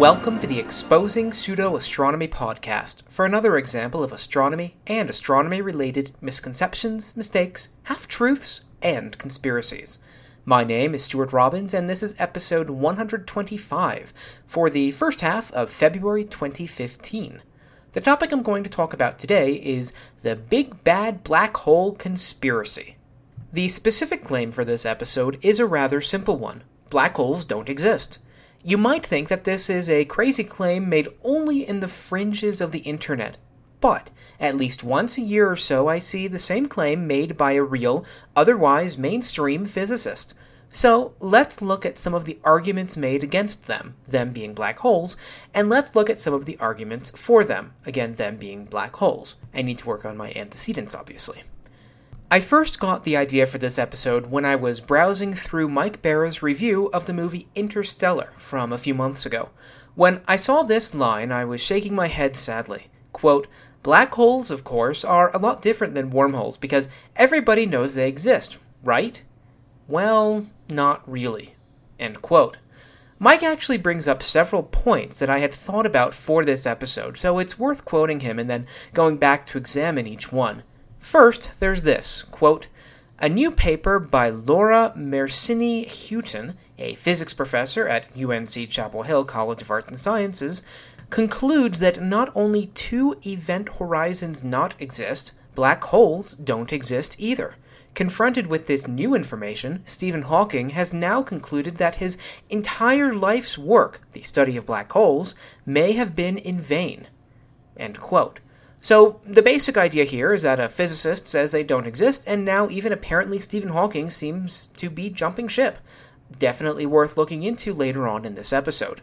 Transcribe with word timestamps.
Welcome 0.00 0.40
to 0.40 0.46
the 0.46 0.58
Exposing 0.58 1.30
Pseudo 1.30 1.76
Astronomy 1.76 2.26
podcast 2.26 3.02
for 3.06 3.26
another 3.26 3.58
example 3.58 4.02
of 4.02 4.12
astronomy 4.12 4.76
and 4.86 5.10
astronomy 5.10 5.60
related 5.60 6.12
misconceptions, 6.22 7.14
mistakes, 7.18 7.74
half 7.82 8.08
truths, 8.08 8.62
and 8.80 9.18
conspiracies. 9.18 9.98
My 10.46 10.64
name 10.64 10.94
is 10.94 11.04
Stuart 11.04 11.34
Robbins, 11.34 11.74
and 11.74 11.90
this 11.90 12.02
is 12.02 12.14
episode 12.18 12.70
125 12.70 14.14
for 14.46 14.70
the 14.70 14.90
first 14.92 15.20
half 15.20 15.52
of 15.52 15.70
February 15.70 16.24
2015. 16.24 17.42
The 17.92 18.00
topic 18.00 18.32
I'm 18.32 18.42
going 18.42 18.64
to 18.64 18.70
talk 18.70 18.94
about 18.94 19.18
today 19.18 19.52
is 19.52 19.92
the 20.22 20.34
Big 20.34 20.82
Bad 20.82 21.22
Black 21.22 21.54
Hole 21.58 21.92
Conspiracy. 21.92 22.96
The 23.52 23.68
specific 23.68 24.24
claim 24.24 24.50
for 24.50 24.64
this 24.64 24.86
episode 24.86 25.38
is 25.42 25.60
a 25.60 25.66
rather 25.66 26.00
simple 26.00 26.38
one 26.38 26.62
black 26.88 27.16
holes 27.16 27.44
don't 27.44 27.68
exist. 27.68 28.18
You 28.62 28.76
might 28.76 29.06
think 29.06 29.28
that 29.28 29.44
this 29.44 29.70
is 29.70 29.88
a 29.88 30.04
crazy 30.04 30.44
claim 30.44 30.88
made 30.88 31.08
only 31.24 31.66
in 31.66 31.80
the 31.80 31.88
fringes 31.88 32.60
of 32.60 32.72
the 32.72 32.80
internet. 32.80 33.38
But 33.80 34.10
at 34.38 34.56
least 34.56 34.84
once 34.84 35.16
a 35.16 35.22
year 35.22 35.50
or 35.50 35.56
so, 35.56 35.88
I 35.88 35.98
see 35.98 36.28
the 36.28 36.38
same 36.38 36.66
claim 36.66 37.06
made 37.06 37.38
by 37.38 37.52
a 37.52 37.62
real, 37.62 38.04
otherwise 38.36 38.98
mainstream 38.98 39.64
physicist. 39.64 40.34
So 40.70 41.14
let's 41.20 41.62
look 41.62 41.86
at 41.86 41.98
some 41.98 42.12
of 42.12 42.26
the 42.26 42.38
arguments 42.44 42.98
made 42.98 43.24
against 43.24 43.66
them, 43.66 43.96
them 44.06 44.32
being 44.32 44.52
black 44.52 44.78
holes, 44.80 45.16
and 45.54 45.70
let's 45.70 45.96
look 45.96 46.10
at 46.10 46.18
some 46.18 46.34
of 46.34 46.44
the 46.44 46.58
arguments 46.58 47.10
for 47.16 47.44
them, 47.44 47.72
again, 47.86 48.16
them 48.16 48.36
being 48.36 48.66
black 48.66 48.94
holes. 48.96 49.36
I 49.54 49.62
need 49.62 49.78
to 49.78 49.86
work 49.86 50.04
on 50.04 50.18
my 50.18 50.32
antecedents, 50.36 50.94
obviously. 50.94 51.42
I 52.32 52.38
first 52.38 52.78
got 52.78 53.02
the 53.02 53.16
idea 53.16 53.44
for 53.44 53.58
this 53.58 53.76
episode 53.76 54.26
when 54.26 54.44
I 54.44 54.54
was 54.54 54.80
browsing 54.80 55.34
through 55.34 55.66
Mike 55.66 56.00
Bara's 56.00 56.44
review 56.44 56.86
of 56.92 57.06
the 57.06 57.12
movie 57.12 57.48
Interstellar 57.56 58.30
from 58.36 58.72
a 58.72 58.78
few 58.78 58.94
months 58.94 59.26
ago. 59.26 59.48
When 59.96 60.20
I 60.28 60.36
saw 60.36 60.62
this 60.62 60.94
line, 60.94 61.32
I 61.32 61.44
was 61.44 61.60
shaking 61.60 61.92
my 61.92 62.06
head 62.06 62.36
sadly. 62.36 62.86
Quote, 63.12 63.48
Black 63.82 64.14
holes, 64.14 64.52
of 64.52 64.62
course, 64.62 65.04
are 65.04 65.34
a 65.34 65.40
lot 65.40 65.60
different 65.60 65.94
than 65.94 66.12
wormholes 66.12 66.56
because 66.56 66.88
everybody 67.16 67.66
knows 67.66 67.94
they 67.94 68.06
exist, 68.06 68.58
right? 68.84 69.20
Well, 69.88 70.46
not 70.70 71.02
really. 71.10 71.56
End 71.98 72.22
quote. 72.22 72.58
Mike 73.18 73.42
actually 73.42 73.78
brings 73.78 74.06
up 74.06 74.22
several 74.22 74.62
points 74.62 75.18
that 75.18 75.30
I 75.30 75.40
had 75.40 75.52
thought 75.52 75.84
about 75.84 76.14
for 76.14 76.44
this 76.44 76.64
episode, 76.64 77.16
so 77.16 77.40
it's 77.40 77.58
worth 77.58 77.84
quoting 77.84 78.20
him 78.20 78.38
and 78.38 78.48
then 78.48 78.68
going 78.94 79.16
back 79.16 79.46
to 79.46 79.58
examine 79.58 80.06
each 80.06 80.30
one. 80.30 80.62
First, 81.00 81.52
there's 81.58 81.82
this 81.82 82.22
quote, 82.22 82.68
a 83.18 83.28
new 83.28 83.50
paper 83.50 83.98
by 83.98 84.28
Laura 84.28 84.92
Mersini 84.96 85.86
Houghton, 85.88 86.56
a 86.78 86.94
physics 86.94 87.34
professor 87.34 87.88
at 87.88 88.16
UNC 88.16 88.70
Chapel 88.70 89.02
Hill 89.02 89.24
College 89.24 89.62
of 89.62 89.70
Arts 89.70 89.88
and 89.88 89.98
Sciences, 89.98 90.62
concludes 91.08 91.80
that 91.80 92.02
not 92.02 92.30
only 92.36 92.66
two 92.66 93.16
event 93.26 93.68
horizons 93.78 94.44
not 94.44 94.74
exist, 94.78 95.32
black 95.54 95.82
holes 95.84 96.34
don't 96.34 96.72
exist 96.72 97.16
either. 97.18 97.56
Confronted 97.94 98.46
with 98.46 98.66
this 98.66 98.86
new 98.86 99.14
information, 99.14 99.82
Stephen 99.84 100.22
Hawking 100.22 100.70
has 100.70 100.92
now 100.92 101.22
concluded 101.22 101.76
that 101.76 101.96
his 101.96 102.18
entire 102.48 103.12
life's 103.12 103.58
work, 103.58 104.02
the 104.12 104.22
study 104.22 104.56
of 104.56 104.66
black 104.66 104.92
holes, 104.92 105.34
may 105.66 105.92
have 105.92 106.14
been 106.14 106.38
in 106.38 106.58
vain. 106.58 107.08
End 107.76 107.98
quote. 107.98 108.38
So, 108.82 109.20
the 109.26 109.42
basic 109.42 109.76
idea 109.76 110.04
here 110.04 110.32
is 110.32 110.40
that 110.42 110.58
a 110.58 110.68
physicist 110.68 111.28
says 111.28 111.52
they 111.52 111.62
don't 111.62 111.86
exist, 111.86 112.24
and 112.26 112.46
now 112.46 112.68
even 112.70 112.92
apparently 112.92 113.38
Stephen 113.38 113.68
Hawking 113.68 114.08
seems 114.08 114.68
to 114.78 114.88
be 114.88 115.10
jumping 115.10 115.48
ship. 115.48 115.78
Definitely 116.38 116.86
worth 116.86 117.18
looking 117.18 117.42
into 117.42 117.74
later 117.74 118.08
on 118.08 118.24
in 118.24 118.36
this 118.36 118.54
episode. 118.54 119.02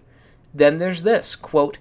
Then 0.51 0.79
there's 0.79 1.03
this 1.03 1.35
quote, 1.35 1.77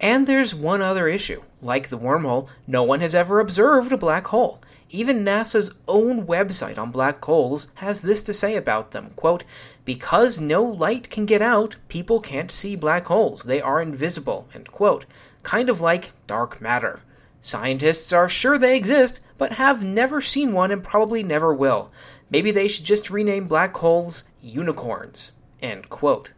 and 0.00 0.26
there's 0.26 0.56
one 0.56 0.82
other 0.82 1.06
issue. 1.06 1.42
Like 1.62 1.88
the 1.88 1.98
wormhole, 1.98 2.48
no 2.66 2.82
one 2.82 3.00
has 3.00 3.14
ever 3.14 3.38
observed 3.38 3.92
a 3.92 3.96
black 3.96 4.26
hole. 4.26 4.60
Even 4.90 5.24
NASA's 5.24 5.70
own 5.86 6.26
website 6.26 6.78
on 6.78 6.90
black 6.90 7.24
holes 7.24 7.68
has 7.74 8.02
this 8.02 8.22
to 8.24 8.32
say 8.32 8.56
about 8.56 8.90
them 8.90 9.12
quote, 9.14 9.44
Because 9.84 10.40
no 10.40 10.64
light 10.64 11.10
can 11.10 11.26
get 11.26 11.42
out, 11.42 11.76
people 11.88 12.20
can't 12.20 12.50
see 12.50 12.74
black 12.74 13.06
holes. 13.06 13.44
They 13.44 13.60
are 13.60 13.80
invisible. 13.80 14.48
End 14.52 14.72
quote. 14.72 15.06
Kind 15.42 15.70
of 15.70 15.80
like 15.80 16.10
dark 16.26 16.60
matter. 16.60 17.02
Scientists 17.40 18.12
are 18.12 18.28
sure 18.28 18.58
they 18.58 18.76
exist, 18.76 19.20
but 19.38 19.52
have 19.52 19.84
never 19.84 20.20
seen 20.20 20.52
one 20.52 20.70
and 20.70 20.82
probably 20.82 21.22
never 21.22 21.54
will. 21.54 21.90
Maybe 22.30 22.50
they 22.50 22.68
should 22.68 22.84
just 22.84 23.10
rename 23.10 23.46
black 23.46 23.76
holes 23.76 24.24
unicorns. 24.40 25.32
End 25.62 25.88
quote. 25.88 26.32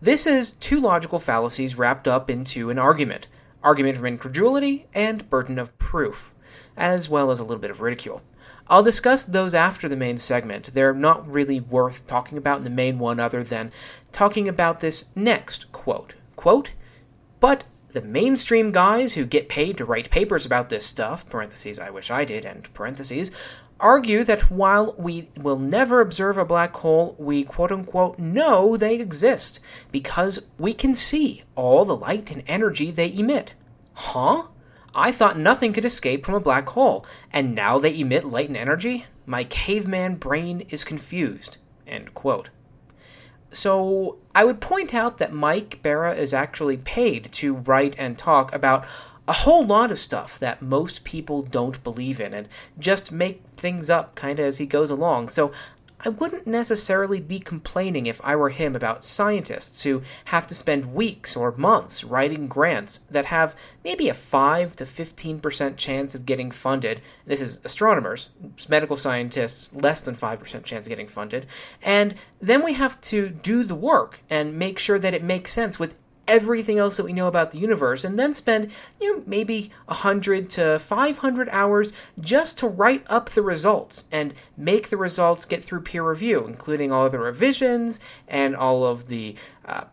This 0.00 0.26
is 0.26 0.52
two 0.52 0.80
logical 0.80 1.18
fallacies 1.18 1.76
wrapped 1.76 2.06
up 2.06 2.30
into 2.30 2.70
an 2.70 2.78
argument 2.78 3.26
argument 3.62 3.96
from 3.96 4.06
incredulity 4.06 4.86
and 4.94 5.28
burden 5.28 5.58
of 5.58 5.76
proof, 5.78 6.34
as 6.76 7.08
well 7.08 7.30
as 7.30 7.40
a 7.40 7.42
little 7.42 7.60
bit 7.60 7.70
of 7.70 7.80
ridicule. 7.80 8.22
I'll 8.68 8.82
discuss 8.82 9.24
those 9.24 9.54
after 9.54 9.88
the 9.88 9.96
main 9.96 10.18
segment. 10.18 10.72
They're 10.74 10.94
not 10.94 11.26
really 11.26 11.58
worth 11.58 12.06
talking 12.06 12.38
about 12.38 12.58
in 12.58 12.64
the 12.64 12.70
main 12.70 12.98
one, 12.98 13.18
other 13.18 13.42
than 13.42 13.72
talking 14.12 14.46
about 14.46 14.80
this 14.80 15.06
next 15.16 15.72
quote. 15.72 16.14
Quote, 16.36 16.72
but 17.40 17.64
the 17.92 18.02
mainstream 18.02 18.70
guys 18.70 19.14
who 19.14 19.24
get 19.24 19.48
paid 19.48 19.78
to 19.78 19.84
write 19.84 20.10
papers 20.10 20.44
about 20.44 20.68
this 20.68 20.86
stuff, 20.86 21.28
parentheses, 21.28 21.78
I 21.78 21.90
wish 21.90 22.10
I 22.10 22.24
did, 22.24 22.44
and 22.44 22.72
parentheses, 22.74 23.30
argue 23.80 24.24
that 24.24 24.50
while 24.50 24.94
we 24.98 25.28
will 25.36 25.58
never 25.58 26.00
observe 26.00 26.36
a 26.36 26.44
black 26.44 26.76
hole, 26.76 27.14
we 27.18 27.44
quote 27.44 27.72
unquote 27.72 28.18
know 28.18 28.76
they 28.76 28.96
exist 28.96 29.60
because 29.92 30.40
we 30.58 30.74
can 30.74 30.94
see 30.94 31.44
all 31.54 31.84
the 31.84 31.96
light 31.96 32.30
and 32.30 32.42
energy 32.46 32.90
they 32.90 33.14
emit. 33.16 33.54
Huh? 33.94 34.44
I 34.94 35.12
thought 35.12 35.38
nothing 35.38 35.72
could 35.72 35.84
escape 35.84 36.24
from 36.24 36.34
a 36.34 36.40
black 36.40 36.68
hole, 36.70 37.06
and 37.32 37.54
now 37.54 37.78
they 37.78 37.98
emit 37.98 38.24
light 38.24 38.48
and 38.48 38.56
energy? 38.56 39.06
My 39.26 39.44
caveman 39.44 40.16
brain 40.16 40.66
is 40.70 40.84
confused. 40.84 41.58
End 41.86 42.14
quote. 42.14 42.50
So 43.50 44.16
I 44.34 44.44
would 44.44 44.60
point 44.60 44.94
out 44.94 45.18
that 45.18 45.32
Mike 45.32 45.80
Bara 45.82 46.14
is 46.14 46.34
actually 46.34 46.76
paid 46.76 47.32
to 47.32 47.54
write 47.54 47.94
and 47.98 48.18
talk 48.18 48.54
about 48.54 48.86
a 49.26 49.32
whole 49.32 49.64
lot 49.64 49.90
of 49.90 50.00
stuff 50.00 50.38
that 50.38 50.62
most 50.62 51.04
people 51.04 51.42
don't 51.42 51.82
believe 51.84 52.20
in 52.20 52.32
and 52.32 52.48
just 52.78 53.12
make 53.12 53.42
things 53.58 53.90
up 53.90 54.14
kind 54.14 54.38
of 54.38 54.46
as 54.46 54.56
he 54.56 54.66
goes 54.66 54.88
along. 54.88 55.28
So 55.28 55.52
I 56.00 56.10
wouldn't 56.10 56.46
necessarily 56.46 57.18
be 57.18 57.40
complaining 57.40 58.06
if 58.06 58.20
I 58.22 58.36
were 58.36 58.50
him 58.50 58.76
about 58.76 59.02
scientists 59.02 59.82
who 59.82 60.02
have 60.26 60.46
to 60.46 60.54
spend 60.54 60.94
weeks 60.94 61.36
or 61.36 61.52
months 61.56 62.04
writing 62.04 62.46
grants 62.46 62.98
that 63.10 63.26
have 63.26 63.56
maybe 63.82 64.08
a 64.08 64.14
5 64.14 64.76
to 64.76 64.84
15% 64.84 65.76
chance 65.76 66.14
of 66.14 66.24
getting 66.24 66.52
funded. 66.52 67.00
This 67.26 67.40
is 67.40 67.60
astronomers, 67.64 68.30
medical 68.68 68.96
scientists, 68.96 69.72
less 69.72 70.00
than 70.00 70.14
5% 70.14 70.62
chance 70.62 70.86
of 70.86 70.90
getting 70.90 71.08
funded. 71.08 71.46
And 71.82 72.14
then 72.40 72.62
we 72.62 72.74
have 72.74 73.00
to 73.02 73.28
do 73.28 73.64
the 73.64 73.74
work 73.74 74.20
and 74.30 74.56
make 74.56 74.78
sure 74.78 75.00
that 75.00 75.14
it 75.14 75.24
makes 75.24 75.52
sense 75.52 75.80
with 75.80 75.96
everything 76.28 76.78
else 76.78 76.96
that 76.96 77.04
we 77.04 77.12
know 77.12 77.26
about 77.26 77.50
the 77.50 77.58
universe 77.58 78.04
and 78.04 78.18
then 78.18 78.32
spend 78.32 78.70
you 79.00 79.16
know 79.16 79.22
maybe 79.26 79.70
100 79.86 80.48
to 80.50 80.78
500 80.78 81.48
hours 81.50 81.92
just 82.20 82.58
to 82.58 82.68
write 82.68 83.04
up 83.08 83.30
the 83.30 83.42
results 83.42 84.04
and 84.12 84.34
make 84.56 84.88
the 84.88 84.96
results 84.96 85.44
get 85.44 85.64
through 85.64 85.80
peer 85.80 86.08
review 86.08 86.46
including 86.46 86.92
all 86.92 87.06
of 87.06 87.12
the 87.12 87.18
revisions 87.18 87.98
and 88.28 88.54
all 88.54 88.84
of 88.84 89.08
the 89.08 89.34
uh, 89.64 89.84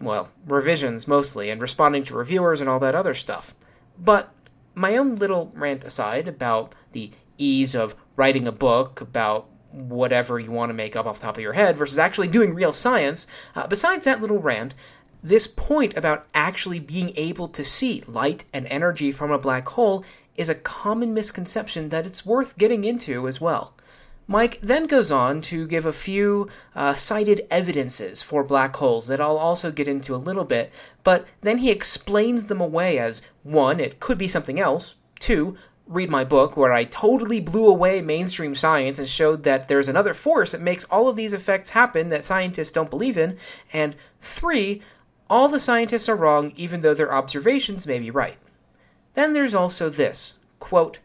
well 0.00 0.30
revisions 0.46 1.08
mostly 1.08 1.50
and 1.50 1.60
responding 1.60 2.04
to 2.04 2.14
reviewers 2.14 2.60
and 2.60 2.68
all 2.68 2.78
that 2.78 2.94
other 2.94 3.14
stuff 3.14 3.54
but 3.98 4.32
my 4.74 4.96
own 4.96 5.16
little 5.16 5.50
rant 5.54 5.84
aside 5.84 6.28
about 6.28 6.74
the 6.92 7.10
ease 7.38 7.74
of 7.74 7.94
writing 8.16 8.46
a 8.46 8.52
book 8.52 9.00
about 9.00 9.48
whatever 9.72 10.38
you 10.38 10.50
want 10.50 10.70
to 10.70 10.74
make 10.74 10.94
up 10.96 11.06
off 11.06 11.18
the 11.18 11.26
top 11.26 11.36
of 11.36 11.42
your 11.42 11.54
head 11.54 11.76
versus 11.76 11.98
actually 11.98 12.28
doing 12.28 12.54
real 12.54 12.72
science. 12.72 13.26
Uh, 13.54 13.66
besides 13.66 14.04
that 14.04 14.20
little 14.20 14.38
rant, 14.38 14.74
this 15.22 15.46
point 15.46 15.96
about 15.96 16.26
actually 16.34 16.80
being 16.80 17.12
able 17.16 17.48
to 17.48 17.64
see 17.64 18.02
light 18.06 18.44
and 18.52 18.66
energy 18.66 19.12
from 19.12 19.30
a 19.30 19.38
black 19.38 19.68
hole 19.68 20.04
is 20.36 20.48
a 20.48 20.54
common 20.54 21.14
misconception 21.14 21.90
that 21.90 22.06
it's 22.06 22.26
worth 22.26 22.58
getting 22.58 22.84
into 22.84 23.28
as 23.28 23.40
well. 23.40 23.74
Mike 24.26 24.60
then 24.62 24.86
goes 24.86 25.10
on 25.10 25.42
to 25.42 25.66
give 25.66 25.84
a 25.84 25.92
few 25.92 26.48
uh, 26.74 26.94
cited 26.94 27.46
evidences 27.50 28.22
for 28.22 28.44
black 28.44 28.74
holes 28.76 29.08
that 29.08 29.20
I'll 29.20 29.36
also 29.36 29.70
get 29.70 29.88
into 29.88 30.14
a 30.14 30.16
little 30.16 30.44
bit, 30.44 30.72
but 31.04 31.26
then 31.42 31.58
he 31.58 31.70
explains 31.70 32.46
them 32.46 32.60
away 32.60 32.98
as 32.98 33.20
one, 33.42 33.80
it 33.80 34.00
could 34.00 34.18
be 34.18 34.28
something 34.28 34.60
else, 34.60 34.94
two, 35.18 35.56
read 35.86 36.08
my 36.08 36.24
book 36.24 36.56
where 36.56 36.72
I 36.72 36.84
totally 36.84 37.40
blew 37.40 37.66
away 37.66 38.00
mainstream 38.00 38.54
science 38.54 38.98
and 38.98 39.08
showed 39.08 39.42
that 39.42 39.68
there's 39.68 39.88
another 39.88 40.14
force 40.14 40.52
that 40.52 40.60
makes 40.60 40.84
all 40.84 41.08
of 41.08 41.16
these 41.16 41.32
effects 41.32 41.70
happen 41.70 42.08
that 42.08 42.24
scientists 42.24 42.72
don't 42.72 42.90
believe 42.90 43.18
in, 43.18 43.36
and 43.72 43.96
three, 44.20 44.82
all 45.32 45.48
the 45.48 45.58
scientists 45.58 46.10
are 46.10 46.14
wrong 46.14 46.52
even 46.56 46.82
though 46.82 46.92
their 46.92 47.14
observations 47.14 47.86
may 47.86 47.98
be 47.98 48.10
right. 48.10 48.36
Then 49.14 49.32
there's 49.32 49.54
also 49.54 49.88
this 49.88 50.34
quote, 50.60 50.98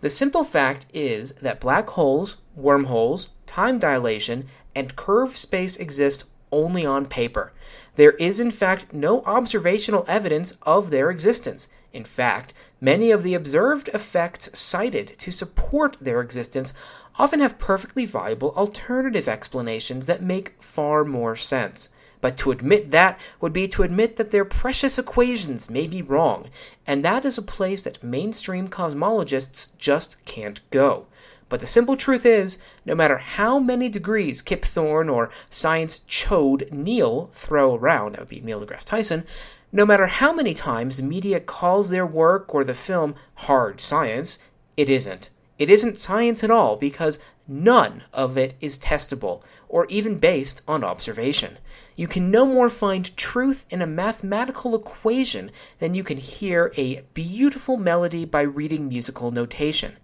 The 0.00 0.08
simple 0.08 0.42
fact 0.42 0.86
is 0.94 1.32
that 1.32 1.60
black 1.60 1.90
holes, 1.90 2.38
wormholes, 2.56 3.28
time 3.44 3.78
dilation, 3.78 4.46
and 4.74 4.96
curved 4.96 5.36
space 5.36 5.76
exist 5.76 6.24
only 6.50 6.86
on 6.86 7.04
paper. 7.04 7.52
There 7.96 8.12
is, 8.12 8.40
in 8.40 8.50
fact, 8.50 8.94
no 8.94 9.22
observational 9.24 10.06
evidence 10.08 10.56
of 10.62 10.88
their 10.88 11.10
existence. 11.10 11.68
In 11.92 12.04
fact, 12.04 12.54
many 12.80 13.10
of 13.10 13.22
the 13.22 13.34
observed 13.34 13.88
effects 13.88 14.48
cited 14.58 15.12
to 15.18 15.30
support 15.30 15.98
their 16.00 16.22
existence 16.22 16.72
often 17.18 17.40
have 17.40 17.58
perfectly 17.58 18.06
viable 18.06 18.54
alternative 18.56 19.28
explanations 19.28 20.06
that 20.06 20.22
make 20.22 20.54
far 20.58 21.04
more 21.04 21.36
sense. 21.36 21.90
But 22.24 22.38
to 22.38 22.52
admit 22.52 22.90
that 22.90 23.20
would 23.42 23.52
be 23.52 23.68
to 23.68 23.82
admit 23.82 24.16
that 24.16 24.30
their 24.30 24.46
precious 24.46 24.98
equations 24.98 25.68
may 25.68 25.86
be 25.86 26.00
wrong, 26.00 26.48
and 26.86 27.04
that 27.04 27.22
is 27.26 27.36
a 27.36 27.42
place 27.42 27.84
that 27.84 28.02
mainstream 28.02 28.66
cosmologists 28.68 29.76
just 29.76 30.24
can't 30.24 30.62
go. 30.70 31.04
But 31.50 31.60
the 31.60 31.66
simple 31.66 31.98
truth 31.98 32.24
is, 32.24 32.56
no 32.86 32.94
matter 32.94 33.18
how 33.18 33.58
many 33.58 33.90
degrees 33.90 34.40
Kip 34.40 34.64
Thorne 34.64 35.10
or 35.10 35.28
Science 35.50 36.00
Chode 36.08 36.72
Neil 36.72 37.28
throw 37.34 37.74
around, 37.74 38.12
that 38.12 38.20
would 38.20 38.30
be 38.30 38.40
Neil 38.40 38.62
deGrasse 38.62 38.86
Tyson, 38.86 39.24
no 39.70 39.84
matter 39.84 40.06
how 40.06 40.32
many 40.32 40.54
times 40.54 40.96
the 40.96 41.02
media 41.02 41.40
calls 41.40 41.90
their 41.90 42.06
work 42.06 42.54
or 42.54 42.64
the 42.64 42.72
film 42.72 43.16
hard 43.34 43.82
science, 43.82 44.38
it 44.78 44.88
isn't. 44.88 45.28
It 45.58 45.68
isn't 45.68 45.98
science 45.98 46.42
at 46.42 46.50
all 46.50 46.76
because 46.76 47.18
none 47.46 48.04
of 48.12 48.38
it 48.38 48.54
is 48.60 48.78
testable 48.78 49.42
or 49.68 49.86
even 49.86 50.18
based 50.18 50.62
on 50.66 50.84
observation. 50.84 51.58
You 51.96 52.06
can 52.06 52.30
no 52.30 52.46
more 52.46 52.68
find 52.68 53.16
truth 53.16 53.66
in 53.70 53.82
a 53.82 53.86
mathematical 53.86 54.74
equation 54.74 55.50
than 55.78 55.94
you 55.94 56.02
can 56.02 56.18
hear 56.18 56.72
a 56.76 57.02
beautiful 57.14 57.76
melody 57.76 58.24
by 58.24 58.42
reading 58.42 58.88
musical 58.88 59.30
notation. 59.30 59.96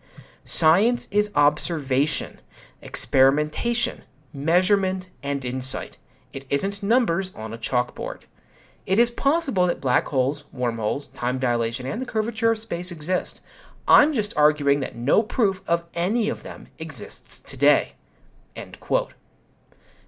Science 0.45 1.09
is 1.11 1.31
observation, 1.35 2.41
experimentation, 2.83 4.03
measurement, 4.33 5.09
and 5.23 5.45
insight. 5.45 5.97
It 6.33 6.47
isn't 6.49 6.83
numbers 6.83 7.33
on 7.35 7.53
a 7.53 7.59
chalkboard. 7.59 8.23
It 8.87 8.99
is 8.99 9.11
possible 9.11 9.67
that 9.67 9.81
black 9.81 10.09
holes, 10.09 10.45
wormholes, 10.53 11.09
time 11.09 11.39
dilation, 11.39 11.87
and 11.87 12.01
the 12.01 12.07
curvature 12.07 12.51
of 12.51 12.59
space 12.59 12.91
exist. 12.91 13.41
I'm 13.89 14.13
just 14.13 14.37
arguing 14.37 14.81
that 14.81 14.97
no 14.97 15.23
proof 15.23 15.63
of 15.67 15.85
any 15.95 16.29
of 16.29 16.43
them 16.43 16.69
exists 16.79 17.39
today. 17.41 17.95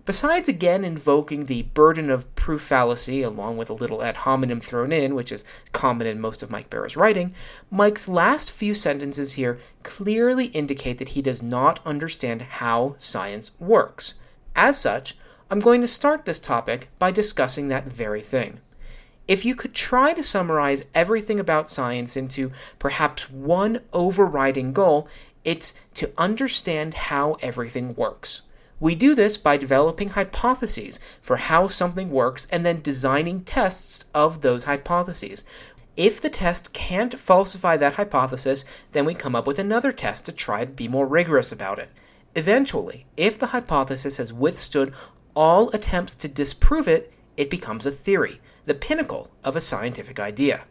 Besides 0.04 0.48
again 0.48 0.84
invoking 0.84 1.46
the 1.46 1.62
burden 1.62 2.10
of 2.10 2.34
proof 2.34 2.62
fallacy, 2.62 3.22
along 3.22 3.56
with 3.56 3.70
a 3.70 3.74
little 3.74 4.02
ad 4.02 4.16
hominem 4.16 4.60
thrown 4.60 4.90
in, 4.90 5.14
which 5.14 5.30
is 5.30 5.44
common 5.70 6.08
in 6.08 6.20
most 6.20 6.42
of 6.42 6.50
Mike 6.50 6.69
Bara's 6.69 6.96
writing, 6.96 7.34
Mike's 7.70 8.08
last 8.08 8.50
few 8.50 8.74
sentences 8.74 9.34
here 9.34 9.60
clearly 9.84 10.46
indicate 10.46 10.98
that 10.98 11.10
he 11.10 11.22
does 11.22 11.40
not 11.40 11.78
understand 11.86 12.42
how 12.42 12.96
science 12.98 13.52
works. 13.60 14.14
As 14.56 14.76
such, 14.76 15.16
I'm 15.50 15.60
going 15.60 15.80
to 15.82 15.86
start 15.86 16.24
this 16.24 16.40
topic 16.40 16.88
by 16.98 17.12
discussing 17.12 17.69
that 17.69 17.84
very 17.84 18.22
thing. 18.22 18.58
If 19.32 19.46
you 19.46 19.55
could 19.55 19.73
try 19.73 20.12
to 20.12 20.23
summarize 20.23 20.84
everything 20.94 21.40
about 21.40 21.70
science 21.70 22.19
into 22.19 22.52
perhaps 22.79 23.31
one 23.31 23.81
overriding 23.94 24.75
goal, 24.75 25.08
it's 25.43 25.73
to 25.94 26.12
understand 26.19 26.93
how 26.93 27.38
everything 27.40 27.94
works. 27.94 28.43
We 28.79 28.94
do 28.94 29.14
this 29.14 29.38
by 29.38 29.56
developing 29.56 30.11
hypotheses 30.11 31.00
for 31.23 31.37
how 31.38 31.69
something 31.69 32.11
works 32.11 32.46
and 32.50 32.67
then 32.67 32.82
designing 32.82 33.43
tests 33.43 34.05
of 34.12 34.43
those 34.43 34.64
hypotheses. 34.64 35.46
If 35.96 36.20
the 36.20 36.29
test 36.29 36.75
can't 36.75 37.19
falsify 37.19 37.79
that 37.79 37.94
hypothesis, 37.94 38.67
then 38.93 39.06
we 39.06 39.14
come 39.14 39.34
up 39.34 39.46
with 39.46 39.58
another 39.58 39.93
test 39.93 40.26
to 40.26 40.32
try 40.32 40.67
to 40.67 40.70
be 40.70 40.88
more 40.88 41.06
rigorous 41.06 41.50
about 41.50 41.79
it. 41.79 41.88
Eventually, 42.37 43.06
if 43.17 43.38
the 43.38 43.46
hypothesis 43.46 44.19
has 44.19 44.31
withstood 44.31 44.93
all 45.34 45.70
attempts 45.70 46.17
to 46.17 46.29
disprove 46.29 46.87
it, 46.87 47.14
it 47.38 47.49
becomes 47.49 47.87
a 47.87 47.90
theory, 47.90 48.38
the 48.64 48.75
pinnacle 48.75 49.31
of 49.44 49.56
a 49.56 49.61
scientific 49.61 50.20
idea. 50.20 50.64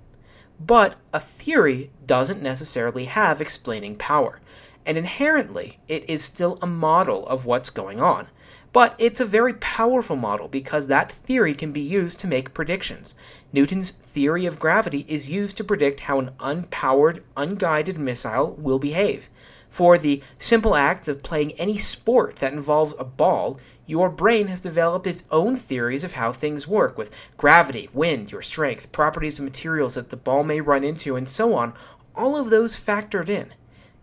But 0.59 0.95
a 1.13 1.19
theory 1.19 1.91
doesn't 2.05 2.41
necessarily 2.41 3.05
have 3.05 3.41
explaining 3.41 3.95
power 3.95 4.39
and 4.85 4.97
inherently 4.97 5.79
it 5.87 6.09
is 6.09 6.23
still 6.23 6.57
a 6.61 6.67
model 6.67 7.27
of 7.27 7.45
what's 7.45 7.69
going 7.69 7.99
on. 7.99 8.27
But 8.73 8.95
it's 8.97 9.19
a 9.19 9.25
very 9.25 9.53
powerful 9.55 10.15
model 10.15 10.47
because 10.47 10.87
that 10.87 11.11
theory 11.11 11.53
can 11.53 11.71
be 11.71 11.81
used 11.81 12.19
to 12.21 12.27
make 12.27 12.53
predictions. 12.53 13.15
Newton's 13.51 13.91
theory 13.91 14.45
of 14.45 14.59
gravity 14.59 15.05
is 15.09 15.29
used 15.29 15.57
to 15.57 15.63
predict 15.63 16.01
how 16.01 16.19
an 16.19 16.31
unpowered, 16.39 17.21
unguided 17.35 17.99
missile 17.99 18.55
will 18.57 18.79
behave. 18.79 19.29
For 19.69 19.97
the 19.97 20.21
simple 20.37 20.75
act 20.75 21.09
of 21.09 21.23
playing 21.23 21.51
any 21.53 21.77
sport 21.77 22.37
that 22.37 22.53
involves 22.53 22.93
a 22.97 23.03
ball, 23.03 23.59
your 23.85 24.09
brain 24.09 24.47
has 24.47 24.61
developed 24.61 25.07
its 25.07 25.23
own 25.31 25.55
theories 25.55 26.03
of 26.03 26.13
how 26.13 26.31
things 26.31 26.67
work 26.67 26.97
with 26.97 27.11
gravity, 27.37 27.89
wind, 27.93 28.31
your 28.31 28.41
strength, 28.41 28.91
properties 28.91 29.39
of 29.39 29.45
materials 29.45 29.95
that 29.95 30.09
the 30.09 30.17
ball 30.17 30.43
may 30.43 30.61
run 30.61 30.83
into, 30.83 31.15
and 31.15 31.27
so 31.27 31.53
on, 31.53 31.73
all 32.15 32.37
of 32.37 32.49
those 32.49 32.75
factored 32.75 33.29
in. 33.29 33.53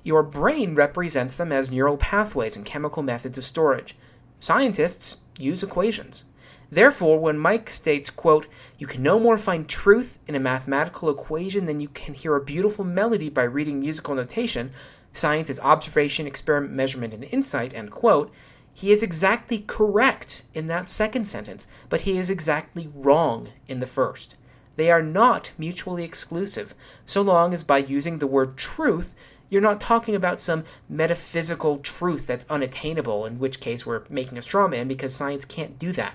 Your 0.02 0.22
brain 0.22 0.74
represents 0.74 1.36
them 1.36 1.52
as 1.52 1.70
neural 1.70 1.96
pathways 1.96 2.56
and 2.56 2.64
chemical 2.64 3.02
methods 3.02 3.38
of 3.38 3.44
storage. 3.44 3.96
Scientists 4.40 5.18
use 5.38 5.62
equations. 5.62 6.24
Therefore, 6.70 7.18
when 7.18 7.38
Mike 7.38 7.70
states, 7.70 8.10
quote, 8.10 8.46
you 8.76 8.86
can 8.86 9.02
no 9.02 9.18
more 9.18 9.38
find 9.38 9.66
truth 9.66 10.18
in 10.26 10.34
a 10.34 10.40
mathematical 10.40 11.08
equation 11.08 11.66
than 11.66 11.80
you 11.80 11.88
can 11.88 12.14
hear 12.14 12.36
a 12.36 12.44
beautiful 12.44 12.84
melody 12.84 13.30
by 13.30 13.44
reading 13.44 13.80
musical 13.80 14.14
notation, 14.14 14.70
science 15.12 15.48
is 15.48 15.60
observation, 15.60 16.26
experiment, 16.26 16.74
measurement, 16.74 17.14
and 17.14 17.24
insight, 17.24 17.72
end 17.72 17.90
quote, 17.90 18.30
he 18.78 18.92
is 18.92 19.02
exactly 19.02 19.64
correct 19.66 20.44
in 20.54 20.68
that 20.68 20.88
second 20.88 21.24
sentence, 21.24 21.66
but 21.88 22.02
he 22.02 22.16
is 22.16 22.30
exactly 22.30 22.88
wrong 22.94 23.48
in 23.66 23.80
the 23.80 23.88
first. 23.88 24.36
They 24.76 24.88
are 24.88 25.02
not 25.02 25.50
mutually 25.58 26.04
exclusive, 26.04 26.76
so 27.04 27.20
long 27.20 27.52
as 27.52 27.64
by 27.64 27.78
using 27.78 28.18
the 28.18 28.28
word 28.28 28.56
truth 28.56 29.16
you're 29.50 29.60
not 29.60 29.80
talking 29.80 30.14
about 30.14 30.38
some 30.38 30.62
metaphysical 30.88 31.78
truth 31.78 32.28
that's 32.28 32.46
unattainable, 32.48 33.26
in 33.26 33.40
which 33.40 33.58
case 33.58 33.84
we're 33.84 34.04
making 34.08 34.38
a 34.38 34.42
straw 34.42 34.68
man 34.68 34.86
because 34.86 35.12
science 35.12 35.44
can't 35.44 35.76
do 35.80 35.90
that. 35.94 36.14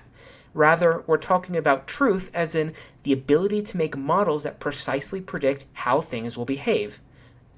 Rather, 0.54 1.04
we're 1.06 1.18
talking 1.18 1.56
about 1.56 1.86
truth 1.86 2.30
as 2.32 2.54
in 2.54 2.72
the 3.02 3.12
ability 3.12 3.60
to 3.60 3.76
make 3.76 3.94
models 3.94 4.44
that 4.44 4.58
precisely 4.58 5.20
predict 5.20 5.66
how 5.74 6.00
things 6.00 6.38
will 6.38 6.46
behave. 6.46 6.98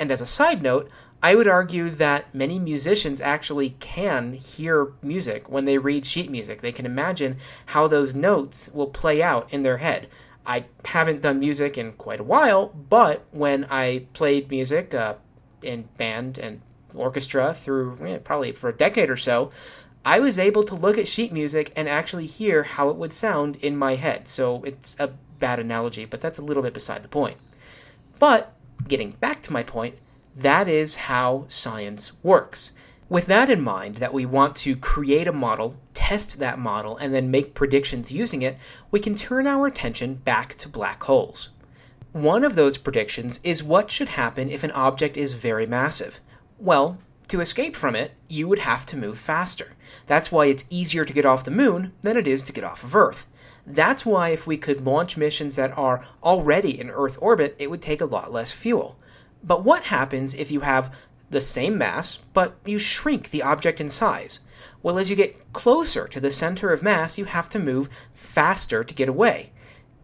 And 0.01 0.11
as 0.11 0.21
a 0.21 0.27
side 0.27 0.63
note, 0.63 0.91
I 1.27 1.35
would 1.35 1.49
argue 1.49 1.91
that 1.91 2.33
many 2.33 2.61
musicians 2.61 3.21
actually 3.21 3.71
can 3.81 4.35
hear 4.35 4.93
music 5.03 5.49
when 5.49 5.65
they 5.65 5.77
read 5.77 6.07
sheet 6.07 6.31
music. 6.31 6.61
They 6.61 6.71
can 6.71 6.87
imagine 6.87 7.39
how 7.75 7.89
those 7.89 8.15
notes 8.15 8.71
will 8.73 8.87
play 8.87 9.21
out 9.21 9.53
in 9.53 9.63
their 9.63 9.79
head. 9.79 10.07
I 10.47 10.67
haven't 10.85 11.23
done 11.23 11.41
music 11.41 11.77
in 11.77 11.95
quite 11.95 12.21
a 12.21 12.23
while, 12.23 12.69
but 12.69 13.25
when 13.33 13.67
I 13.71 14.07
played 14.13 14.53
music, 14.53 14.95
uh, 14.95 15.15
in 15.63 15.89
band 15.97 16.39
and 16.39 16.61
orchestra 16.95 17.53
through 17.55 17.99
eh, 18.07 18.19
probably 18.19 18.53
for 18.53 18.69
a 18.69 18.77
decade 18.77 19.11
or 19.11 19.17
so, 19.17 19.51
I 20.05 20.21
was 20.21 20.39
able 20.39 20.63
to 20.63 20.77
look 20.77 20.97
at 20.97 21.09
sheet 21.09 21.33
music 21.33 21.73
and 21.75 21.89
actually 21.89 22.27
hear 22.27 22.63
how 22.63 22.89
it 22.91 22.95
would 22.95 23.13
sound 23.13 23.57
in 23.57 23.77
my 23.77 23.97
head. 23.97 24.29
So 24.29 24.63
it's 24.63 24.95
a 25.01 25.09
bad 25.41 25.59
analogy, 25.59 26.05
but 26.05 26.21
that's 26.21 26.39
a 26.39 26.45
little 26.45 26.63
bit 26.63 26.75
beside 26.75 27.03
the 27.03 27.09
point. 27.09 27.39
But 28.21 28.55
getting 28.87 29.11
back 29.11 29.43
to 29.43 29.53
my 29.53 29.65
point, 29.65 29.97
that 30.37 30.69
is 30.69 30.97
how 30.97 31.47
science 31.49 32.13
works. 32.23 32.73
With 33.09 33.27
that 33.27 33.49
in 33.49 33.63
mind, 33.63 33.97
that 33.97 34.13
we 34.13 34.27
want 34.27 34.57
to 34.57 34.77
create 34.77 35.29
a 35.29 35.33
model, 35.33 35.77
test 35.95 36.39
that 36.41 36.59
model, 36.59 36.97
and 36.97 37.15
then 37.15 37.31
make 37.31 37.55
predictions 37.55 38.13
using 38.13 38.43
it, 38.43 38.59
we 38.91 39.01
can 39.01 39.15
turn 39.15 39.47
our 39.47 39.67
attention 39.67 40.17
back 40.17 40.55
to 40.57 40.69
black 40.69 41.03
holes. 41.05 41.51
One 42.13 42.45
of 42.45 42.55
those 42.55 42.79
predictions 42.79 43.41
is 43.45 43.63
what 43.63 43.91
should 43.91 44.09
happen 44.11 44.51
if 44.51 44.65
an 44.65 44.73
object 44.73 45.17
is 45.17 45.35
very 45.35 45.67
massive. 45.67 46.21
Well, 46.59 46.99
to 47.29 47.41
escape 47.41 47.77
from 47.77 47.95
it, 47.95 48.13
you 48.29 48.49
would 48.49 48.61
have 48.61 48.87
to 48.87 48.97
move 48.97 49.19
faster. 49.19 49.73
That's 50.07 50.31
why 50.33 50.47
it's 50.47 50.65
easier 50.69 51.05
to 51.05 51.13
get 51.13 51.27
off 51.27 51.45
the 51.45 51.51
moon 51.51 51.93
than 52.03 52.17
it 52.17 52.27
is 52.27 52.43
to 52.43 52.53
get 52.53 52.65
off 52.65 52.85
of 52.85 52.95
Earth. 52.95 53.27
That's 53.67 54.07
why 54.07 54.31
if 54.31 54.47
we 54.47 54.57
could 54.57 54.87
launch 54.87 55.17
missions 55.17 55.57
that 55.57 55.77
are 55.77 56.07
already 56.23 56.79
in 56.79 56.91
Earth 56.91 57.19
orbit, 57.21 57.57
it 57.59 57.71
would 57.71 57.83
take 57.83 58.01
a 58.01 58.07
lot 58.07 58.33
less 58.33 58.53
fuel. 58.53 58.99
But 59.47 59.65
what 59.65 59.85
happens 59.85 60.35
if 60.35 60.51
you 60.51 60.61
have 60.61 60.93
the 61.31 61.41
same 61.41 61.79
mass, 61.79 62.19
but 62.35 62.57
you 62.65 62.79
shrink 62.79 63.31
the 63.31 63.43
object 63.43 63.81
in 63.81 63.89
size? 63.89 64.41
Well, 64.83 64.99
as 64.99 65.09
you 65.09 65.17
get 65.17 65.53
closer 65.53 66.07
to 66.09 66.21
the 66.21 66.31
center 66.31 66.73
of 66.73 66.83
mass, 66.83 67.19
you 67.19 67.25
have 67.25 67.49
to 67.51 67.59
move 67.59 67.89
faster 68.13 68.85
to 68.85 68.95
get 68.95 69.09
away 69.09 69.53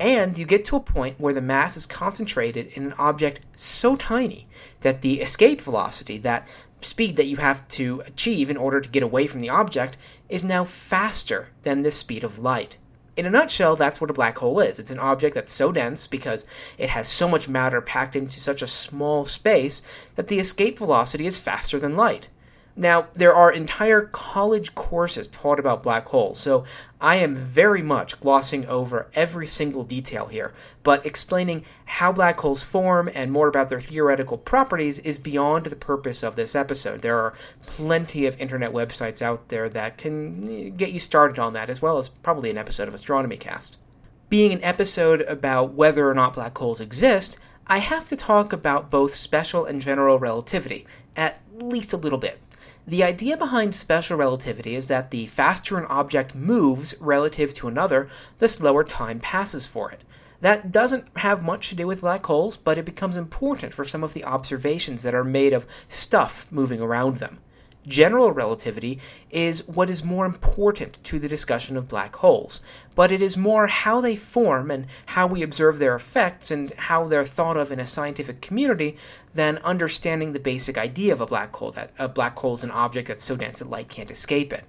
and 0.03 0.37
you 0.37 0.45
get 0.45 0.65
to 0.65 0.75
a 0.75 0.81
point 0.81 1.21
where 1.21 1.33
the 1.33 1.41
mass 1.41 1.77
is 1.77 1.87
concentrated 1.87 2.67
in 2.75 2.85
an 2.85 2.95
object 2.99 3.39
so 3.55 3.95
tiny 3.95 4.49
that 4.81 5.01
the 5.01 5.21
escape 5.21 5.61
velocity, 5.61 6.19
that 6.19 6.49
speed 6.81 7.15
that 7.15 7.29
you 7.29 7.37
have 7.37 7.67
to 7.69 8.03
achieve 8.05 8.51
in 8.51 8.57
order 8.57 8.81
to 8.81 8.89
get 8.89 9.05
away 9.05 9.29
from 9.29 9.39
the 9.39 9.49
object, 9.49 9.97
is 10.29 10.43
now 10.43 10.65
faster 10.65 11.51
than 11.63 11.83
the 11.83 11.91
speed 11.93 12.25
of 12.25 12.41
light. 12.41 12.79
In 13.15 13.27
a 13.27 13.31
nutshell, 13.31 13.77
that's 13.77 14.01
what 14.01 14.09
a 14.09 14.15
black 14.15 14.39
hole 14.39 14.61
is. 14.61 14.79
It's 14.79 14.91
an 14.91 14.99
object 14.99 15.35
that's 15.35 15.53
so 15.53 15.71
dense 15.71 16.07
because 16.07 16.47
it 16.79 16.89
has 16.89 17.07
so 17.07 17.29
much 17.29 17.47
matter 17.47 17.83
packed 17.83 18.17
into 18.17 18.41
such 18.41 18.63
a 18.63 18.67
small 18.67 19.27
space 19.27 19.83
that 20.15 20.29
the 20.29 20.39
escape 20.41 20.79
velocity 20.79 21.27
is 21.27 21.39
faster 21.39 21.79
than 21.79 21.95
light. 21.95 22.29
Now, 22.75 23.09
there 23.13 23.35
are 23.35 23.53
entire 23.53 24.03
college 24.03 24.75
courses 24.75 25.29
taught 25.29 25.61
about 25.61 25.83
black 25.83 26.07
holes, 26.07 26.41
so 26.41 26.65
I 27.03 27.17
am 27.17 27.35
very 27.35 27.83
much 27.83 28.19
glossing 28.19 28.67
over 28.67 29.11
every 29.15 29.47
single 29.47 29.85
detail 29.85 30.27
here, 30.27 30.55
but 30.83 31.05
explaining 31.05 31.67
how 31.85 32.13
black 32.13 32.41
holes 32.41 32.63
form 32.63 33.11
and 33.13 33.31
more 33.31 33.47
about 33.47 33.69
their 33.69 33.81
theoretical 33.81 34.39
properties 34.39 34.99
is 35.01 35.19
beyond 35.19 35.67
the 35.67 35.77
purpose 35.77 36.23
of 36.23 36.35
this 36.35 36.57
episode. 36.57 37.03
There 37.03 37.19
are 37.19 37.35
plenty 37.61 38.25
of 38.25 38.41
internet 38.41 38.73
websites 38.73 39.21
out 39.21 39.49
there 39.49 39.69
that 39.69 39.99
can 39.99 40.75
get 40.75 40.93
you 40.93 41.01
started 41.01 41.39
on 41.39 41.53
that, 41.53 41.69
as 41.69 41.83
well 41.83 41.99
as 41.99 42.09
probably 42.09 42.49
an 42.49 42.59
episode 42.59 42.89
of 42.89 42.95
Astronomy 42.95 43.37
Cast. 43.37 43.77
Being 44.31 44.51
an 44.51 44.65
episode 44.65 45.21
about 45.23 45.75
whether 45.75 46.09
or 46.09 46.15
not 46.15 46.33
black 46.33 46.57
holes 46.57 46.81
exist, 46.81 47.37
I 47.67 47.79
have 47.79 48.07
to 48.07 48.17
talk 48.17 48.55
about 48.55 48.91
both 48.91 49.15
special 49.15 49.67
and 49.67 49.79
general 49.79 50.19
relativity, 50.19 50.87
at 51.15 51.39
least 51.53 51.93
a 51.93 51.99
little 51.99 52.19
bit. 52.19 52.41
The 52.87 53.05
idea 53.05 53.37
behind 53.37 53.77
special 53.77 54.17
relativity 54.17 54.75
is 54.75 54.89
that 54.89 55.13
the 55.13 55.27
faster 55.27 55.79
an 55.79 55.85
object 55.87 56.35
moves 56.35 56.97
relative 57.01 57.55
to 57.55 57.69
another, 57.69 58.09
the 58.41 58.49
slower 58.49 58.83
time 58.83 59.21
passes 59.21 59.69
for 59.69 59.93
it. 59.93 60.03
That 60.41 60.73
doesn't 60.73 61.07
have 61.19 61.45
much 61.45 61.69
to 61.69 61.77
do 61.77 61.87
with 61.87 62.01
black 62.01 62.27
holes, 62.27 62.57
but 62.57 62.79
it 62.79 62.85
becomes 62.85 63.17
important 63.17 63.73
for 63.73 63.85
some 63.85 64.03
of 64.03 64.15
the 64.15 64.25
observations 64.25 65.03
that 65.03 65.15
are 65.15 65.23
made 65.23 65.53
of 65.53 65.67
stuff 65.87 66.49
moving 66.51 66.81
around 66.81 67.17
them. 67.19 67.39
General 67.87 68.31
relativity 68.31 69.01
is 69.31 69.67
what 69.67 69.91
is 69.91 70.05
more 70.05 70.25
important 70.25 71.03
to 71.03 71.19
the 71.19 71.29
discussion 71.29 71.77
of 71.77 71.89
black 71.89 72.15
holes, 72.17 72.61
but 72.95 73.11
it 73.11 73.21
is 73.21 73.37
more 73.37 73.67
how 73.67 74.01
they 74.01 74.15
form 74.15 74.71
and 74.71 74.87
how 75.07 75.27
we 75.27 75.43
observe 75.43 75.79
their 75.79 75.97
effects 75.97 76.53
and 76.53 76.73
how 76.73 77.09
they're 77.09 77.27
thought 77.27 77.57
of 77.57 77.73
in 77.73 77.81
a 77.81 77.87
scientific 77.87 78.41
community 78.41 78.97
than 79.35 79.59
understanding 79.59 80.33
the 80.33 80.39
basic 80.39 80.79
idea 80.79 81.13
of 81.13 81.21
a 81.21 81.27
black 81.27 81.55
hole 81.57 81.73
that 81.73 81.91
a 81.99 82.09
black 82.09 82.39
hole 82.39 82.55
is 82.55 82.63
an 82.63 82.71
object 82.71 83.09
that's 83.09 83.25
so 83.25 83.35
dense 83.35 83.59
that 83.59 83.71
light 83.71 83.89
can't 83.89 84.13
escape 84.13 84.53
it. 84.53 84.65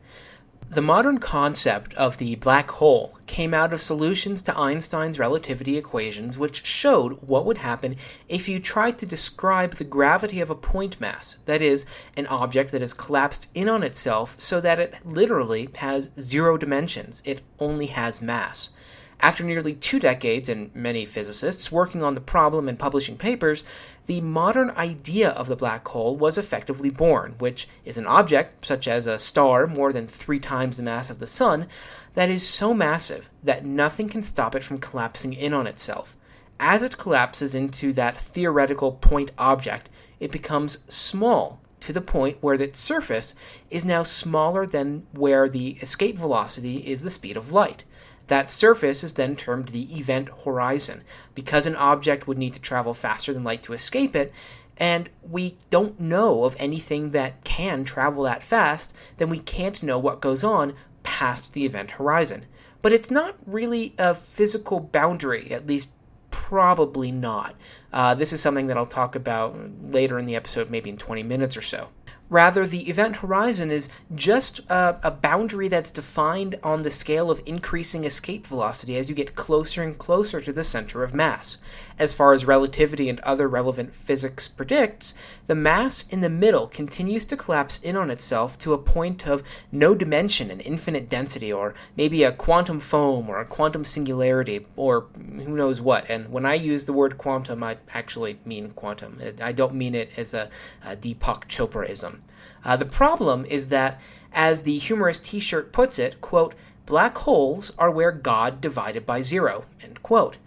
The 0.73 0.81
modern 0.81 1.19
concept 1.19 1.93
of 1.93 2.17
the 2.17 2.33
black 2.33 2.71
hole 2.71 3.19
came 3.27 3.53
out 3.53 3.73
of 3.73 3.79
solutions 3.79 4.41
to 4.41 4.57
Einstein's 4.57 5.19
relativity 5.19 5.77
equations, 5.77 6.35
which 6.35 6.65
showed 6.65 7.13
what 7.21 7.45
would 7.45 7.59
happen 7.59 7.95
if 8.27 8.49
you 8.49 8.59
tried 8.59 8.97
to 8.97 9.05
describe 9.05 9.75
the 9.75 9.83
gravity 9.83 10.41
of 10.41 10.49
a 10.49 10.55
point 10.55 10.99
mass, 10.99 11.35
that 11.45 11.61
is, 11.61 11.85
an 12.17 12.25
object 12.25 12.71
that 12.71 12.81
has 12.81 12.91
collapsed 12.91 13.51
in 13.53 13.69
on 13.69 13.83
itself 13.83 14.33
so 14.39 14.59
that 14.61 14.79
it 14.79 14.95
literally 15.05 15.69
has 15.75 16.09
zero 16.19 16.57
dimensions, 16.57 17.21
it 17.23 17.41
only 17.59 17.85
has 17.85 18.19
mass. 18.19 18.71
After 19.19 19.43
nearly 19.43 19.75
two 19.75 19.99
decades 19.99 20.49
and 20.49 20.73
many 20.75 21.05
physicists 21.05 21.71
working 21.71 22.01
on 22.01 22.15
the 22.15 22.19
problem 22.19 22.67
and 22.67 22.79
publishing 22.79 23.15
papers, 23.15 23.63
the 24.05 24.21
modern 24.21 24.69
idea 24.71 25.29
of 25.29 25.47
the 25.47 25.55
black 25.55 25.87
hole 25.87 26.15
was 26.15 26.37
effectively 26.37 26.89
born, 26.89 27.35
which 27.39 27.67
is 27.85 27.97
an 27.97 28.05
object, 28.05 28.65
such 28.65 28.87
as 28.87 29.07
a 29.07 29.19
star 29.19 29.65
more 29.67 29.93
than 29.93 30.07
three 30.07 30.39
times 30.39 30.77
the 30.77 30.83
mass 30.83 31.09
of 31.09 31.19
the 31.19 31.27
Sun, 31.27 31.67
that 32.13 32.29
is 32.29 32.47
so 32.47 32.73
massive 32.73 33.29
that 33.43 33.65
nothing 33.65 34.09
can 34.09 34.21
stop 34.21 34.55
it 34.55 34.63
from 34.63 34.77
collapsing 34.77 35.33
in 35.33 35.53
on 35.53 35.67
itself. 35.67 36.15
As 36.59 36.83
it 36.83 36.97
collapses 36.97 37.55
into 37.55 37.93
that 37.93 38.17
theoretical 38.17 38.91
point 38.91 39.31
object, 39.37 39.89
it 40.19 40.31
becomes 40.31 40.83
small 40.93 41.59
to 41.79 41.91
the 41.91 42.01
point 42.01 42.37
where 42.41 42.55
its 42.55 42.79
surface 42.79 43.35
is 43.69 43.83
now 43.83 44.03
smaller 44.03 44.65
than 44.65 45.05
where 45.11 45.49
the 45.49 45.71
escape 45.81 46.17
velocity 46.17 46.77
is 46.77 47.03
the 47.03 47.09
speed 47.09 47.35
of 47.35 47.51
light. 47.51 47.83
That 48.27 48.49
surface 48.49 49.03
is 49.03 49.15
then 49.15 49.35
termed 49.35 49.69
the 49.69 49.97
event 49.97 50.29
horizon, 50.45 51.03
because 51.35 51.65
an 51.65 51.75
object 51.75 52.27
would 52.27 52.37
need 52.37 52.53
to 52.53 52.61
travel 52.61 52.93
faster 52.93 53.33
than 53.33 53.43
light 53.43 53.63
to 53.63 53.73
escape 53.73 54.15
it, 54.15 54.33
and 54.77 55.09
we 55.29 55.57
don't 55.69 55.99
know 55.99 56.45
of 56.45 56.55
anything 56.57 57.11
that 57.11 57.43
can 57.43 57.83
travel 57.83 58.23
that 58.23 58.43
fast, 58.43 58.95
then 59.17 59.29
we 59.29 59.39
can't 59.39 59.83
know 59.83 59.99
what 59.99 60.21
goes 60.21 60.43
on 60.43 60.73
past 61.03 61.53
the 61.53 61.65
event 61.65 61.91
horizon. 61.91 62.45
But 62.81 62.91
it's 62.91 63.11
not 63.11 63.35
really 63.45 63.93
a 63.97 64.15
physical 64.15 64.79
boundary, 64.79 65.51
at 65.51 65.67
least 65.67 65.89
probably 66.31 67.11
not. 67.11 67.55
Uh, 67.91 68.13
this 68.15 68.33
is 68.33 68.41
something 68.41 68.67
that 68.67 68.77
I'll 68.77 68.85
talk 68.85 69.15
about 69.15 69.55
later 69.91 70.17
in 70.17 70.25
the 70.25 70.35
episode, 70.35 70.69
maybe 70.69 70.89
in 70.89 70.97
20 70.97 71.23
minutes 71.23 71.55
or 71.55 71.61
so. 71.61 71.89
Rather, 72.29 72.65
the 72.65 72.89
event 72.89 73.17
horizon 73.17 73.69
is 73.69 73.89
just 74.15 74.59
a, 74.69 74.97
a, 75.03 75.11
boundary 75.11 75.67
that's 75.67 75.91
defined 75.91 76.55
on 76.63 76.81
the 76.81 76.89
scale 76.89 77.29
of 77.29 77.41
increasing 77.45 78.05
escape 78.05 78.47
velocity 78.47 78.97
as 78.97 79.07
you 79.07 79.13
get 79.13 79.35
closer 79.35 79.83
and 79.83 79.99
closer 79.99 80.41
to 80.41 80.51
the 80.51 80.63
center 80.63 81.03
of 81.03 81.13
mass. 81.13 81.59
As 81.99 82.13
far 82.13 82.33
as 82.33 82.43
relativity 82.43 83.07
and 83.07 83.19
other 83.19 83.47
relevant 83.47 83.93
physics 83.93 84.47
predicts, 84.47 85.13
the 85.45 85.53
mass 85.53 86.07
in 86.07 86.21
the 86.21 86.29
middle 86.29 86.67
continues 86.67 87.25
to 87.25 87.37
collapse 87.37 87.79
in 87.83 87.95
on 87.95 88.09
itself 88.09 88.57
to 88.59 88.73
a 88.73 88.79
point 88.79 89.27
of 89.27 89.43
no 89.71 89.93
dimension 89.93 90.49
and 90.49 90.61
infinite 90.61 91.09
density, 91.09 91.53
or 91.53 91.75
maybe 91.95 92.23
a 92.23 92.31
quantum 92.31 92.79
foam 92.79 93.29
or 93.29 93.39
a 93.39 93.45
quantum 93.45 93.85
singularity, 93.85 94.65
or 94.75 95.05
who 95.15 95.55
knows 95.55 95.81
what. 95.81 96.09
And 96.09 96.31
when 96.31 96.47
I 96.47 96.55
use 96.55 96.85
the 96.85 96.93
word 96.93 97.19
quantum, 97.19 97.61
I 97.61 97.77
actually 97.93 98.39
mean 98.43 98.71
quantum. 98.71 99.21
I 99.39 99.51
don't 99.51 99.75
mean 99.75 99.93
it 99.93 100.09
as 100.17 100.33
a, 100.33 100.49
a 100.83 100.95
Deepak 100.95 101.47
Chopraism. 101.47 102.22
Uh, 102.65 102.75
the 102.77 102.85
problem 102.85 103.45
is 103.45 103.67
that, 103.67 103.99
as 104.31 104.63
the 104.63 104.77
humorous 104.77 105.19
T-shirt 105.19 105.71
puts 105.71 105.99
it, 105.99 106.21
quote, 106.21 106.55
black 106.85 107.17
holes 107.19 107.71
are 107.77 107.91
where 107.91 108.11
God 108.11 108.61
divided 108.61 109.05
by 109.05 109.21
zero, 109.21 109.65
end 109.81 110.01
quote. 110.03 110.37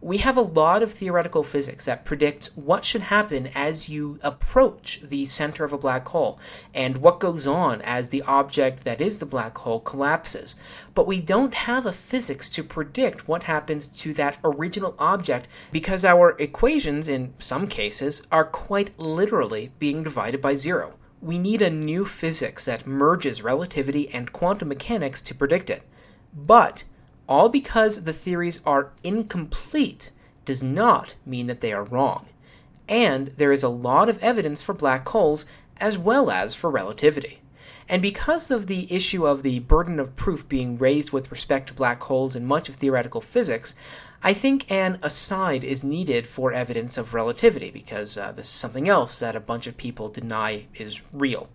We 0.00 0.18
have 0.18 0.36
a 0.36 0.42
lot 0.42 0.82
of 0.82 0.92
theoretical 0.92 1.42
physics 1.42 1.86
that 1.86 2.04
predicts 2.04 2.50
what 2.56 2.84
should 2.84 3.00
happen 3.00 3.48
as 3.54 3.88
you 3.88 4.18
approach 4.22 5.00
the 5.02 5.24
center 5.24 5.64
of 5.64 5.72
a 5.72 5.78
black 5.78 6.06
hole 6.08 6.38
and 6.74 6.98
what 6.98 7.20
goes 7.20 7.46
on 7.46 7.80
as 7.80 8.10
the 8.10 8.20
object 8.22 8.84
that 8.84 9.00
is 9.00 9.18
the 9.18 9.24
black 9.24 9.56
hole 9.56 9.80
collapses. 9.80 10.56
But 10.94 11.06
we 11.06 11.22
don't 11.22 11.54
have 11.54 11.86
a 11.86 11.92
physics 11.92 12.50
to 12.50 12.62
predict 12.62 13.28
what 13.28 13.44
happens 13.44 13.88
to 14.00 14.12
that 14.12 14.36
original 14.44 14.94
object 14.98 15.48
because 15.72 16.04
our 16.04 16.36
equations, 16.38 17.08
in 17.08 17.32
some 17.38 17.66
cases, 17.66 18.26
are 18.30 18.44
quite 18.44 18.98
literally 18.98 19.72
being 19.78 20.02
divided 20.02 20.42
by 20.42 20.54
zero 20.54 20.92
we 21.24 21.38
need 21.38 21.62
a 21.62 21.70
new 21.70 22.04
physics 22.04 22.66
that 22.66 22.86
merges 22.86 23.42
relativity 23.42 24.12
and 24.12 24.32
quantum 24.32 24.68
mechanics 24.68 25.22
to 25.22 25.34
predict 25.34 25.70
it. 25.70 25.82
But 26.34 26.84
all 27.26 27.48
because 27.48 28.04
the 28.04 28.12
theories 28.12 28.60
are 28.66 28.92
incomplete 29.02 30.10
does 30.44 30.62
not 30.62 31.14
mean 31.24 31.46
that 31.46 31.62
they 31.62 31.72
are 31.72 31.84
wrong. 31.84 32.28
And 32.88 33.28
there 33.38 33.52
is 33.52 33.62
a 33.62 33.70
lot 33.70 34.10
of 34.10 34.22
evidence 34.22 34.60
for 34.60 34.74
black 34.74 35.08
holes 35.08 35.46
as 35.78 35.96
well 35.96 36.30
as 36.30 36.54
for 36.54 36.68
relativity. 36.68 37.40
And 37.88 38.02
because 38.02 38.50
of 38.50 38.66
the 38.66 38.92
issue 38.92 39.26
of 39.26 39.42
the 39.42 39.60
burden 39.60 39.98
of 39.98 40.16
proof 40.16 40.46
being 40.48 40.78
raised 40.78 41.10
with 41.10 41.30
respect 41.30 41.68
to 41.68 41.74
black 41.74 42.02
holes 42.02 42.36
in 42.36 42.46
much 42.46 42.68
of 42.68 42.76
theoretical 42.76 43.20
physics, 43.20 43.74
I 44.26 44.32
think 44.32 44.70
an 44.70 44.98
aside 45.02 45.64
is 45.64 45.84
needed 45.84 46.26
for 46.26 46.50
evidence 46.50 46.96
of 46.96 47.12
relativity, 47.12 47.70
because 47.70 48.16
uh, 48.16 48.32
this 48.32 48.46
is 48.46 48.52
something 48.52 48.88
else 48.88 49.18
that 49.18 49.36
a 49.36 49.40
bunch 49.40 49.66
of 49.66 49.76
people 49.76 50.08
deny 50.08 50.64
is 50.74 51.02
real. 51.12 51.46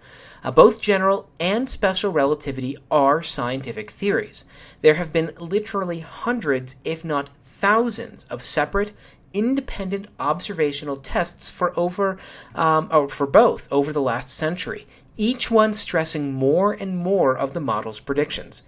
Uh, 0.44 0.52
both 0.52 0.80
general 0.80 1.28
and 1.40 1.68
special 1.68 2.12
relativity 2.12 2.78
are 2.92 3.24
scientific 3.24 3.90
theories. 3.90 4.46
There 4.84 4.94
have 4.94 5.12
been 5.12 5.32
literally 5.40 6.02
hundreds, 6.02 6.76
if 6.86 7.04
not 7.04 7.32
thousands, 7.44 8.26
of 8.30 8.46
separate 8.46 8.92
independent 9.34 10.06
observational 10.20 10.98
tests 10.98 11.50
for 11.50 11.78
over 11.78 12.20
um, 12.54 12.88
or 12.92 13.10
for 13.10 13.26
both 13.26 13.68
over 13.72 13.92
the 13.92 14.02
last 14.02 14.30
century 14.30 14.86
each 15.20 15.52
one 15.52 15.74
stressing 15.74 16.34
more 16.34 16.72
and 16.72 16.98
more 16.98 17.38
of 17.38 17.52
the 17.52 17.60
model's 17.60 18.00
predictions. 18.00 18.64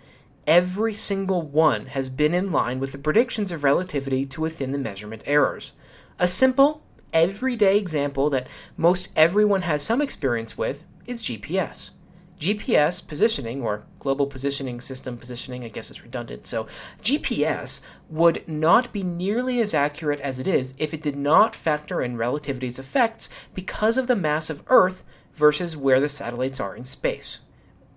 Every 0.48 0.96
single 0.96 1.44
one 1.44 1.86
has 1.88 2.10
been 2.10 2.34
in 2.34 2.52
line 2.52 2.80
with 2.80 2.94
the 2.94 2.98
predictions 2.98 3.52
of 3.52 3.64
relativity 3.64 4.26
to 4.26 4.42
within 4.42 4.72
the 4.72 4.80
measurement 4.80 5.22
errors. 5.26 5.74
A 6.18 6.28
simple, 6.28 6.82
everyday 7.14 7.78
example 7.78 8.30
that 8.32 8.48
most 8.76 9.12
everyone 9.16 9.62
has 9.62 9.84
some 9.84 10.02
experience 10.02 10.58
with 10.58 10.84
is 11.06 11.22
GPS. 11.22 11.92
GPS 12.40 13.08
positioning, 13.08 13.62
or 13.62 13.86
global 14.00 14.26
positioning 14.26 14.82
system 14.82 15.16
positioning, 15.16 15.64
I 15.64 15.68
guess 15.68 15.92
it's 15.92 16.02
redundant. 16.02 16.48
So, 16.48 16.66
GPS 17.04 17.82
would 18.10 18.48
not 18.48 18.92
be 18.92 19.04
nearly 19.04 19.62
as 19.62 19.76
accurate 19.76 20.20
as 20.22 20.40
it 20.40 20.48
is 20.48 20.74
if 20.80 20.92
it 20.92 21.04
did 21.04 21.16
not 21.16 21.56
factor 21.56 22.02
in 22.02 22.18
relativity's 22.18 22.80
effects 22.80 23.30
because 23.54 23.96
of 23.96 24.08
the 24.08 24.16
mass 24.16 24.50
of 24.50 24.64
Earth 24.68 25.04
versus 25.36 25.78
where 25.78 26.00
the 26.00 26.10
satellites 26.10 26.60
are 26.60 26.76
in 26.76 26.84
space. 26.84 27.42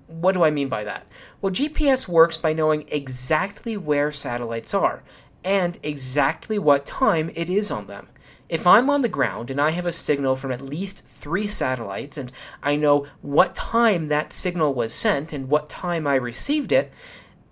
What 0.07 0.33
do 0.33 0.45
I 0.45 0.51
mean 0.51 0.69
by 0.69 0.85
that? 0.85 1.07
Well, 1.41 1.53
GPS 1.53 2.07
works 2.07 2.37
by 2.37 2.53
knowing 2.53 2.85
exactly 2.89 3.77
where 3.77 4.13
satellites 4.13 4.75
are 4.75 5.03
and 5.43 5.79
exactly 5.83 6.59
what 6.59 6.87
time 6.87 7.31
it 7.35 7.49
is 7.49 7.71
on 7.71 7.87
them. 7.87 8.09
If 8.49 8.67
I'm 8.67 8.91
on 8.91 9.01
the 9.01 9.09
ground 9.09 9.51
and 9.51 9.61
I 9.61 9.71
have 9.71 9.87
a 9.87 9.93
signal 9.93 10.37
from 10.37 10.53
at 10.53 10.61
least 10.61 11.07
three 11.07 11.47
satellites 11.47 12.19
and 12.19 12.31
I 12.63 12.77
know 12.77 13.07
what 13.23 13.55
time 13.55 14.09
that 14.09 14.33
signal 14.33 14.75
was 14.75 14.93
sent 14.93 15.33
and 15.33 15.49
what 15.49 15.69
time 15.69 16.07
I 16.07 16.17
received 16.17 16.71
it, 16.71 16.93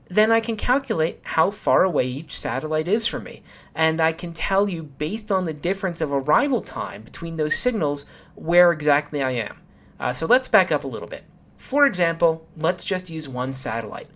then 0.09 0.31
I 0.31 0.41
can 0.41 0.57
calculate 0.57 1.21
how 1.23 1.51
far 1.51 1.85
away 1.85 2.07
each 2.07 2.39
satellite 2.39 2.87
is 2.87 3.07
from 3.07 3.25
me. 3.25 3.43
And 3.75 3.99
I 3.99 4.13
can 4.13 4.35
tell 4.35 4.69
you, 4.69 4.83
based 4.83 5.33
on 5.33 5.47
the 5.47 5.55
difference 5.55 6.03
of 6.03 6.13
arrival 6.13 6.61
time 6.61 7.03
between 7.03 7.37
those 7.37 7.57
signals, 7.57 8.05
where 8.35 8.73
exactly 8.73 9.23
I 9.23 9.31
am. 9.31 9.57
Uh, 9.99 10.13
so 10.13 10.27
let's 10.27 10.49
back 10.49 10.71
up 10.71 10.85
a 10.85 10.89
little 10.89 11.09
bit. 11.09 11.25
For 11.63 11.87
example, 11.87 12.49
let's 12.57 12.83
just 12.83 13.09
use 13.09 13.29
one 13.29 13.53
satellite. 13.53 14.09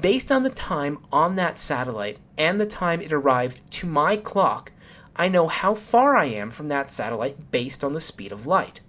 Based 0.00 0.32
on 0.32 0.44
the 0.44 0.50
time 0.50 0.98
on 1.12 1.36
that 1.36 1.58
satellite 1.58 2.16
and 2.38 2.58
the 2.58 2.66
time 2.66 3.02
it 3.02 3.12
arrived 3.12 3.70
to 3.72 3.86
my 3.86 4.16
clock, 4.16 4.72
I 5.14 5.28
know 5.28 5.46
how 5.46 5.74
far 5.74 6.16
I 6.16 6.24
am 6.24 6.50
from 6.50 6.68
that 6.68 6.90
satellite 6.90 7.50
based 7.50 7.84
on 7.84 7.92
the 7.92 8.00
speed 8.00 8.32
of 8.32 8.46
light. 8.46 8.80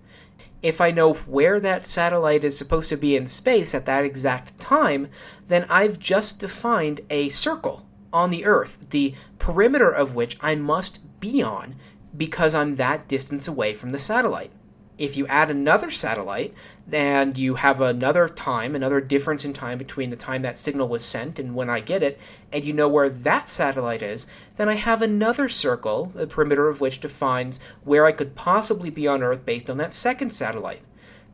If 0.64 0.80
I 0.80 0.90
know 0.90 1.16
where 1.16 1.60
that 1.60 1.86
satellite 1.86 2.46
is 2.46 2.58
supposed 2.58 2.88
to 2.90 2.98
be 2.98 3.18
in 3.18 3.28
space 3.28 3.76
at 3.76 3.86
that 3.88 4.06
exact 4.06 4.58
time, 4.58 5.10
then 5.50 5.66
I've 5.70 6.00
just 6.00 6.40
defined 6.40 7.02
a 7.10 7.28
circle 7.28 7.86
on 8.14 8.30
the 8.30 8.46
Earth, 8.46 8.78
the 8.90 9.16
perimeter 9.38 9.92
of 9.92 10.16
which 10.16 10.38
I 10.40 10.56
must 10.56 11.20
be 11.20 11.44
on 11.44 11.76
because 12.16 12.56
I'm 12.56 12.78
that 12.78 13.10
distance 13.10 13.50
away 13.50 13.74
from 13.74 13.90
the 13.90 14.00
satellite 14.00 14.52
if 14.98 15.16
you 15.16 15.28
add 15.28 15.50
another 15.50 15.92
satellite 15.92 16.54
and 16.92 17.38
you 17.38 17.56
have 17.56 17.82
another 17.82 18.30
time, 18.30 18.76
another 18.76 19.02
difference 19.02 19.44
in 19.44 19.54
time 19.54 19.78
between 19.78 20.10
the 20.10 20.16
time 20.16 20.42
that 20.44 20.56
signal 20.56 20.88
was 20.88 21.04
sent 21.04 21.38
and 21.38 21.54
when 21.54 21.70
I 21.70 21.82
get 21.82 22.02
it, 22.02 22.20
and 22.52 22.64
you 22.64 22.72
know 22.74 22.88
where 22.88 23.10
that 23.10 23.50
satellite 23.50 24.02
is, 24.02 24.26
then 24.56 24.70
I 24.70 24.76
have 24.76 25.02
another 25.02 25.50
circle, 25.50 26.12
the 26.16 26.28
perimeter 26.28 26.70
of 26.70 26.80
which 26.80 27.02
defines 27.02 27.60
where 27.84 28.06
I 28.06 28.14
could 28.14 28.36
possibly 28.36 28.90
be 28.90 29.08
on 29.08 29.22
Earth 29.22 29.46
based 29.46 29.70
on 29.70 29.78
that 29.78 29.94
second 29.94 30.32
satellite. 30.32 30.82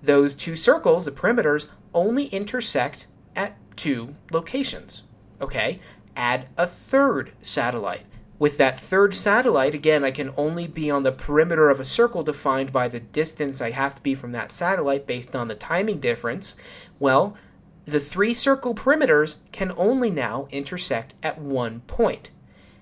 Those 0.02 0.34
two 0.34 0.56
circles, 0.56 1.06
the 1.06 1.12
perimeters, 1.12 1.70
only 1.94 2.26
intersect 2.26 3.06
at 3.36 3.56
two 3.78 4.16
locations. 4.32 5.04
Okay? 5.40 5.80
Add 6.16 6.48
a 6.58 6.66
third 6.66 7.32
satellite. 7.42 8.06
With 8.40 8.58
that 8.58 8.80
third 8.80 9.14
satellite, 9.14 9.76
again, 9.76 10.04
I 10.04 10.12
can 10.12 10.34
only 10.36 10.68
be 10.68 10.90
on 10.90 11.04
the 11.04 11.12
perimeter 11.12 11.70
of 11.70 11.80
a 11.80 11.86
circle 11.86 12.24
defined 12.24 12.74
by 12.74 12.88
the 12.88 13.00
distance 13.00 13.62
I 13.62 13.72
have 13.72 13.96
to 13.96 14.02
be 14.02 14.16
from 14.16 14.32
that 14.32 14.52
satellite 14.52 15.06
based 15.06 15.36
on 15.36 15.48
the 15.48 15.56
timing 15.56 16.00
difference. 16.00 16.56
Well, 17.00 17.38
the 17.86 18.00
three 18.00 18.34
circle 18.34 18.74
perimeters 18.74 19.38
can 19.52 19.72
only 19.78 20.10
now 20.10 20.48
intersect 20.52 21.14
at 21.22 21.40
one 21.40 21.82
point. 21.82 22.32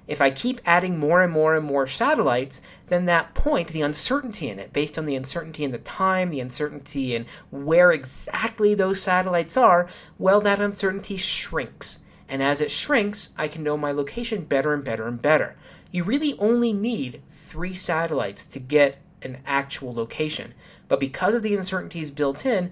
If 0.08 0.22
I 0.22 0.32
keep 0.32 0.62
adding 0.66 1.00
more 1.00 1.22
and 1.22 1.32
more 1.32 1.56
and 1.56 1.66
more 1.66 1.88
satellites, 1.88 2.62
then 2.88 3.06
that 3.06 3.34
point, 3.34 3.70
the 3.70 3.82
uncertainty 3.82 4.50
in 4.50 4.60
it, 4.60 4.74
based 4.74 4.98
on 4.98 5.06
the 5.06 5.16
uncertainty 5.16 5.64
in 5.64 5.72
the 5.72 5.78
time, 5.78 6.30
the 6.30 6.40
uncertainty 6.40 7.16
in 7.16 7.26
where 7.50 7.92
exactly 7.92 8.74
those 8.74 9.02
satellites 9.02 9.56
are, 9.58 9.88
well, 10.18 10.42
that 10.42 10.60
uncertainty 10.60 11.18
shrinks 11.18 12.00
and 12.32 12.42
as 12.42 12.62
it 12.62 12.72
shrinks, 12.72 13.32
I 13.38 13.50
can 13.50 13.62
know 13.62 13.76
my 13.76 13.92
location 13.92 14.46
better 14.46 14.74
and 14.74 14.86
better 14.86 15.06
and 15.06 15.22
better. 15.22 15.58
You 15.92 16.06
really 16.06 16.40
only 16.40 16.72
need 16.72 17.22
three 17.30 17.76
satellites 17.76 18.46
to 18.46 18.60
get 18.60 19.00
an 19.22 19.40
actual 19.46 19.94
location, 19.94 20.54
but 20.88 21.02
because 21.02 21.36
of 21.36 21.44
the 21.44 21.54
uncertainties 21.54 22.10
built 22.10 22.46
in, 22.46 22.72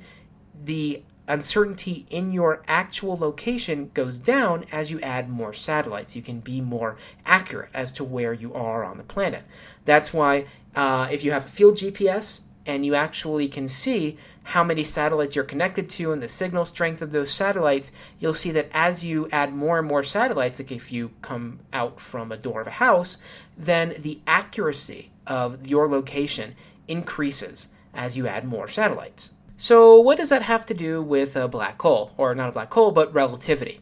the 0.63 1.03
uncertainty 1.27 2.05
in 2.09 2.31
your 2.31 2.63
actual 2.69 3.17
location 3.17 3.91
goes 3.93 4.17
down 4.17 4.65
as 4.71 4.91
you 4.91 5.01
add 5.01 5.29
more 5.29 5.51
satellites. 5.51 6.15
You 6.15 6.21
can 6.21 6.39
be 6.39 6.61
more 6.61 6.95
accurate 7.25 7.69
as 7.73 7.91
to 7.93 8.05
where 8.05 8.31
you 8.31 8.53
are 8.53 8.85
on 8.85 8.97
the 8.97 9.03
planet. 9.03 9.43
That's 9.83 10.13
why 10.13 10.45
uh, 10.73 11.09
if 11.11 11.21
you 11.21 11.31
have 11.31 11.45
a 11.45 11.49
field 11.49 11.75
GPS 11.75 12.41
and 12.65 12.85
you 12.85 12.95
actually 12.95 13.49
can 13.49 13.67
see 13.67 14.17
how 14.49 14.63
many 14.63 14.83
satellites 14.83 15.35
you're 15.35 15.45
connected 15.45 15.87
to 15.87 16.11
and 16.11 16.23
the 16.23 16.27
signal 16.27 16.65
strength 16.65 17.03
of 17.03 17.11
those 17.11 17.29
satellites, 17.29 17.91
you'll 18.19 18.33
see 18.33 18.49
that 18.49 18.67
as 18.73 19.03
you 19.03 19.29
add 19.31 19.53
more 19.53 19.77
and 19.77 19.87
more 19.87 20.01
satellites, 20.01 20.59
like 20.59 20.71
if 20.71 20.91
you 20.91 21.11
come 21.21 21.59
out 21.71 21.99
from 21.99 22.31
a 22.31 22.37
door 22.37 22.61
of 22.61 22.65
a 22.65 22.71
house, 22.71 23.19
then 23.55 23.93
the 23.99 24.19
accuracy 24.25 25.11
of 25.27 25.67
your 25.67 25.87
location 25.87 26.55
increases 26.87 27.67
as 27.93 28.17
you 28.17 28.25
add 28.25 28.43
more 28.43 28.67
satellites. 28.67 29.33
So, 29.55 29.99
what 29.99 30.17
does 30.17 30.29
that 30.29 30.41
have 30.41 30.65
to 30.65 30.73
do 30.73 30.99
with 30.99 31.35
a 31.35 31.47
black 31.47 31.79
hole? 31.79 32.11
Or 32.17 32.33
not 32.33 32.49
a 32.49 32.53
black 32.53 32.73
hole, 32.73 32.91
but 32.91 33.13
relativity? 33.13 33.81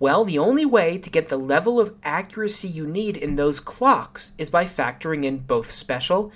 Well, 0.00 0.24
the 0.24 0.38
only 0.38 0.64
way 0.64 0.96
to 0.96 1.10
get 1.10 1.28
the 1.28 1.36
level 1.36 1.78
of 1.78 1.94
accuracy 2.02 2.68
you 2.68 2.86
need 2.86 3.18
in 3.18 3.34
those 3.34 3.60
clocks 3.60 4.32
is 4.38 4.48
by 4.48 4.64
factoring 4.64 5.24
in 5.24 5.38
both 5.38 5.70
special 5.70 6.32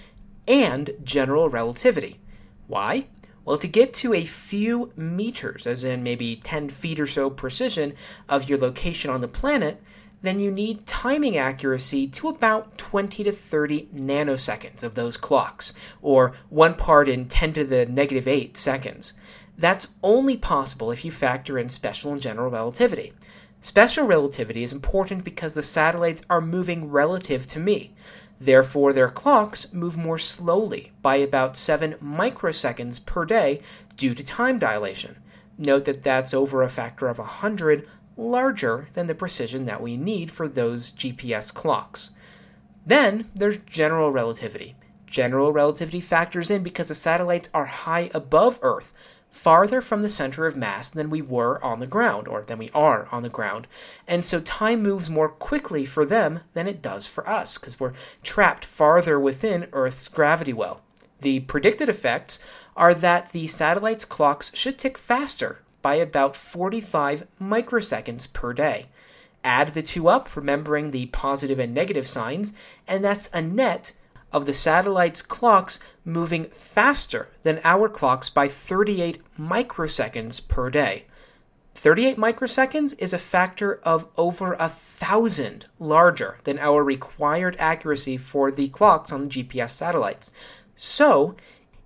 and 0.46 0.90
general 1.02 1.48
relativity. 1.48 2.20
Why? 2.66 3.06
Well, 3.44 3.58
to 3.58 3.66
get 3.66 3.92
to 3.94 4.14
a 4.14 4.24
few 4.24 4.92
meters, 4.96 5.66
as 5.66 5.82
in 5.82 6.02
maybe 6.02 6.36
10 6.36 6.68
feet 6.68 7.00
or 7.00 7.08
so 7.08 7.28
precision 7.28 7.94
of 8.28 8.48
your 8.48 8.58
location 8.58 9.10
on 9.10 9.20
the 9.20 9.28
planet, 9.28 9.82
then 10.22 10.38
you 10.38 10.52
need 10.52 10.86
timing 10.86 11.36
accuracy 11.36 12.06
to 12.06 12.28
about 12.28 12.78
20 12.78 13.24
to 13.24 13.32
30 13.32 13.88
nanoseconds 13.92 14.84
of 14.84 14.94
those 14.94 15.16
clocks, 15.16 15.72
or 16.00 16.34
one 16.48 16.74
part 16.74 17.08
in 17.08 17.26
10 17.26 17.54
to 17.54 17.64
the 17.64 17.86
negative 17.86 18.28
8 18.28 18.56
seconds. 18.56 19.12
That's 19.58 19.88
only 20.02 20.36
possible 20.36 20.92
if 20.92 21.04
you 21.04 21.10
factor 21.10 21.58
in 21.58 21.68
special 21.68 22.12
and 22.12 22.22
general 22.22 22.50
relativity. 22.50 23.12
Special 23.60 24.06
relativity 24.06 24.62
is 24.62 24.72
important 24.72 25.24
because 25.24 25.54
the 25.54 25.62
satellites 25.62 26.24
are 26.30 26.40
moving 26.40 26.90
relative 26.90 27.46
to 27.48 27.60
me. 27.60 27.94
Therefore, 28.42 28.92
their 28.92 29.08
clocks 29.08 29.72
move 29.72 29.96
more 29.96 30.18
slowly 30.18 30.90
by 31.00 31.14
about 31.14 31.56
7 31.56 31.94
microseconds 32.02 33.06
per 33.06 33.24
day 33.24 33.62
due 33.96 34.14
to 34.14 34.24
time 34.24 34.58
dilation. 34.58 35.22
Note 35.56 35.84
that 35.84 36.02
that's 36.02 36.34
over 36.34 36.64
a 36.64 36.68
factor 36.68 37.06
of 37.06 37.18
100 37.18 37.88
larger 38.16 38.88
than 38.94 39.06
the 39.06 39.14
precision 39.14 39.66
that 39.66 39.80
we 39.80 39.96
need 39.96 40.32
for 40.32 40.48
those 40.48 40.90
GPS 40.90 41.54
clocks. 41.54 42.10
Then 42.84 43.30
there's 43.32 43.58
general 43.58 44.10
relativity. 44.10 44.74
General 45.06 45.52
relativity 45.52 46.00
factors 46.00 46.50
in 46.50 46.64
because 46.64 46.88
the 46.88 46.96
satellites 46.96 47.48
are 47.54 47.66
high 47.66 48.10
above 48.12 48.58
Earth, 48.60 48.92
farther 49.32 49.80
from 49.80 50.02
the 50.02 50.08
center 50.08 50.46
of 50.46 50.56
mass 50.56 50.90
than 50.90 51.10
we 51.10 51.20
were 51.20 51.62
on 51.64 51.80
the 51.80 51.86
ground, 51.86 52.28
or 52.28 52.42
than 52.42 52.58
we 52.58 52.70
are 52.72 53.08
on 53.10 53.22
the 53.22 53.28
ground. 53.28 53.66
And 54.06 54.24
so 54.24 54.40
time 54.40 54.82
moves 54.82 55.10
more 55.10 55.28
quickly 55.28 55.84
for 55.84 56.04
them 56.04 56.40
than 56.52 56.68
it 56.68 56.82
does 56.82 57.08
for 57.08 57.28
us, 57.28 57.58
because 57.58 57.80
we're 57.80 57.94
trapped 58.22 58.64
farther 58.64 59.18
within 59.18 59.68
Earth's 59.72 60.06
gravity 60.06 60.52
well. 60.52 60.82
The 61.20 61.40
predicted 61.40 61.88
effects 61.88 62.38
are 62.76 62.94
that 62.94 63.32
the 63.32 63.48
satellite's 63.48 64.04
clocks 64.04 64.54
should 64.54 64.78
tick 64.78 64.98
faster 64.98 65.60
by 65.80 65.94
about 65.94 66.36
45 66.36 67.26
microseconds 67.40 68.32
per 68.32 68.52
day. 68.52 68.86
Add 69.42 69.68
the 69.68 69.82
two 69.82 70.08
up, 70.08 70.36
remembering 70.36 70.90
the 70.90 71.06
positive 71.06 71.58
and 71.58 71.74
negative 71.74 72.06
signs, 72.06 72.52
and 72.86 73.02
that's 73.02 73.28
a 73.32 73.42
net 73.42 73.92
of 74.32 74.46
the 74.46 74.54
satellite's 74.54 75.22
clocks 75.22 75.78
moving 76.04 76.44
faster 76.46 77.28
than 77.42 77.60
our 77.64 77.88
clocks 77.88 78.30
by 78.30 78.48
38 78.48 79.20
microseconds 79.38 80.46
per 80.48 80.70
day. 80.70 81.04
38 81.74 82.16
microseconds 82.18 82.94
is 82.98 83.12
a 83.12 83.18
factor 83.18 83.80
of 83.82 84.06
over 84.16 84.54
a 84.54 84.68
thousand 84.68 85.66
larger 85.78 86.38
than 86.44 86.58
our 86.58 86.84
required 86.84 87.56
accuracy 87.58 88.16
for 88.16 88.50
the 88.50 88.68
clocks 88.68 89.12
on 89.12 89.22
the 89.22 89.28
GPS 89.28 89.70
satellites. 89.70 90.30
So, 90.76 91.34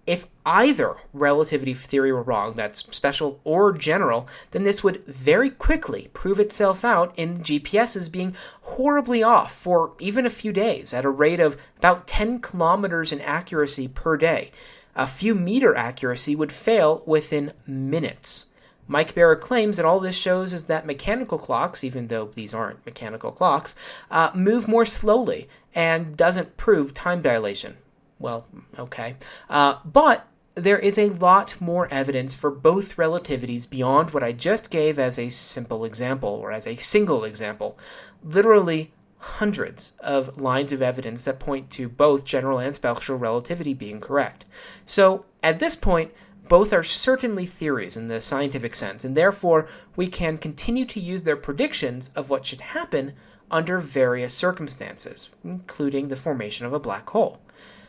if 0.06 0.26
either 0.44 0.96
relativity 1.12 1.74
theory 1.74 2.12
were 2.12 2.22
wrong, 2.22 2.52
that's 2.52 2.84
special 2.94 3.40
or 3.42 3.72
general, 3.72 4.28
then 4.52 4.62
this 4.62 4.82
would 4.84 5.04
very 5.06 5.50
quickly 5.50 6.10
prove 6.12 6.38
itself 6.38 6.84
out 6.84 7.12
in 7.16 7.38
GPSs 7.38 8.10
being 8.10 8.36
horribly 8.62 9.22
off 9.22 9.52
for 9.52 9.94
even 9.98 10.24
a 10.24 10.30
few 10.30 10.52
days 10.52 10.94
at 10.94 11.04
a 11.04 11.10
rate 11.10 11.40
of 11.40 11.56
about 11.78 12.06
10 12.06 12.40
kilometers 12.40 13.12
in 13.12 13.20
accuracy 13.20 13.88
per 13.88 14.16
day. 14.16 14.52
A 14.94 15.06
few 15.06 15.34
meter 15.34 15.74
accuracy 15.74 16.36
would 16.36 16.52
fail 16.52 17.02
within 17.04 17.52
minutes. 17.66 18.46
Mike 18.88 19.14
Bara 19.16 19.36
claims 19.36 19.76
that 19.76 19.84
all 19.84 19.98
this 19.98 20.16
shows 20.16 20.52
is 20.52 20.64
that 20.64 20.86
mechanical 20.86 21.38
clocks, 21.38 21.82
even 21.82 22.06
though 22.06 22.30
these 22.36 22.54
aren't 22.54 22.86
mechanical 22.86 23.32
clocks, 23.32 23.74
uh, 24.12 24.30
move 24.32 24.68
more 24.68 24.86
slowly 24.86 25.48
and 25.74 26.16
doesn't 26.16 26.56
prove 26.56 26.94
time 26.94 27.20
dilation 27.20 27.76
well, 28.18 28.46
okay. 28.78 29.16
Uh, 29.48 29.76
but 29.84 30.26
there 30.54 30.78
is 30.78 30.98
a 30.98 31.10
lot 31.10 31.60
more 31.60 31.86
evidence 31.90 32.34
for 32.34 32.50
both 32.50 32.96
relativities 32.96 33.68
beyond 33.68 34.10
what 34.10 34.22
I 34.22 34.32
just 34.32 34.70
gave 34.70 34.98
as 34.98 35.18
a 35.18 35.28
simple 35.28 35.84
example 35.84 36.30
or 36.30 36.50
as 36.50 36.66
a 36.66 36.76
single 36.76 37.24
example. 37.24 37.78
Literally 38.24 38.92
hundreds 39.18 39.92
of 40.00 40.40
lines 40.40 40.72
of 40.72 40.80
evidence 40.80 41.24
that 41.24 41.38
point 41.38 41.70
to 41.70 41.88
both 41.88 42.24
general 42.24 42.58
and 42.58 42.74
special 42.74 43.16
relativity 43.16 43.74
being 43.74 44.00
correct. 44.00 44.44
So, 44.84 45.26
at 45.42 45.58
this 45.58 45.74
point, 45.74 46.12
both 46.48 46.72
are 46.72 46.84
certainly 46.84 47.44
theories 47.44 47.96
in 47.96 48.06
the 48.06 48.20
scientific 48.20 48.74
sense, 48.74 49.04
and 49.04 49.16
therefore 49.16 49.68
we 49.96 50.06
can 50.06 50.38
continue 50.38 50.84
to 50.86 51.00
use 51.00 51.24
their 51.24 51.36
predictions 51.36 52.10
of 52.14 52.30
what 52.30 52.46
should 52.46 52.60
happen 52.60 53.14
under 53.50 53.78
various 53.80 54.32
circumstances, 54.32 55.28
including 55.44 56.08
the 56.08 56.16
formation 56.16 56.66
of 56.66 56.72
a 56.72 56.80
black 56.80 57.10
hole. 57.10 57.40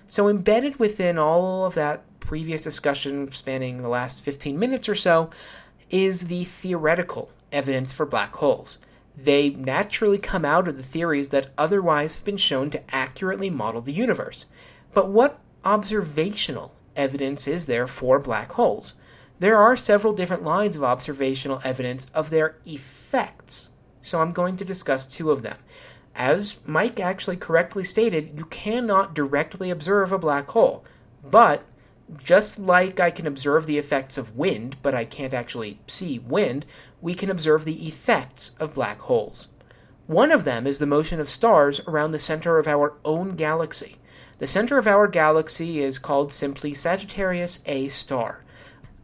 So, 0.07 0.27
embedded 0.27 0.77
within 0.77 1.17
all 1.17 1.65
of 1.65 1.75
that 1.75 2.03
previous 2.19 2.61
discussion 2.61 3.31
spanning 3.31 3.81
the 3.81 3.89
last 3.89 4.23
15 4.23 4.57
minutes 4.57 4.89
or 4.89 4.95
so 4.95 5.29
is 5.89 6.27
the 6.27 6.43
theoretical 6.43 7.29
evidence 7.51 7.91
for 7.91 8.05
black 8.05 8.35
holes. 8.35 8.77
They 9.15 9.49
naturally 9.49 10.17
come 10.17 10.45
out 10.45 10.67
of 10.67 10.77
the 10.77 10.83
theories 10.83 11.29
that 11.31 11.51
otherwise 11.57 12.15
have 12.15 12.25
been 12.25 12.37
shown 12.37 12.69
to 12.71 12.95
accurately 12.95 13.49
model 13.49 13.81
the 13.81 13.93
universe. 13.93 14.45
But 14.93 15.09
what 15.09 15.39
observational 15.65 16.73
evidence 16.95 17.47
is 17.47 17.65
there 17.65 17.87
for 17.87 18.19
black 18.19 18.51
holes? 18.53 18.93
there 19.39 19.57
are 19.57 19.75
several 19.75 20.13
different 20.13 20.43
lines 20.43 20.75
of 20.75 20.83
observational 20.83 21.61
evidence 21.63 22.07
of 22.13 22.29
their 22.29 22.57
effects. 22.65 23.69
So 24.01 24.21
I'm 24.21 24.31
going 24.31 24.57
to 24.57 24.65
discuss 24.65 25.05
two 25.05 25.31
of 25.31 25.41
them. 25.41 25.57
As 26.17 26.57
Mike 26.65 26.99
actually 26.99 27.37
correctly 27.37 27.83
stated, 27.83 28.33
you 28.35 28.45
cannot 28.45 29.13
directly 29.13 29.69
observe 29.69 30.11
a 30.11 30.17
black 30.17 30.47
hole, 30.47 30.83
but 31.23 31.63
just 32.17 32.57
like 32.57 32.99
I 32.99 33.11
can 33.11 33.27
observe 33.27 33.67
the 33.67 33.77
effects 33.77 34.17
of 34.17 34.35
wind, 34.35 34.77
but 34.81 34.95
I 34.95 35.05
can't 35.05 35.33
actually 35.33 35.79
see 35.85 36.17
wind, 36.17 36.65
we 37.01 37.13
can 37.13 37.29
observe 37.29 37.65
the 37.65 37.87
effects 37.87 38.55
of 38.59 38.73
black 38.73 39.01
holes. 39.01 39.47
One 40.07 40.31
of 40.31 40.43
them 40.43 40.65
is 40.65 40.79
the 40.79 40.87
motion 40.87 41.19
of 41.19 41.29
stars 41.29 41.81
around 41.81 42.11
the 42.11 42.19
center 42.19 42.57
of 42.57 42.67
our 42.67 42.95
own 43.05 43.35
galaxy. 43.35 43.97
The 44.39 44.47
center 44.47 44.79
of 44.79 44.87
our 44.87 45.07
galaxy 45.07 45.81
is 45.81 45.99
called 45.99 46.31
simply 46.31 46.73
Sagittarius 46.73 47.61
A 47.67 47.89
star. 47.89 48.43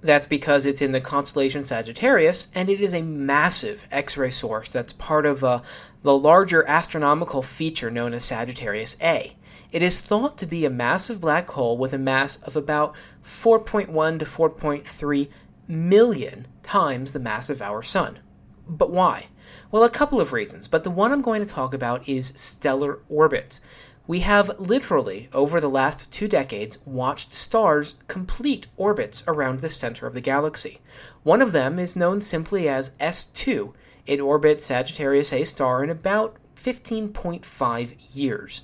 That's 0.02 0.28
because 0.28 0.65
it's 0.65 0.82
in 0.82 0.91
the 0.91 0.99
constellation 0.99 1.63
Sagittarius, 1.63 2.49
and 2.56 2.69
it 2.69 2.82
is 2.82 2.93
a 2.93 3.02
massive 3.02 3.86
X 3.91 4.17
ray 4.17 4.32
source 4.32 4.67
that's 4.67 4.93
part 4.93 5.26
of 5.26 5.43
uh, 5.43 5.62
the 6.04 6.18
larger 6.18 6.68
astronomical 6.68 7.42
feature 7.42 7.89
known 7.89 8.13
as 8.13 8.26
Sagittarius 8.26 8.98
A. 9.02 9.36
It 9.72 9.82
is 9.82 10.02
thought 10.02 10.38
to 10.38 10.46
be 10.46 10.66
a 10.66 10.70
massive 10.70 11.22
black 11.22 11.50
hole 11.50 11.78
with 11.78 11.94
a 11.94 11.98
mass 11.98 12.38
of 12.44 12.56
about 12.56 12.94
4.1 13.26 14.20
to 14.20 14.26
4.3 14.26 15.30
million 15.68 16.48
times 16.62 17.13
the 17.13 17.20
mass 17.20 17.50
of 17.50 17.62
our 17.62 17.82
Sun. 17.82 18.20
But 18.68 18.92
why? 18.92 19.28
Well, 19.72 19.84
a 19.84 19.89
couple 19.89 20.20
of 20.20 20.34
reasons, 20.34 20.68
but 20.68 20.84
the 20.84 20.92
one 20.92 21.12
I'm 21.12 21.22
going 21.22 21.44
to 21.44 21.52
talk 21.52 21.74
about 21.74 22.08
is 22.08 22.34
stellar 22.36 23.00
orbits. 23.10 23.62
We 24.06 24.20
have 24.20 24.60
literally, 24.60 25.30
over 25.32 25.62
the 25.62 25.70
last 25.70 26.12
two 26.12 26.28
decades, 26.28 26.78
watched 26.86 27.32
stars 27.34 27.96
complete 28.10 28.68
orbits 28.76 29.24
around 29.26 29.62
the 29.62 29.70
center 29.70 30.06
of 30.06 30.13
the 30.13 30.22
galaxy. 30.22 30.82
One 31.24 31.42
of 31.42 31.54
them 31.54 31.80
is 31.80 31.96
known 31.96 32.20
simply 32.20 32.68
as 32.68 32.92
S2. 33.00 33.74
It 34.06 34.20
orbits 34.20 34.66
Sagittarius 34.66 35.32
A 35.32 35.46
star 35.46 35.84
in 35.84 35.89
about 35.89 36.38
15.5 36.58 38.16
years. 38.16 38.62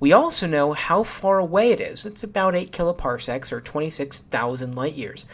We 0.00 0.12
also 0.12 0.46
know 0.46 0.72
how 0.72 1.04
far 1.04 1.38
away 1.38 1.70
it 1.70 1.80
is. 1.80 2.04
It's 2.04 2.24
about 2.24 2.56
8 2.56 2.72
kiloparsecs 2.72 3.52
or 3.52 3.60
26,000 3.60 4.74
light 4.74 4.94
years. 4.94 5.26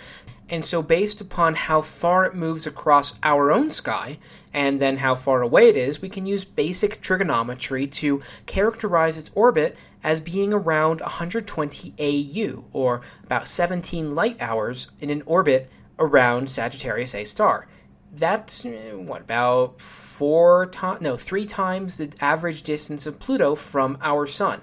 And 0.49 0.65
so, 0.65 0.83
based 0.83 1.21
upon 1.21 1.55
how 1.55 1.83
far 1.83 2.25
it 2.25 2.35
moves 2.35 2.67
across 2.67 3.15
our 3.23 3.51
own 3.51 3.71
sky, 3.71 4.19
and 4.53 4.81
then 4.81 4.99
how 4.99 5.15
far 5.15 5.43
away 5.43 5.69
it 5.69 5.77
is, 5.77 6.03
we 6.03 6.09
can 6.09 6.27
use 6.27 6.45
basic 6.45 7.01
trigonometry 7.01 7.87
to 7.87 8.23
characterize 8.45 9.17
its 9.17 9.31
orbit 9.35 9.77
as 10.05 10.21
being 10.21 10.53
around 10.53 11.01
120 11.01 11.95
AU, 11.99 12.65
or 12.73 13.01
about 13.25 13.49
17 13.49 14.15
light 14.15 14.37
hours, 14.39 14.89
in 15.01 15.11
an 15.11 15.23
orbit 15.27 15.71
around 15.99 16.51
Sagittarius 16.51 17.15
A 17.15 17.25
star. 17.25 17.67
That's 18.17 18.65
eh, 18.65 18.93
what 18.93 19.21
about 19.21 19.79
four 19.79 20.67
times? 20.67 21.03
No, 21.03 21.19
three 21.19 21.45
times 21.45 21.99
the 21.99 22.11
average 22.19 22.63
distance 22.63 23.05
of 23.05 23.19
Pluto 23.19 23.55
from 23.55 23.99
our 24.01 24.27
sun. 24.27 24.63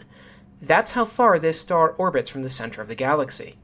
That's 0.59 0.91
how 0.91 1.05
far 1.05 1.37
this 1.37 1.61
star 1.61 1.91
orbits 1.91 2.29
from 2.29 2.41
the 2.41 2.49
center 2.49 2.81
of 2.81 2.87
the 2.87 2.95
galaxy. 2.95 3.57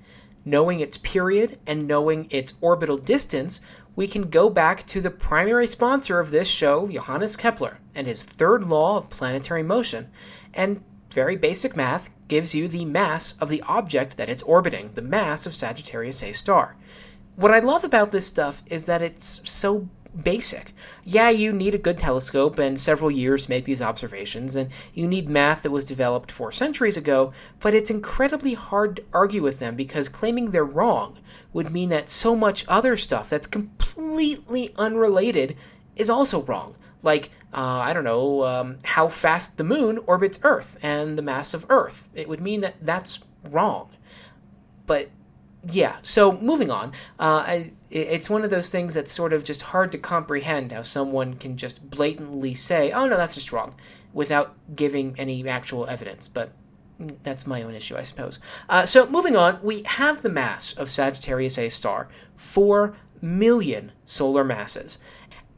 Knowing 0.45 0.79
its 0.79 0.99
period 0.99 1.57
and 1.65 1.87
knowing 1.87 2.27
its 2.29 2.53
orbital 2.61 2.97
distance, 2.97 3.61
we 3.95 4.07
can 4.07 4.29
go 4.29 4.47
back 4.47 4.85
to 4.85 5.01
the 5.01 5.09
primary 5.09 5.65
sponsor 5.65 6.19
of 6.19 6.29
this 6.29 6.47
show, 6.47 6.87
Johannes 6.87 7.35
Kepler, 7.35 7.79
and 7.95 8.05
his 8.05 8.23
third 8.23 8.63
law 8.65 8.97
of 8.97 9.09
planetary 9.09 9.63
motion. 9.63 10.11
And 10.53 10.83
very 11.09 11.35
basic 11.35 11.75
math 11.75 12.11
gives 12.27 12.53
you 12.53 12.67
the 12.67 12.85
mass 12.85 13.33
of 13.41 13.49
the 13.49 13.63
object 13.63 14.17
that 14.17 14.29
it's 14.29 14.43
orbiting, 14.43 14.91
the 14.93 15.01
mass 15.01 15.47
of 15.47 15.55
Sagittarius 15.55 16.21
A 16.21 16.31
star. 16.31 16.77
What 17.39 17.51
I 17.51 17.59
love 17.59 17.85
about 17.85 18.11
this 18.11 18.27
stuff 18.27 18.61
is 18.65 18.83
that 18.83 19.01
it's 19.01 19.39
so 19.45 19.87
basic. 20.25 20.73
Yeah, 21.05 21.29
you 21.29 21.53
need 21.53 21.73
a 21.73 21.77
good 21.77 21.97
telescope 21.97 22.59
and 22.59 22.77
several 22.77 23.09
years 23.09 23.45
to 23.45 23.49
make 23.49 23.63
these 23.63 23.81
observations, 23.81 24.57
and 24.57 24.69
you 24.93 25.07
need 25.07 25.29
math 25.29 25.61
that 25.61 25.71
was 25.71 25.85
developed 25.85 26.33
four 26.33 26.51
centuries 26.51 26.97
ago, 26.97 27.31
but 27.61 27.73
it's 27.73 27.89
incredibly 27.89 28.55
hard 28.55 28.97
to 28.97 29.03
argue 29.13 29.41
with 29.41 29.59
them 29.59 29.77
because 29.77 30.09
claiming 30.09 30.51
they're 30.51 30.65
wrong 30.65 31.17
would 31.53 31.71
mean 31.71 31.87
that 31.87 32.09
so 32.09 32.35
much 32.35 32.65
other 32.67 32.97
stuff 32.97 33.29
that's 33.29 33.47
completely 33.47 34.73
unrelated 34.77 35.55
is 35.95 36.09
also 36.09 36.43
wrong. 36.43 36.75
Like, 37.03 37.29
uh, 37.53 37.61
I 37.61 37.93
don't 37.93 38.03
know, 38.03 38.43
um, 38.43 38.79
how 38.83 39.07
fast 39.07 39.55
the 39.55 39.63
moon 39.63 39.97
orbits 40.07 40.39
Earth 40.43 40.77
and 40.83 41.17
the 41.17 41.21
mass 41.21 41.53
of 41.53 41.65
Earth. 41.69 42.09
It 42.13 42.27
would 42.27 42.41
mean 42.41 42.59
that 42.59 42.75
that's 42.81 43.19
wrong. 43.49 43.91
But 44.85 45.09
yeah, 45.67 45.97
so 46.01 46.31
moving 46.31 46.71
on. 46.71 46.93
Uh, 47.17 47.61
it's 47.89 48.29
one 48.29 48.43
of 48.43 48.49
those 48.49 48.69
things 48.69 48.93
that's 48.93 49.11
sort 49.11 49.33
of 49.33 49.43
just 49.43 49.61
hard 49.61 49.91
to 49.91 49.97
comprehend 49.97 50.71
how 50.71 50.81
someone 50.81 51.33
can 51.35 51.57
just 51.57 51.89
blatantly 51.89 52.53
say, 52.53 52.91
oh 52.91 53.07
no, 53.07 53.17
that's 53.17 53.35
just 53.35 53.51
wrong, 53.51 53.75
without 54.13 54.55
giving 54.75 55.15
any 55.17 55.47
actual 55.47 55.87
evidence. 55.87 56.27
But 56.27 56.51
that's 57.23 57.47
my 57.47 57.63
own 57.63 57.73
issue, 57.73 57.97
I 57.97 58.03
suppose. 58.03 58.39
Uh, 58.67 58.85
so 58.85 59.09
moving 59.09 59.35
on, 59.35 59.59
we 59.63 59.83
have 59.83 60.21
the 60.21 60.29
mass 60.29 60.73
of 60.73 60.89
Sagittarius 60.89 61.57
A 61.57 61.69
star, 61.69 62.09
4 62.35 62.95
million 63.21 63.91
solar 64.05 64.43
masses 64.43 64.99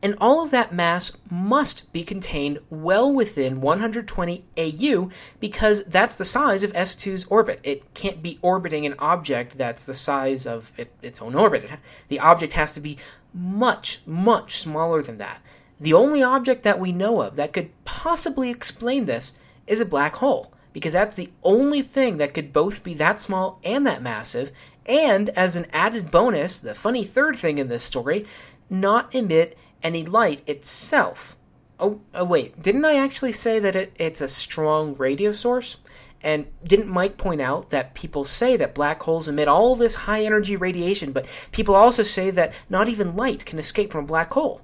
and 0.04 0.16
all 0.20 0.44
of 0.44 0.52
that 0.52 0.74
mass 0.74 1.12
must 1.30 1.92
be 1.94 2.04
contained 2.04 2.60
well 2.70 3.14
within 3.14 3.62
120 3.62 4.44
AU 4.58 5.10
because 5.40 5.84
that's 5.84 6.18
the 6.18 6.26
size 6.26 6.64
of 6.64 6.74
S2's 6.74 7.26
orbit. 7.26 7.60
It 7.64 7.94
can't 7.94 8.24
be 8.24 8.40
orbiting 8.42 8.86
an 8.86 8.96
object 9.00 9.58
that's 9.58 9.86
the 9.86 9.94
size 9.94 10.48
of 10.48 10.74
it, 10.78 10.92
its 11.02 11.22
own 11.22 11.36
orbit. 11.36 11.70
The 12.08 12.20
object 12.20 12.54
has 12.54 12.74
to 12.74 12.80
be 12.80 12.98
much, 13.34 14.02
much 14.06 14.58
smaller 14.58 15.02
than 15.02 15.20
that. 15.20 15.42
The 15.80 15.94
only 15.94 16.22
object 16.22 16.64
that 16.64 16.80
we 16.80 16.92
know 16.92 17.22
of 17.22 17.36
that 17.36 17.54
could 17.54 17.72
possibly 17.86 18.50
explain 18.50 19.06
this 19.06 19.34
is 19.68 19.82
a 19.82 19.86
black 19.86 20.16
hole, 20.16 20.54
because 20.74 20.94
that's 20.94 21.16
the 21.16 21.32
only 21.44 21.82
thing 21.82 22.18
that 22.18 22.34
could 22.34 22.54
both 22.54 22.84
be 22.84 22.94
that 22.96 23.20
small 23.20 23.60
and 23.64 23.86
that 23.88 24.02
massive, 24.02 24.52
and 24.86 25.30
as 25.30 25.56
an 25.56 25.68
added 25.72 26.12
bonus, 26.12 26.60
the 26.60 26.76
funny 26.76 27.04
third 27.04 27.36
thing 27.36 27.58
in 27.58 27.68
this 27.68 27.84
story, 27.84 28.26
not 28.70 29.14
emit 29.14 29.58
any 29.84 30.06
light 30.06 30.42
itself. 30.48 31.38
Oh, 31.80 32.02
oh 32.14 32.26
wait, 32.26 32.62
didn't 32.62 32.86
I 32.86 32.96
actually 32.96 33.32
say 33.32 33.60
that 33.60 33.76
it, 33.76 33.94
it's 33.98 34.22
a 34.22 34.28
strong 34.28 34.96
radio 34.96 35.32
source? 35.32 35.78
And 36.24 36.46
didn't 36.64 36.88
Mike 36.88 37.18
point 37.18 37.42
out 37.42 37.72
that 37.72 37.96
people 37.96 38.24
say 38.26 38.56
that 38.58 38.76
black 38.76 39.02
holes 39.02 39.28
emit 39.28 39.48
all 39.48 39.76
this 39.76 39.96
high 39.96 40.24
energy 40.24 40.56
radiation, 40.56 41.12
but 41.12 41.26
people 41.52 41.74
also 41.74 42.04
say 42.04 42.30
that 42.30 42.54
not 42.70 42.88
even 42.88 43.16
light 43.16 43.46
can 43.46 43.58
escape 43.58 43.92
from 43.92 44.04
a 44.04 44.08
black 44.08 44.32
hole? 44.34 44.62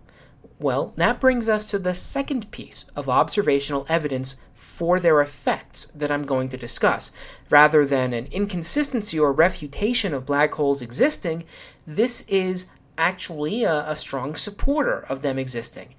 Well, 0.59 0.93
that 0.95 1.19
brings 1.19 1.49
us 1.49 1.65
to 1.65 1.79
the 1.79 1.93
second 1.93 2.51
piece 2.51 2.85
of 2.95 3.09
observational 3.09 3.85
evidence 3.89 4.37
for 4.53 4.99
their 4.99 5.21
effects 5.21 5.85
that 5.95 6.11
I'm 6.11 6.23
going 6.23 6.49
to 6.49 6.57
discuss. 6.57 7.11
Rather 7.49 7.85
than 7.85 8.13
an 8.13 8.27
inconsistency 8.31 9.19
or 9.19 9.31
refutation 9.31 10.13
of 10.13 10.25
black 10.25 10.53
holes 10.55 10.81
existing, 10.81 11.43
this 11.85 12.21
is 12.27 12.67
actually 12.97 13.63
a, 13.63 13.89
a 13.89 13.95
strong 13.95 14.35
supporter 14.35 15.05
of 15.09 15.21
them 15.21 15.37
existing. 15.37 15.95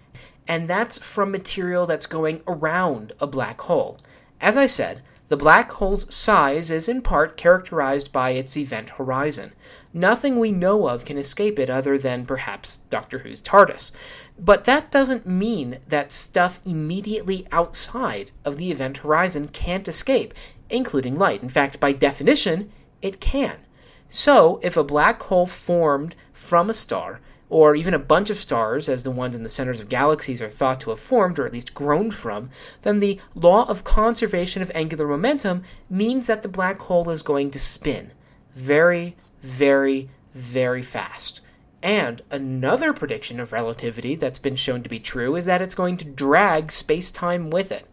And 0.46 0.68
that's 0.68 0.98
from 0.98 1.30
material 1.30 1.86
that's 1.86 2.06
going 2.06 2.40
around 2.46 3.12
a 3.20 3.26
black 3.26 3.60
hole. 3.62 3.98
As 4.40 4.56
I 4.56 4.66
said, 4.66 5.02
the 5.28 5.36
black 5.36 5.70
hole's 5.72 6.12
size 6.12 6.70
is 6.70 6.88
in 6.88 7.02
part 7.02 7.36
characterized 7.36 8.12
by 8.12 8.30
its 8.30 8.56
event 8.56 8.90
horizon. 8.90 9.52
Nothing 9.92 10.38
we 10.38 10.52
know 10.52 10.88
of 10.88 11.04
can 11.04 11.18
escape 11.18 11.58
it 11.58 11.68
other 11.68 11.98
than 11.98 12.24
perhaps 12.24 12.78
Doctor 12.88 13.18
Who's 13.18 13.42
TARDIS. 13.42 13.92
But 14.38 14.64
that 14.64 14.90
doesn't 14.90 15.26
mean 15.26 15.80
that 15.86 16.12
stuff 16.12 16.60
immediately 16.64 17.46
outside 17.52 18.30
of 18.42 18.56
the 18.56 18.70
event 18.70 18.98
horizon 18.98 19.48
can't 19.48 19.86
escape, 19.86 20.32
including 20.70 21.18
light. 21.18 21.42
In 21.42 21.50
fact, 21.50 21.78
by 21.78 21.92
definition, 21.92 22.72
it 23.02 23.20
can. 23.20 23.56
So, 24.08 24.58
if 24.62 24.78
a 24.78 24.84
black 24.84 25.22
hole 25.24 25.46
formed 25.46 26.16
from 26.38 26.70
a 26.70 26.74
star, 26.74 27.20
or 27.50 27.74
even 27.74 27.92
a 27.92 27.98
bunch 27.98 28.30
of 28.30 28.38
stars, 28.38 28.88
as 28.88 29.02
the 29.02 29.10
ones 29.10 29.34
in 29.34 29.42
the 29.42 29.48
centers 29.48 29.80
of 29.80 29.88
galaxies 29.88 30.40
are 30.40 30.48
thought 30.48 30.80
to 30.80 30.90
have 30.90 31.00
formed, 31.00 31.38
or 31.38 31.46
at 31.46 31.52
least 31.52 31.74
grown 31.74 32.10
from, 32.10 32.48
then 32.82 33.00
the 33.00 33.20
law 33.34 33.68
of 33.68 33.84
conservation 33.84 34.62
of 34.62 34.70
angular 34.74 35.08
momentum 35.08 35.64
means 35.90 36.26
that 36.26 36.42
the 36.42 36.48
black 36.48 36.80
hole 36.82 37.10
is 37.10 37.22
going 37.22 37.50
to 37.50 37.58
spin 37.58 38.12
very, 38.54 39.16
very, 39.42 40.08
very 40.32 40.82
fast. 40.82 41.40
And 41.82 42.22
another 42.30 42.92
prediction 42.92 43.40
of 43.40 43.52
relativity 43.52 44.14
that's 44.14 44.38
been 44.38 44.56
shown 44.56 44.82
to 44.82 44.88
be 44.88 45.00
true 45.00 45.36
is 45.36 45.46
that 45.46 45.62
it's 45.62 45.74
going 45.74 45.96
to 45.98 46.04
drag 46.04 46.70
space 46.70 47.10
time 47.10 47.50
with 47.50 47.72
it. 47.72 47.86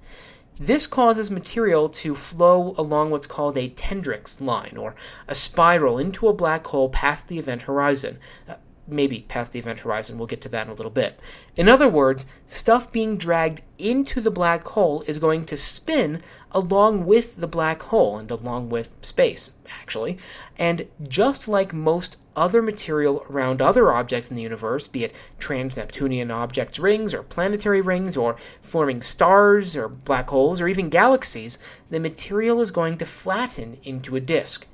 This 0.59 0.87
causes 0.87 1.29
material 1.29 1.89
to 1.89 2.15
flow 2.15 2.75
along 2.77 3.11
what's 3.11 3.27
called 3.27 3.57
a 3.57 3.69
Tendrix 3.69 4.39
line, 4.39 4.77
or 4.77 4.95
a 5.27 5.35
spiral, 5.35 5.97
into 5.97 6.27
a 6.27 6.33
black 6.33 6.65
hole 6.67 6.89
past 6.89 7.27
the 7.27 7.37
event 7.37 7.63
horizon. 7.63 8.19
Uh, 8.47 8.55
maybe 8.87 9.25
past 9.27 9.51
the 9.51 9.59
event 9.59 9.79
horizon, 9.79 10.17
we'll 10.17 10.27
get 10.27 10.41
to 10.41 10.49
that 10.49 10.67
in 10.67 10.71
a 10.71 10.75
little 10.75 10.91
bit. 10.91 11.19
In 11.55 11.67
other 11.67 11.89
words, 11.89 12.25
stuff 12.45 12.91
being 12.91 13.17
dragged 13.17 13.61
into 13.77 14.21
the 14.21 14.31
black 14.31 14.65
hole 14.67 15.03
is 15.07 15.19
going 15.19 15.45
to 15.45 15.57
spin 15.57 16.21
along 16.55 17.05
with 17.05 17.35
the 17.35 17.47
black 17.47 17.83
hole 17.83 18.17
and 18.17 18.31
along 18.31 18.69
with 18.69 18.89
space, 19.01 19.51
actually. 19.81 20.17
And 20.57 20.87
just 21.05 21.49
like 21.49 21.73
most 21.73 22.15
other 22.33 22.61
material 22.61 23.25
around 23.29 23.61
other 23.61 23.91
objects 23.91 24.29
in 24.29 24.37
the 24.37 24.41
universe, 24.41 24.87
be 24.87 25.03
it 25.03 25.13
trans 25.37 25.75
Neptunian 25.75 26.31
objects 26.31 26.79
rings 26.79 27.13
or 27.13 27.23
planetary 27.23 27.81
rings 27.81 28.15
or 28.15 28.37
forming 28.61 29.01
stars 29.01 29.75
or 29.75 29.89
black 29.89 30.29
holes 30.29 30.61
or 30.61 30.69
even 30.69 30.87
galaxies, 30.87 31.59
the 31.89 31.99
material 31.99 32.61
is 32.61 32.71
going 32.71 32.97
to 32.97 33.05
flatten 33.05 33.77
into 33.83 34.15
a 34.15 34.21
disk. 34.21 34.65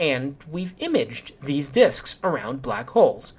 And 0.00 0.36
we've 0.50 0.74
imaged 0.78 1.32
these 1.42 1.68
disks 1.68 2.18
around 2.24 2.62
black 2.62 2.88
holes. 2.90 3.34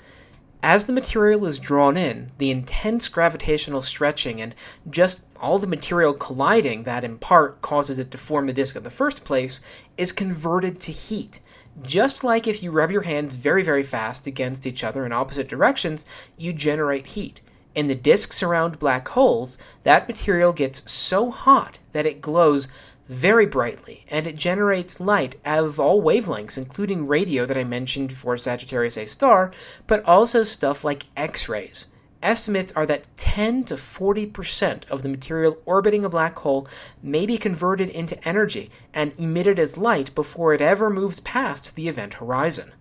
As 0.62 0.86
the 0.86 0.94
material 0.94 1.46
is 1.46 1.58
drawn 1.58 1.96
in, 1.96 2.32
the 2.38 2.52
intense 2.52 3.08
gravitational 3.08 3.82
stretching 3.82 4.42
and 4.42 4.54
just 4.90 5.22
all 5.40 5.58
the 5.58 5.68
material 5.68 6.14
colliding 6.14 6.84
that 6.84 7.06
in 7.06 7.18
part 7.18 7.62
causes 7.62 7.98
it 7.98 8.12
to 8.12 8.18
form 8.18 8.46
the 8.46 8.54
disk 8.54 8.76
in 8.76 8.84
the 8.84 8.90
first 8.90 9.24
place 9.24 9.62
is 9.98 10.12
converted 10.12 10.82
to 10.82 10.92
heat. 10.92 11.40
Just 11.82 12.26
like 12.26 12.46
if 12.46 12.62
you 12.62 12.72
rub 12.72 12.92
your 12.92 13.04
hands 13.04 13.36
very, 13.36 13.64
very 13.64 13.84
fast 13.84 14.28
against 14.28 14.68
each 14.68 14.84
other 14.84 15.06
in 15.06 15.14
opposite 15.14 15.48
directions, 15.48 16.06
you 16.38 16.52
generate 16.52 17.08
heat. 17.08 17.40
In 17.74 17.88
the 17.88 17.96
disks 17.96 18.44
around 18.44 18.80
black 18.80 19.08
holes, 19.08 19.58
that 19.84 20.10
material 20.10 20.52
gets 20.52 20.92
so 20.92 21.32
hot 21.32 21.78
that 21.94 22.06
it 22.06 22.20
glows 22.20 22.68
very 23.10 23.48
brightly, 23.48 24.06
and 24.08 24.28
it 24.28 24.36
generates 24.36 25.00
light 25.00 25.36
of 25.44 25.80
all 25.80 26.02
wavelengths, 26.02 26.60
including 26.60 27.08
radio 27.08 27.44
that 27.44 27.58
I 27.58 27.64
mentioned 27.64 28.14
for 28.14 28.38
Sagittarius 28.38 28.98
A 28.98 29.08
star, 29.08 29.52
but 29.88 30.06
also 30.06 30.44
stuff 30.44 30.84
like 30.84 31.08
X 31.18 31.50
rays. 31.50 31.88
Estimates 32.22 32.72
are 32.74 32.86
that 32.86 33.06
10 33.18 33.64
to 33.66 33.76
40% 33.76 34.88
of 34.90 35.02
the 35.02 35.10
material 35.10 35.58
orbiting 35.66 36.06
a 36.06 36.10
black 36.10 36.38
hole 36.38 36.68
may 37.02 37.26
be 37.26 37.38
converted 37.38 37.90
into 37.90 38.28
energy 38.28 38.70
and 38.94 39.14
emitted 39.18 39.58
as 39.58 39.78
light 39.78 40.14
before 40.14 40.54
it 40.54 40.62
ever 40.62 40.90
moves 40.90 41.20
past 41.22 41.76
the 41.76 41.88
event 41.88 42.16
horizon. 42.16 42.74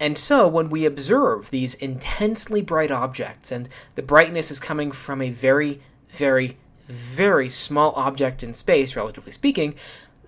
And 0.00 0.18
so, 0.18 0.48
when 0.48 0.70
we 0.70 0.86
observe 0.86 1.50
these 1.50 1.74
intensely 1.74 2.62
bright 2.62 2.90
objects, 2.90 3.52
and 3.52 3.68
the 3.94 4.02
brightness 4.02 4.50
is 4.50 4.58
coming 4.58 4.90
from 4.90 5.22
a 5.22 5.30
very, 5.30 5.82
very 6.10 6.56
very 6.88 7.48
small 7.48 7.92
object 7.92 8.42
in 8.42 8.54
space, 8.54 8.96
relatively 8.96 9.32
speaking, 9.32 9.74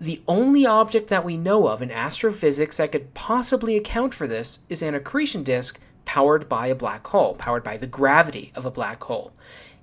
the 0.01 0.23
only 0.27 0.64
object 0.64 1.09
that 1.09 1.25
we 1.25 1.37
know 1.37 1.68
of 1.68 1.83
in 1.83 1.90
astrophysics 1.90 2.79
that 2.79 2.92
could 2.92 3.12
possibly 3.12 3.77
account 3.77 4.14
for 4.14 4.27
this 4.27 4.61
is 4.68 4.81
an 4.83 4.94
accretion 4.94 5.42
disk 5.44 5.79
powered 6.05 6.49
by 6.49 6.68
a 6.68 6.75
black 6.75 7.07
hole, 7.07 7.35
powered 7.35 7.62
by 7.62 7.77
the 7.77 7.87
gravity 7.87 8.51
of 8.55 8.64
a 8.64 8.70
black 8.70 9.03
hole. 9.05 9.33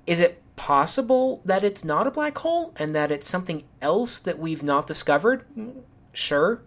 Is 0.07 0.19
it 0.19 0.41
possible 0.55 1.41
that 1.45 1.63
it's 1.63 1.85
not 1.85 2.07
a 2.07 2.11
black 2.11 2.37
hole 2.39 2.73
and 2.77 2.95
that 2.95 3.11
it's 3.11 3.27
something 3.27 3.63
else 3.81 4.19
that 4.19 4.39
we've 4.39 4.63
not 4.63 4.87
discovered? 4.87 5.45
Mm, 5.55 5.81
sure. 6.13 6.61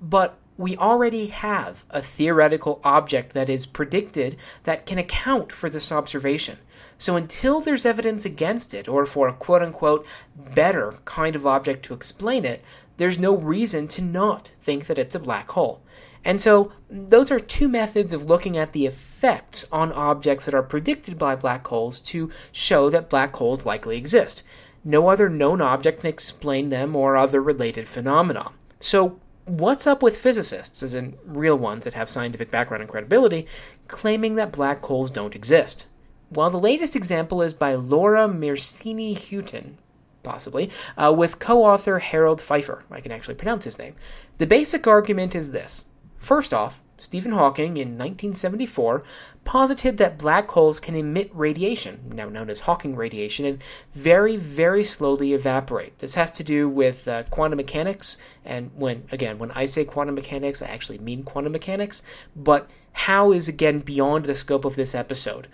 But 0.00 0.38
we 0.62 0.76
already 0.76 1.26
have 1.26 1.84
a 1.90 2.00
theoretical 2.00 2.80
object 2.84 3.34
that 3.34 3.50
is 3.50 3.66
predicted 3.66 4.36
that 4.62 4.86
can 4.86 4.96
account 4.96 5.50
for 5.50 5.68
this 5.68 5.90
observation. 5.90 6.56
So 6.98 7.16
until 7.16 7.60
there's 7.60 7.84
evidence 7.84 8.24
against 8.24 8.72
it, 8.72 8.86
or 8.86 9.04
for 9.04 9.26
a 9.26 9.32
quote 9.32 9.62
unquote 9.62 10.06
better 10.36 10.94
kind 11.04 11.34
of 11.34 11.48
object 11.48 11.84
to 11.86 11.94
explain 11.94 12.44
it, 12.44 12.62
there's 12.96 13.18
no 13.18 13.36
reason 13.36 13.88
to 13.88 14.02
not 14.02 14.50
think 14.62 14.86
that 14.86 14.98
it's 14.98 15.16
a 15.16 15.20
black 15.20 15.50
hole. 15.50 15.82
And 16.24 16.40
so, 16.40 16.70
those 16.88 17.32
are 17.32 17.40
two 17.40 17.68
methods 17.68 18.12
of 18.12 18.26
looking 18.26 18.56
at 18.56 18.72
the 18.72 18.86
effects 18.86 19.66
on 19.72 19.90
objects 19.90 20.44
that 20.44 20.54
are 20.54 20.62
predicted 20.62 21.18
by 21.18 21.34
black 21.34 21.66
holes 21.66 22.00
to 22.02 22.30
show 22.52 22.88
that 22.90 23.10
black 23.10 23.34
holes 23.34 23.66
likely 23.66 23.96
exist. 23.96 24.44
No 24.84 25.08
other 25.08 25.28
known 25.28 25.60
object 25.60 26.02
can 26.02 26.08
explain 26.08 26.68
them 26.68 26.94
or 26.94 27.16
other 27.16 27.42
related 27.42 27.88
phenomena. 27.88 28.52
So, 28.78 29.18
what's 29.44 29.86
up 29.86 30.02
with 30.02 30.16
physicists, 30.16 30.82
as 30.82 30.94
in 30.94 31.16
real 31.24 31.56
ones 31.56 31.84
that 31.84 31.94
have 31.94 32.10
scientific 32.10 32.50
background 32.50 32.82
and 32.82 32.90
credibility, 32.90 33.46
claiming 33.88 34.36
that 34.36 34.52
black 34.52 34.80
holes 34.82 35.10
don't 35.10 35.34
exist? 35.34 35.86
While 36.30 36.50
the 36.50 36.58
latest 36.58 36.96
example 36.96 37.42
is 37.42 37.52
by 37.52 37.74
Laura 37.74 38.28
Mersini 38.28 39.14
Houghton, 39.14 39.78
possibly, 40.22 40.70
uh, 40.96 41.14
with 41.16 41.38
co 41.38 41.64
author 41.64 41.98
Harald 41.98 42.40
Pfeiffer. 42.40 42.84
I 42.90 43.00
can 43.00 43.12
actually 43.12 43.34
pronounce 43.34 43.64
his 43.64 43.78
name. 43.78 43.94
The 44.38 44.46
basic 44.46 44.86
argument 44.86 45.34
is 45.34 45.52
this 45.52 45.84
First 46.16 46.54
off, 46.54 46.80
Stephen 47.02 47.32
Hawking 47.32 47.76
in 47.76 47.98
1974 47.98 49.02
posited 49.42 49.98
that 49.98 50.18
black 50.18 50.48
holes 50.52 50.78
can 50.78 50.94
emit 50.94 51.28
radiation, 51.34 52.12
now 52.14 52.28
known 52.28 52.48
as 52.48 52.60
Hawking 52.60 52.94
radiation, 52.94 53.44
and 53.44 53.58
very, 53.92 54.36
very 54.36 54.84
slowly 54.84 55.32
evaporate. 55.32 55.98
This 55.98 56.14
has 56.14 56.30
to 56.32 56.44
do 56.44 56.68
with 56.68 57.08
uh, 57.08 57.24
quantum 57.24 57.56
mechanics, 57.56 58.18
and 58.44 58.70
when, 58.76 59.02
again, 59.10 59.38
when 59.38 59.50
I 59.50 59.64
say 59.64 59.84
quantum 59.84 60.14
mechanics, 60.14 60.62
I 60.62 60.68
actually 60.68 60.98
mean 60.98 61.24
quantum 61.24 61.52
mechanics, 61.52 62.02
but 62.36 62.70
how 62.92 63.32
is 63.32 63.48
again 63.48 63.80
beyond 63.80 64.26
the 64.26 64.34
scope 64.36 64.64
of 64.64 64.76
this 64.76 64.94
episode. 64.94 65.48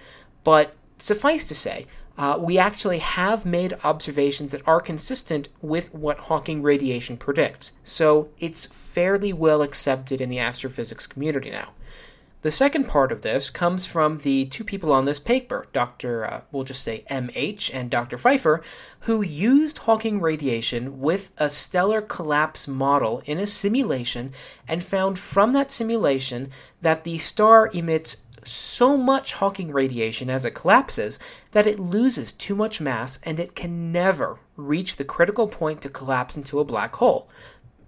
But 0.45 0.75
suffice 0.99 1.47
to 1.47 1.55
say, 1.55 1.87
uh, 2.19 2.37
we 2.39 2.59
actually 2.59 2.99
have 2.99 3.47
made 3.47 3.79
observations 3.85 4.53
that 4.53 4.67
are 4.67 4.81
consistent 4.81 5.49
with 5.63 5.95
what 5.95 6.19
Hawking 6.19 6.63
radiation 6.63 7.17
predicts, 7.17 7.73
so 7.85 8.29
it's 8.39 8.67
fairly 8.67 9.33
well 9.33 9.63
accepted 9.63 10.21
in 10.21 10.29
the 10.29 10.41
astrophysics 10.41 11.07
community 11.07 11.51
now. 11.51 11.71
The 12.43 12.51
second 12.53 12.85
part 12.87 13.11
of 13.11 13.23
this 13.23 13.51
comes 13.51 13.85
from 13.85 14.19
the 14.19 14.45
two 14.45 14.63
people 14.63 14.93
on 14.93 15.07
this 15.07 15.19
paper, 15.19 15.67
Dr. 15.73 16.25
Uh, 16.25 16.41
we'll 16.53 16.63
just 16.63 16.85
say 16.85 17.05
MH 17.11 17.71
and 17.75 17.91
Dr. 17.91 18.17
Pfeiffer, 18.17 18.63
who 19.01 19.23
used 19.23 19.79
Hawking 19.79 20.21
radiation 20.21 21.01
with 21.01 21.33
a 21.37 21.51
stellar 21.51 22.01
collapse 22.01 22.69
model 22.69 23.23
in 23.27 23.41
a 23.41 23.47
simulation 23.49 24.33
and 24.69 24.85
found 24.85 25.19
from 25.19 25.53
that 25.53 25.69
simulation 25.69 26.51
that 26.81 27.03
the 27.03 27.19
star 27.19 27.71
emits 27.75 28.19
so 28.49 28.97
much 28.97 29.35
Hawking 29.35 29.73
radiation 29.73 30.31
as 30.31 30.45
it 30.45 30.55
collapses 30.55 31.19
that 31.53 31.67
it 31.67 31.79
loses 31.79 32.33
too 32.33 32.55
much 32.55 32.81
mass 32.81 33.19
and 33.23 33.39
it 33.39 33.55
can 33.55 33.93
never 33.93 34.39
reach 34.57 34.97
the 34.97 35.05
critical 35.05 35.47
point 35.47 35.81
to 35.83 35.89
collapse 35.89 36.37
into 36.37 36.61
a 36.61 36.65
black 36.65 36.97
hole. 36.97 37.29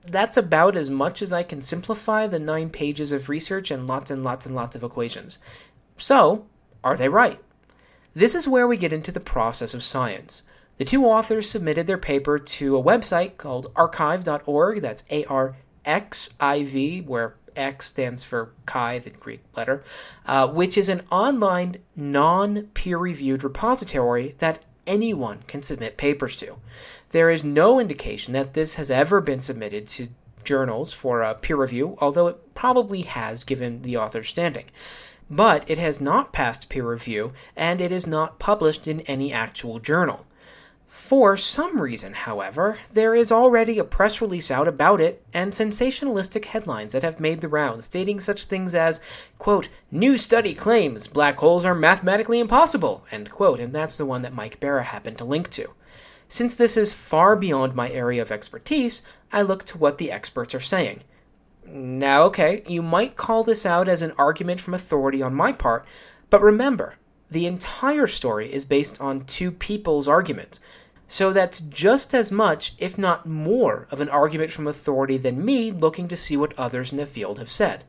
That's 0.02 0.36
about 0.36 0.76
as 0.76 0.88
much 0.88 1.22
as 1.22 1.32
I 1.32 1.42
can 1.42 1.60
simplify 1.60 2.26
the 2.26 2.38
nine 2.38 2.70
pages 2.70 3.12
of 3.12 3.28
research 3.28 3.70
and 3.70 3.86
lots 3.86 4.10
and 4.10 4.22
lots 4.22 4.46
and 4.46 4.54
lots 4.54 4.74
of 4.74 4.82
equations. 4.82 5.38
So, 5.98 6.46
are 6.82 6.96
they 6.96 7.08
right? 7.08 7.40
This 8.14 8.34
is 8.34 8.48
where 8.48 8.66
we 8.66 8.76
get 8.76 8.92
into 8.92 9.12
the 9.12 9.20
process 9.20 9.74
of 9.74 9.84
science. 9.84 10.42
The 10.78 10.84
two 10.84 11.04
authors 11.04 11.50
submitted 11.50 11.86
their 11.86 11.98
paper 11.98 12.38
to 12.38 12.76
a 12.76 12.82
website 12.82 13.36
called 13.36 13.72
arxiv.org, 13.74 14.80
that's 14.80 15.04
A 15.10 15.24
R 15.26 15.56
X 15.84 16.30
I 16.40 16.64
V, 16.64 17.00
where 17.02 17.36
X 17.56 17.86
stands 17.86 18.22
for 18.22 18.52
Chi, 18.66 18.98
the 18.98 19.10
Greek 19.10 19.42
letter, 19.56 19.84
uh, 20.26 20.48
which 20.48 20.78
is 20.78 20.88
an 20.88 21.02
online, 21.10 21.76
non 21.96 22.68
peer 22.74 22.98
reviewed 22.98 23.44
repository 23.44 24.34
that 24.38 24.62
anyone 24.86 25.42
can 25.46 25.62
submit 25.62 25.96
papers 25.96 26.36
to. 26.36 26.56
There 27.10 27.30
is 27.30 27.44
no 27.44 27.80
indication 27.80 28.32
that 28.34 28.54
this 28.54 28.76
has 28.76 28.90
ever 28.90 29.20
been 29.20 29.40
submitted 29.40 29.86
to 29.88 30.08
journals 30.44 30.92
for 30.92 31.22
a 31.22 31.34
peer 31.34 31.56
review, 31.56 31.96
although 32.00 32.28
it 32.28 32.54
probably 32.54 33.02
has 33.02 33.44
given 33.44 33.82
the 33.82 33.96
author's 33.96 34.28
standing. 34.28 34.66
But 35.28 35.68
it 35.70 35.78
has 35.78 36.00
not 36.00 36.32
passed 36.32 36.68
peer 36.68 36.88
review, 36.88 37.32
and 37.54 37.80
it 37.80 37.92
is 37.92 38.06
not 38.06 38.38
published 38.38 38.88
in 38.88 39.00
any 39.02 39.32
actual 39.32 39.78
journal. 39.78 40.26
For 40.90 41.36
some 41.36 41.80
reason, 41.80 42.14
however, 42.14 42.80
there 42.92 43.14
is 43.14 43.30
already 43.30 43.78
a 43.78 43.84
press 43.84 44.20
release 44.20 44.50
out 44.50 44.66
about 44.66 45.00
it 45.00 45.24
and 45.32 45.52
sensationalistic 45.52 46.46
headlines 46.46 46.92
that 46.92 47.04
have 47.04 47.20
made 47.20 47.40
the 47.40 47.48
rounds 47.48 47.84
stating 47.84 48.18
such 48.18 48.44
things 48.44 48.74
as, 48.74 49.00
quote, 49.38 49.68
new 49.92 50.18
study 50.18 50.52
claims 50.52 51.06
black 51.06 51.38
holes 51.38 51.64
are 51.64 51.76
mathematically 51.76 52.40
impossible, 52.40 53.06
end 53.12 53.30
quote, 53.30 53.60
and 53.60 53.72
that's 53.72 53.96
the 53.96 54.04
one 54.04 54.22
that 54.22 54.34
Mike 54.34 54.58
Bara 54.58 54.82
happened 54.82 55.16
to 55.18 55.24
link 55.24 55.48
to. 55.50 55.70
Since 56.26 56.56
this 56.56 56.76
is 56.76 56.92
far 56.92 57.36
beyond 57.36 57.76
my 57.76 57.88
area 57.88 58.20
of 58.20 58.32
expertise, 58.32 59.02
I 59.32 59.42
look 59.42 59.62
to 59.66 59.78
what 59.78 59.98
the 59.98 60.10
experts 60.10 60.56
are 60.56 60.60
saying. 60.60 61.04
Now, 61.64 62.24
okay, 62.24 62.64
you 62.66 62.82
might 62.82 63.16
call 63.16 63.44
this 63.44 63.64
out 63.64 63.86
as 63.86 64.02
an 64.02 64.12
argument 64.18 64.60
from 64.60 64.74
authority 64.74 65.22
on 65.22 65.36
my 65.36 65.52
part, 65.52 65.86
but 66.30 66.42
remember, 66.42 66.96
the 67.30 67.46
entire 67.46 68.08
story 68.08 68.52
is 68.52 68.64
based 68.64 69.00
on 69.00 69.20
two 69.20 69.52
people's 69.52 70.08
arguments. 70.08 70.58
So 71.12 71.32
that's 71.32 71.58
just 71.58 72.14
as 72.14 72.30
much, 72.30 72.74
if 72.78 72.96
not 72.96 73.26
more, 73.26 73.88
of 73.90 74.00
an 74.00 74.08
argument 74.08 74.52
from 74.52 74.68
authority 74.68 75.16
than 75.16 75.44
me 75.44 75.72
looking 75.72 76.06
to 76.06 76.16
see 76.16 76.36
what 76.36 76.56
others 76.56 76.92
in 76.92 76.98
the 76.98 77.04
field 77.04 77.40
have 77.40 77.50
said. 77.50 77.82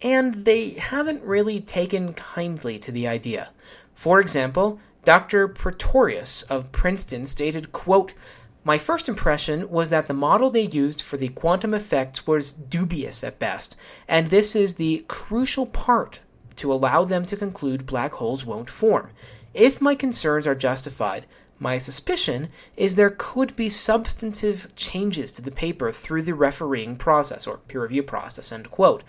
And 0.00 0.46
they 0.46 0.70
haven't 0.70 1.22
really 1.22 1.60
taken 1.60 2.14
kindly 2.14 2.78
to 2.78 2.90
the 2.90 3.06
idea. 3.06 3.50
For 3.92 4.20
example, 4.22 4.80
Dr. 5.04 5.48
Pretorius 5.48 6.44
of 6.44 6.72
Princeton 6.72 7.26
stated, 7.26 7.72
quote, 7.72 8.14
my 8.64 8.78
first 8.78 9.06
impression 9.06 9.68
was 9.68 9.90
that 9.90 10.06
the 10.08 10.14
model 10.14 10.48
they 10.48 10.62
used 10.62 11.02
for 11.02 11.18
the 11.18 11.28
quantum 11.28 11.74
effects 11.74 12.26
was 12.26 12.52
dubious 12.52 13.22
at 13.22 13.38
best, 13.38 13.76
and 14.08 14.28
this 14.28 14.56
is 14.56 14.76
the 14.76 15.04
crucial 15.08 15.66
part 15.66 16.20
to 16.56 16.72
allow 16.72 17.04
them 17.04 17.26
to 17.26 17.36
conclude 17.36 17.84
black 17.84 18.14
holes 18.14 18.46
won't 18.46 18.70
form. 18.70 19.10
If 19.52 19.82
my 19.82 19.94
concerns 19.94 20.46
are 20.46 20.54
justified, 20.54 21.26
my 21.58 21.78
suspicion 21.78 22.48
is 22.76 22.94
there 22.94 23.14
could 23.16 23.56
be 23.56 23.68
substantive 23.68 24.74
changes 24.76 25.32
to 25.32 25.42
the 25.42 25.50
paper 25.50 25.90
through 25.90 26.22
the 26.22 26.34
refereeing 26.34 26.96
process 26.96 27.46
or 27.46 27.58
peer 27.58 27.82
review 27.82 28.02
process. 28.02 28.52
End 28.52 28.70
quote. 28.70 29.02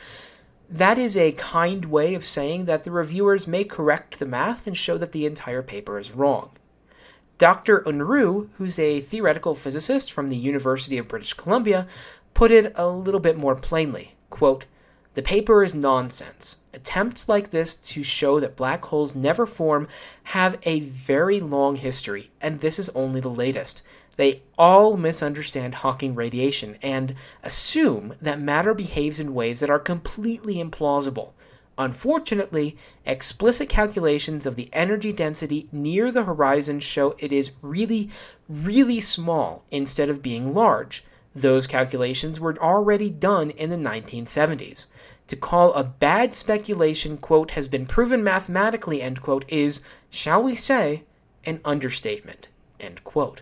That 0.70 0.98
is 0.98 1.16
a 1.16 1.32
kind 1.34 1.86
way 1.86 2.14
of 2.14 2.26
saying 2.26 2.66
that 2.66 2.84
the 2.84 2.92
reviewers 2.92 3.48
may 3.48 3.64
correct 3.64 4.20
the 4.20 4.26
math 4.26 4.68
and 4.68 4.78
show 4.78 4.98
that 4.98 5.12
the 5.12 5.26
entire 5.26 5.62
paper 5.62 5.98
is 5.98 6.12
wrong. 6.12 6.52
Dr. 7.38 7.82
Unruh, 7.82 8.50
who's 8.56 8.80
a 8.80 9.00
theoretical 9.00 9.54
physicist 9.54 10.12
from 10.12 10.30
the 10.30 10.36
University 10.36 10.98
of 10.98 11.08
British 11.08 11.34
Columbia, 11.34 11.88
put 12.34 12.52
it 12.52 12.74
a 12.76 12.90
little 12.90 13.20
bit 13.20 13.38
more 13.38 13.56
plainly. 13.56 14.16
Quote, 14.30 14.66
the 15.18 15.24
paper 15.24 15.64
is 15.64 15.74
nonsense. 15.74 16.58
Attempts 16.76 17.28
like 17.28 17.50
this 17.50 17.76
to 17.76 18.04
show 18.04 18.40
that 18.40 18.56
black 18.56 18.86
holes 18.86 19.16
never 19.16 19.48
form 19.48 19.88
have 20.26 20.60
a 20.62 20.82
very 20.82 21.40
long 21.40 21.78
history, 21.78 22.30
and 22.40 22.60
this 22.60 22.78
is 22.78 22.90
only 22.90 23.20
the 23.20 23.28
latest. 23.28 23.82
They 24.16 24.44
all 24.60 24.96
misunderstand 24.96 25.74
Hawking 25.74 26.14
radiation 26.14 26.78
and 26.84 27.16
assume 27.42 28.14
that 28.22 28.40
matter 28.40 28.76
behaves 28.76 29.20
in 29.20 29.34
ways 29.34 29.60
that 29.60 29.72
are 29.72 29.80
completely 29.80 30.64
implausible. 30.64 31.32
Unfortunately, 31.80 32.78
explicit 33.04 33.70
calculations 33.70 34.46
of 34.46 34.56
the 34.56 34.70
energy 34.72 35.12
density 35.12 35.68
near 35.72 36.12
the 36.12 36.26
horizon 36.26 36.80
show 36.80 37.16
it 37.18 37.32
is 37.32 37.54
really, 37.64 38.12
really 38.48 39.02
small 39.02 39.64
instead 39.72 40.12
of 40.12 40.22
being 40.22 40.54
large. 40.54 41.04
Those 41.34 41.66
calculations 41.66 42.40
were 42.40 42.56
already 42.60 43.10
done 43.10 43.50
in 43.50 43.72
the 43.72 43.78
1970s. 43.78 44.86
To 45.28 45.36
call 45.36 45.74
a 45.74 45.84
bad 45.84 46.34
speculation, 46.34 47.18
quote, 47.18 47.52
has 47.52 47.68
been 47.68 47.86
proven 47.86 48.24
mathematically, 48.24 49.02
end 49.02 49.22
quote, 49.22 49.44
is, 49.48 49.82
shall 50.10 50.42
we 50.42 50.56
say, 50.56 51.04
an 51.46 51.60
understatement, 51.66 52.48
end 52.80 53.04
quote. 53.04 53.42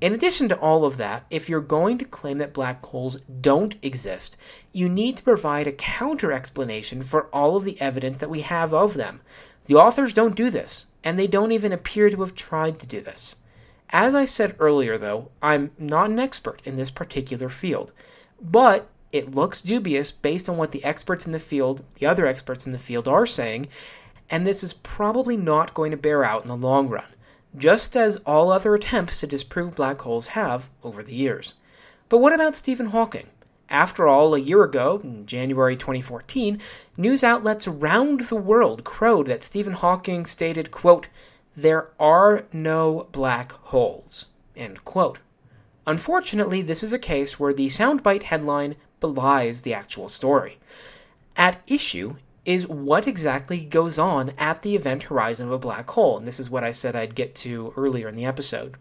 In 0.00 0.12
addition 0.12 0.48
to 0.50 0.58
all 0.58 0.84
of 0.84 0.98
that, 0.98 1.24
if 1.30 1.48
you're 1.48 1.60
going 1.60 1.96
to 1.98 2.04
claim 2.04 2.38
that 2.38 2.52
black 2.52 2.84
holes 2.84 3.16
don't 3.40 3.76
exist, 3.82 4.36
you 4.72 4.88
need 4.88 5.16
to 5.16 5.22
provide 5.22 5.66
a 5.66 5.72
counter 5.72 6.32
explanation 6.32 7.02
for 7.02 7.24
all 7.26 7.56
of 7.56 7.64
the 7.64 7.80
evidence 7.80 8.18
that 8.18 8.28
we 8.28 8.42
have 8.42 8.74
of 8.74 8.94
them. 8.94 9.20
The 9.64 9.74
authors 9.74 10.12
don't 10.12 10.36
do 10.36 10.50
this, 10.50 10.86
and 11.02 11.18
they 11.18 11.26
don't 11.26 11.52
even 11.52 11.72
appear 11.72 12.10
to 12.10 12.20
have 12.20 12.34
tried 12.34 12.78
to 12.80 12.86
do 12.86 13.00
this. 13.00 13.36
As 13.90 14.14
I 14.14 14.24
said 14.24 14.56
earlier, 14.58 14.98
though, 14.98 15.30
I'm 15.40 15.70
not 15.78 16.10
an 16.10 16.18
expert 16.18 16.60
in 16.64 16.76
this 16.76 16.90
particular 16.90 17.48
field, 17.48 17.92
but 18.40 18.88
it 19.16 19.34
looks 19.34 19.60
dubious 19.60 20.12
based 20.12 20.48
on 20.48 20.56
what 20.56 20.72
the 20.72 20.84
experts 20.84 21.26
in 21.26 21.32
the 21.32 21.38
field, 21.38 21.82
the 21.94 22.06
other 22.06 22.26
experts 22.26 22.66
in 22.66 22.72
the 22.72 22.78
field, 22.78 23.08
are 23.08 23.26
saying, 23.26 23.68
and 24.30 24.46
this 24.46 24.62
is 24.62 24.74
probably 24.74 25.36
not 25.36 25.74
going 25.74 25.90
to 25.90 25.96
bear 25.96 26.24
out 26.24 26.42
in 26.42 26.48
the 26.48 26.56
long 26.56 26.88
run 26.88 27.06
just 27.56 27.96
as 27.96 28.16
all 28.26 28.52
other 28.52 28.74
attempts 28.74 29.20
to 29.20 29.26
disprove 29.26 29.76
black 29.76 30.00
holes 30.02 30.28
have 30.28 30.68
over 30.82 31.02
the 31.02 31.14
years. 31.14 31.54
But 32.08 32.18
what 32.18 32.32
about 32.32 32.56
Stephen 32.56 32.86
Hawking? 32.86 33.28
After 33.68 34.06
all, 34.06 34.34
a 34.34 34.38
year 34.38 34.62
ago, 34.62 35.00
in 35.02 35.26
January 35.26 35.76
2014, 35.76 36.60
news 36.96 37.24
outlets 37.24 37.66
around 37.66 38.20
the 38.20 38.36
world 38.36 38.84
crowed 38.84 39.26
that 39.26 39.42
Stephen 39.42 39.72
Hawking 39.72 40.24
stated, 40.24 40.70
quote, 40.70 41.08
there 41.56 41.88
are 41.98 42.44
no 42.52 43.08
black 43.10 43.52
holes, 43.52 44.26
end 44.54 44.84
quote. 44.84 45.18
Unfortunately, 45.86 46.62
this 46.62 46.82
is 46.82 46.92
a 46.92 46.98
case 46.98 47.40
where 47.40 47.54
the 47.54 47.68
soundbite 47.68 48.24
headline 48.24 48.76
belies 49.00 49.62
the 49.62 49.74
actual 49.74 50.08
story. 50.08 50.58
At 51.36 51.62
issue 51.66 52.16
is 52.44 52.68
what 52.68 53.06
exactly 53.06 53.60
goes 53.60 53.98
on 53.98 54.30
at 54.38 54.62
the 54.62 54.76
event 54.76 55.04
horizon 55.04 55.48
of 55.48 55.52
a 55.52 55.58
black 55.58 55.90
hole. 55.90 56.16
And 56.16 56.26
this 56.26 56.38
is 56.38 56.48
what 56.48 56.64
I 56.64 56.70
said 56.70 56.94
I'd 56.94 57.16
get 57.16 57.34
to 57.36 57.74
earlier 57.76 58.08
in 58.08 58.14
the 58.14 58.24
episode. 58.24 58.76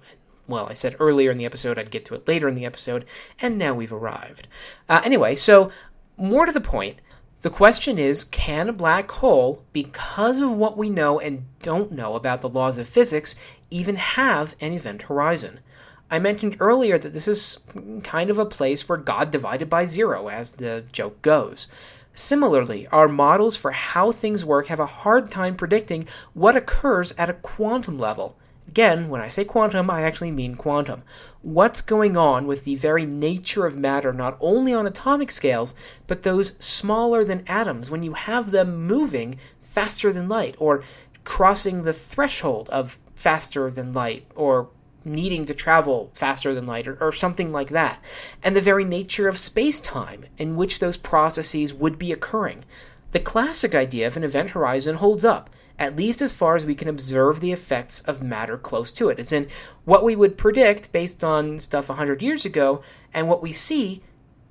Well, 0.48 0.68
I 0.68 0.76
said 0.76 0.96
earlier 1.00 1.32
in 1.32 1.40
the 1.40 1.46
episode, 1.46 1.80
I'd 1.80 1.90
get 1.90 2.06
to 2.06 2.14
it 2.14 2.28
later 2.28 2.48
in 2.48 2.54
the 2.54 2.66
episode, 2.66 3.06
and 3.42 3.58
now 3.58 3.74
we've 3.74 3.92
arrived. 3.92 4.48
Uh, 4.88 5.02
anyway, 5.04 5.34
so 5.34 5.72
more 6.18 6.46
to 6.46 6.52
the 6.52 6.62
point, 6.62 7.00
the 7.42 7.50
question 7.50 7.98
is 7.98 8.24
can 8.24 8.70
a 8.70 8.74
black 8.74 9.10
hole, 9.10 9.64
because 9.74 10.40
of 10.40 10.52
what 10.52 10.78
we 10.78 10.90
know 10.90 11.20
and 11.20 11.46
don't 11.64 11.92
know 11.92 12.14
about 12.14 12.42
the 12.42 12.50
laws 12.50 12.78
of 12.78 12.88
physics, 12.88 13.36
even 13.72 13.96
have 13.96 14.56
an 14.62 14.74
event 14.74 15.04
horizon? 15.04 15.60
I 16.10 16.20
mentioned 16.20 16.58
earlier 16.60 16.98
that 16.98 17.14
this 17.14 17.28
is 17.28 17.60
kind 18.04 18.30
of 18.30 18.38
a 18.38 18.46
place 18.46 18.88
where 18.88 18.98
God 18.98 19.32
divided 19.32 19.70
by 19.70 19.86
zero, 19.86 20.28
as 20.30 20.54
the 20.54 20.86
joke 20.92 21.22
goes. 21.22 21.68
Similarly, 22.14 22.88
our 22.88 23.08
models 23.08 23.56
for 23.58 23.72
how 23.72 24.12
things 24.12 24.46
work 24.46 24.68
have 24.68 24.80
a 24.80 24.86
hard 24.86 25.30
time 25.32 25.56
predicting 25.56 26.08
what 26.34 26.56
occurs 26.56 27.14
at 27.18 27.30
a 27.30 27.34
quantum 27.34 28.00
level. 28.00 28.38
Again, 28.68 29.10
when 29.10 29.22
I 29.22 29.28
say 29.28 29.46
quantum, 29.46 29.90
I 29.90 30.04
actually 30.04 30.32
mean 30.32 30.56
quantum. 30.56 31.04
What's 31.42 31.82
going 31.82 32.16
on 32.16 32.48
with 32.48 32.64
the 32.64 32.76
very 32.76 33.06
nature 33.06 33.66
of 33.66 33.78
matter, 33.78 34.14
not 34.14 34.38
only 34.40 34.74
on 34.74 34.88
atomic 34.88 35.32
scales, 35.32 35.76
but 36.08 36.24
those 36.24 36.56
smaller 36.60 37.24
than 37.24 37.44
atoms, 37.48 37.90
when 37.90 38.04
you 38.04 38.14
have 38.14 38.52
them 38.52 38.86
moving 38.86 39.38
faster 39.60 40.14
than 40.14 40.30
light, 40.30 40.56
or 40.58 40.84
crossing 41.24 41.84
the 41.84 41.94
threshold 41.94 42.70
of 42.70 42.98
faster 43.14 43.70
than 43.70 43.92
light, 43.92 44.26
or 44.36 44.70
needing 45.06 45.46
to 45.46 45.54
travel 45.54 46.12
faster 46.14 46.54
than 46.54 46.66
light 46.66 46.88
or, 46.88 46.98
or 47.02 47.12
something 47.12 47.52
like 47.52 47.70
that, 47.70 48.02
and 48.44 48.56
the 48.56 48.62
very 48.62 48.84
nature 48.84 49.28
of 49.28 49.38
space 49.38 49.80
time 49.80 50.26
in 50.38 50.56
which 50.56 50.80
those 50.80 50.98
processes 50.98 51.74
would 51.74 51.98
be 51.98 52.12
occurring. 52.12 52.66
The 53.12 53.20
classic 53.20 53.74
idea 53.74 54.08
of 54.08 54.18
an 54.18 54.24
event 54.24 54.50
horizon 54.50 54.96
holds 54.96 55.24
up, 55.24 55.50
at 55.78 55.96
least 55.96 56.22
as 56.22 56.34
far 56.34 56.56
as 56.56 56.66
we 56.66 56.76
can 56.76 56.88
observe 56.88 57.40
the 57.40 57.52
effects 57.52 58.02
of 58.02 58.24
matter 58.24 58.58
close 58.58 58.92
to 58.94 59.10
it, 59.10 59.20
as 59.20 59.32
in 59.32 59.48
what 59.86 60.04
we 60.04 60.16
would 60.16 60.38
predict 60.38 60.92
based 60.92 61.24
on 61.24 61.60
stuff 61.60 61.90
100 61.90 62.22
years 62.22 62.46
ago, 62.46 62.82
and 63.14 63.30
what 63.30 63.42
we 63.42 63.54
see 63.54 64.02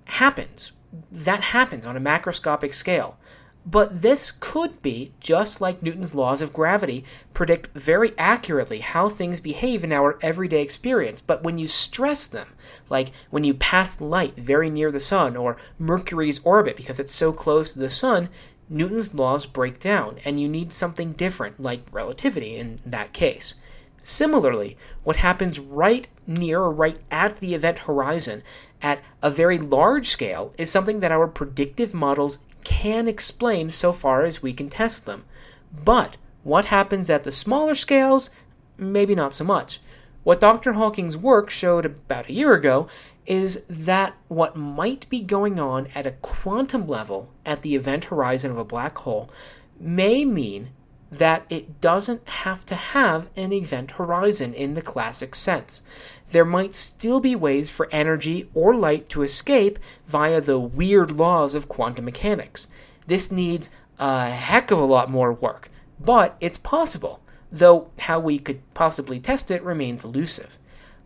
happens. 0.07 0.73
That 1.11 1.43
happens 1.43 1.85
on 1.85 1.97
a 1.97 2.01
macroscopic 2.01 2.73
scale. 2.73 3.19
But 3.67 4.03
this 4.03 4.31
could 4.31 4.83
be, 4.83 5.13
just 5.21 5.61
like 5.61 5.83
Newton's 5.83 6.15
laws 6.15 6.43
of 6.43 6.53
gravity, 6.53 7.05
predict 7.33 7.69
very 7.69 8.13
accurately 8.19 8.81
how 8.81 9.09
things 9.09 9.41
behave 9.41 9.83
in 9.83 9.91
our 9.91 10.19
everyday 10.21 10.61
experience. 10.61 11.23
But 11.23 11.43
when 11.43 11.57
you 11.57 11.67
stress 11.67 12.29
them, 12.29 12.49
like 12.91 13.11
when 13.31 13.43
you 13.43 13.55
pass 13.55 14.03
light 14.03 14.37
very 14.37 14.69
near 14.69 14.93
the 14.93 15.01
sun 15.01 15.35
or 15.35 15.57
Mercury's 15.79 16.41
orbit 16.45 16.77
because 16.77 17.01
it's 17.01 17.15
so 17.15 17.33
close 17.33 17.73
to 17.73 17.79
the 17.79 17.89
sun, 17.89 18.29
Newton's 18.69 19.15
laws 19.15 19.47
break 19.47 19.79
down, 19.79 20.19
and 20.25 20.41
you 20.41 20.49
need 20.49 20.73
something 20.73 21.13
different, 21.13 21.61
like 21.61 21.87
relativity 21.91 22.57
in 22.57 22.79
that 22.85 23.13
case. 23.13 23.55
Similarly, 24.03 24.77
what 25.03 25.17
happens 25.17 25.59
right 25.59 26.09
near 26.27 26.61
or 26.61 26.71
right 26.71 26.99
at 27.11 27.37
the 27.37 27.55
event 27.55 27.81
horizon 27.81 28.43
at 28.83 29.03
a 29.23 29.31
very 29.31 29.59
large 29.59 30.09
scale 30.09 30.53
is 30.59 30.71
something 30.71 31.01
that 31.01 31.13
our 31.13 31.27
predictive 31.27 31.95
models 31.95 32.41
can 32.65 33.07
explain 33.07 33.71
so 33.71 33.93
far 33.93 34.25
as 34.25 34.43
we 34.43 34.53
can 34.53 34.69
test 34.69 35.07
them. 35.07 35.25
But 35.73 36.17
what 36.43 36.67
happens 36.67 37.09
at 37.11 37.25
the 37.25 37.31
smaller 37.31 37.75
scales? 37.75 38.31
Maybe 38.77 39.15
not 39.15 39.35
so 39.35 39.45
much. 39.45 39.81
What 40.25 40.41
Dr. 40.41 40.73
Hawking's 40.73 41.17
work 41.17 41.51
showed 41.51 41.87
about 41.87 42.29
a 42.29 42.33
year 42.33 42.55
ago 42.55 42.89
is 43.27 43.63
that 43.69 44.15
what 44.29 44.57
might 44.57 45.09
be 45.09 45.21
going 45.21 45.59
on 45.59 45.89
at 45.95 46.07
a 46.07 46.13
quantum 46.13 46.87
level 46.87 47.29
at 47.45 47.63
the 47.63 47.75
event 47.75 48.07
horizon 48.07 48.51
of 48.51 48.59
a 48.59 48.65
black 48.65 48.99
hole 48.99 49.31
may 49.79 50.25
mean 50.25 50.71
that 51.19 51.47
it 51.49 51.81
doesn't 51.81 52.29
have 52.29 52.67
to 52.67 52.75
have 52.75 53.29
an 53.37 53.53
event 53.53 53.93
horizon 53.93 54.53
in 54.55 54.75
the 54.75 54.83
classic 54.83 55.35
sense. 55.35 55.83
There 56.31 56.45
might 56.45 56.75
still 56.75 57.21
be 57.21 57.37
ways 57.37 57.71
for 57.71 57.89
energy 57.93 58.49
or 58.55 58.75
light 58.75 59.09
to 59.11 59.23
escape 59.23 59.79
via 60.07 60.41
the 60.41 60.59
weird 60.59 61.13
laws 61.13 61.55
of 61.55 61.69
quantum 61.69 62.05
mechanics. 62.07 62.69
This 63.07 63.31
needs 63.31 63.71
a 63.99 64.31
heck 64.31 64.71
of 64.71 64.79
a 64.79 64.85
lot 64.85 65.11
more 65.11 65.33
work, 65.33 65.71
but 66.01 66.37
it's 66.41 66.59
possible, 66.59 67.21
though 67.53 67.91
how 68.01 68.19
we 68.19 68.39
could 68.39 68.61
possibly 68.75 69.21
test 69.21 69.51
it 69.51 69.63
remains 69.63 70.03
elusive. 70.03 70.59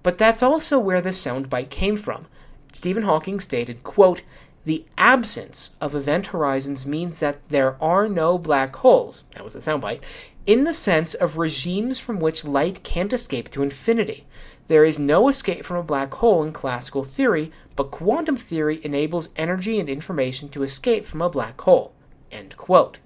But 0.02 0.16
that's 0.16 0.42
also 0.42 0.78
where 0.78 1.02
the 1.02 1.10
soundbite 1.10 1.70
came 1.70 1.96
from. 1.96 2.26
Stephen 2.72 3.02
Hawking 3.02 3.40
stated, 3.40 3.82
quote, 3.82 4.22
the 4.68 4.84
absence 4.98 5.74
of 5.80 5.94
event 5.94 6.26
horizons 6.26 6.84
means 6.84 7.20
that 7.20 7.40
there 7.48 7.82
are 7.82 8.06
no 8.06 8.36
black 8.36 8.76
holes, 8.76 9.24
that 9.30 9.42
was 9.42 9.54
the 9.54 9.60
soundbite, 9.60 10.02
in 10.44 10.64
the 10.64 10.74
sense 10.74 11.14
of 11.14 11.38
regimes 11.38 11.98
from 11.98 12.20
which 12.20 12.44
light 12.44 12.82
can't 12.82 13.14
escape 13.14 13.50
to 13.50 13.62
infinity. 13.62 14.26
There 14.66 14.84
is 14.84 14.98
no 14.98 15.30
escape 15.30 15.64
from 15.64 15.78
a 15.78 15.82
black 15.82 16.12
hole 16.12 16.42
in 16.42 16.52
classical 16.52 17.02
theory, 17.02 17.50
but 17.76 17.90
quantum 17.90 18.36
theory 18.36 18.84
enables 18.84 19.30
energy 19.36 19.80
and 19.80 19.88
information 19.88 20.50
to 20.50 20.62
escape 20.64 21.06
from 21.06 21.22
a 21.22 21.30
black 21.30 21.58
hole. 21.62 21.94
End 22.30 22.54
quote. 22.58 22.98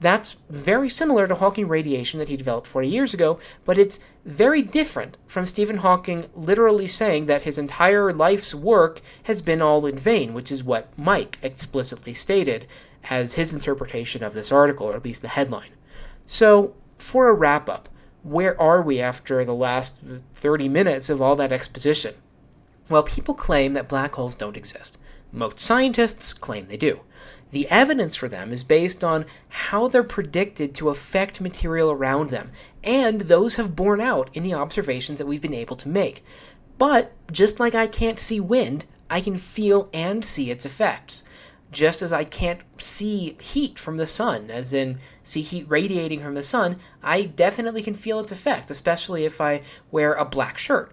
That's 0.00 0.36
very 0.48 0.88
similar 0.88 1.28
to 1.28 1.34
Hawking 1.34 1.68
radiation 1.68 2.18
that 2.18 2.30
he 2.30 2.36
developed 2.36 2.66
40 2.66 2.88
years 2.88 3.12
ago, 3.12 3.38
but 3.66 3.76
it's 3.76 4.00
very 4.24 4.62
different 4.62 5.18
from 5.26 5.44
Stephen 5.44 5.78
Hawking 5.78 6.26
literally 6.34 6.86
saying 6.86 7.26
that 7.26 7.42
his 7.42 7.58
entire 7.58 8.12
life's 8.12 8.54
work 8.54 9.02
has 9.24 9.42
been 9.42 9.60
all 9.60 9.84
in 9.84 9.96
vain, 9.96 10.32
which 10.32 10.50
is 10.50 10.64
what 10.64 10.88
Mike 10.98 11.38
explicitly 11.42 12.14
stated 12.14 12.66
as 13.10 13.34
his 13.34 13.52
interpretation 13.52 14.22
of 14.22 14.32
this 14.32 14.50
article, 14.50 14.86
or 14.86 14.96
at 14.96 15.04
least 15.04 15.20
the 15.20 15.28
headline. 15.28 15.70
So, 16.26 16.74
for 16.98 17.28
a 17.28 17.34
wrap 17.34 17.68
up, 17.68 17.88
where 18.22 18.58
are 18.60 18.80
we 18.80 19.00
after 19.00 19.44
the 19.44 19.54
last 19.54 19.94
30 20.34 20.68
minutes 20.68 21.10
of 21.10 21.20
all 21.20 21.36
that 21.36 21.52
exposition? 21.52 22.14
Well, 22.88 23.02
people 23.02 23.34
claim 23.34 23.74
that 23.74 23.88
black 23.88 24.14
holes 24.14 24.34
don't 24.34 24.56
exist. 24.56 24.98
Most 25.32 25.60
scientists 25.60 26.32
claim 26.32 26.66
they 26.66 26.76
do. 26.76 27.00
The 27.50 27.68
evidence 27.68 28.14
for 28.14 28.28
them 28.28 28.52
is 28.52 28.62
based 28.62 29.02
on 29.02 29.26
how 29.48 29.88
they're 29.88 30.02
predicted 30.02 30.74
to 30.76 30.88
affect 30.88 31.40
material 31.40 31.90
around 31.90 32.30
them, 32.30 32.52
and 32.84 33.22
those 33.22 33.56
have 33.56 33.74
borne 33.74 34.00
out 34.00 34.30
in 34.32 34.42
the 34.42 34.54
observations 34.54 35.18
that 35.18 35.26
we've 35.26 35.40
been 35.40 35.54
able 35.54 35.76
to 35.76 35.88
make. 35.88 36.24
But 36.78 37.12
just 37.32 37.60
like 37.60 37.74
I 37.74 37.86
can't 37.86 38.20
see 38.20 38.40
wind, 38.40 38.84
I 39.10 39.20
can 39.20 39.36
feel 39.36 39.90
and 39.92 40.24
see 40.24 40.50
its 40.50 40.64
effects. 40.64 41.24
Just 41.72 42.02
as 42.02 42.12
I 42.12 42.24
can't 42.24 42.60
see 42.78 43.36
heat 43.40 43.78
from 43.78 43.96
the 43.96 44.06
sun, 44.06 44.50
as 44.50 44.72
in 44.72 44.98
see 45.22 45.42
heat 45.42 45.66
radiating 45.68 46.20
from 46.20 46.34
the 46.34 46.42
sun, 46.42 46.80
I 47.02 47.22
definitely 47.22 47.82
can 47.82 47.94
feel 47.94 48.20
its 48.20 48.32
effects, 48.32 48.70
especially 48.70 49.24
if 49.24 49.40
I 49.40 49.62
wear 49.90 50.14
a 50.14 50.24
black 50.24 50.56
shirt. 50.56 50.92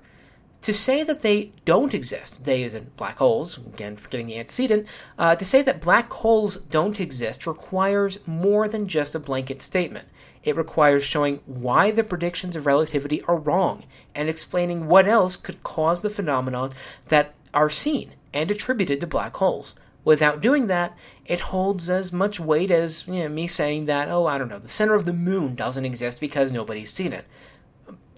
To 0.62 0.74
say 0.74 1.03
that 1.03 1.22
they 1.22 1.51
don't 1.66 1.93
exist, 1.93 2.43
they 2.43 2.64
as 2.64 2.74
in 2.74 2.91
black 2.97 3.18
holes, 3.18 3.58
again 3.58 3.95
forgetting 3.95 4.28
the 4.28 4.39
antecedent, 4.39 4.88
uh, 5.18 5.36
to 5.36 5.45
say 5.45 5.62
that 5.62 5.82
black 5.82 6.12
holes 6.12 6.58
don't 6.58 6.99
exist 6.99 7.47
requires 7.47 8.20
more 8.28 8.68
than 8.68 8.88
just 8.88 9.16
a 9.16 9.20
blanket 9.20 9.62
statement. 9.62 10.08
It 10.43 10.55
requires 10.55 11.03
showing 11.03 11.41
why 11.45 11.91
the 11.91 12.03
predictions 12.03 12.55
of 12.55 12.66
relativity 12.66 13.22
are 13.24 13.38
wrong 13.38 13.84
and 14.16 14.30
explaining 14.30 14.88
what 14.88 15.08
else 15.08 15.36
could 15.36 15.64
cause 15.64 16.01
the 16.01 16.10
phenomenon 16.10 16.72
that 17.10 17.34
are 17.53 17.70
seen 17.70 18.14
and 18.34 18.49
attributed 18.51 18.99
to 19.01 19.08
black 19.08 19.36
holes. 19.38 19.76
Without 20.03 20.39
doing 20.39 20.68
that, 20.68 20.97
it 21.26 21.41
holds 21.41 21.89
as 21.89 22.14
much 22.14 22.39
weight 22.39 22.72
as 22.72 23.05
you 23.08 23.24
know, 23.24 23.30
me 23.30 23.45
saying 23.45 23.88
that, 23.88 24.08
oh, 24.08 24.26
I 24.26 24.38
don't 24.38 24.47
know, 24.47 24.60
the 24.60 24.68
center 24.68 24.95
of 24.95 25.05
the 25.05 25.12
moon 25.12 25.53
doesn't 25.53 25.84
exist 25.84 26.22
because 26.22 26.51
nobody's 26.51 26.93
seen 26.93 27.12
it. 27.12 27.26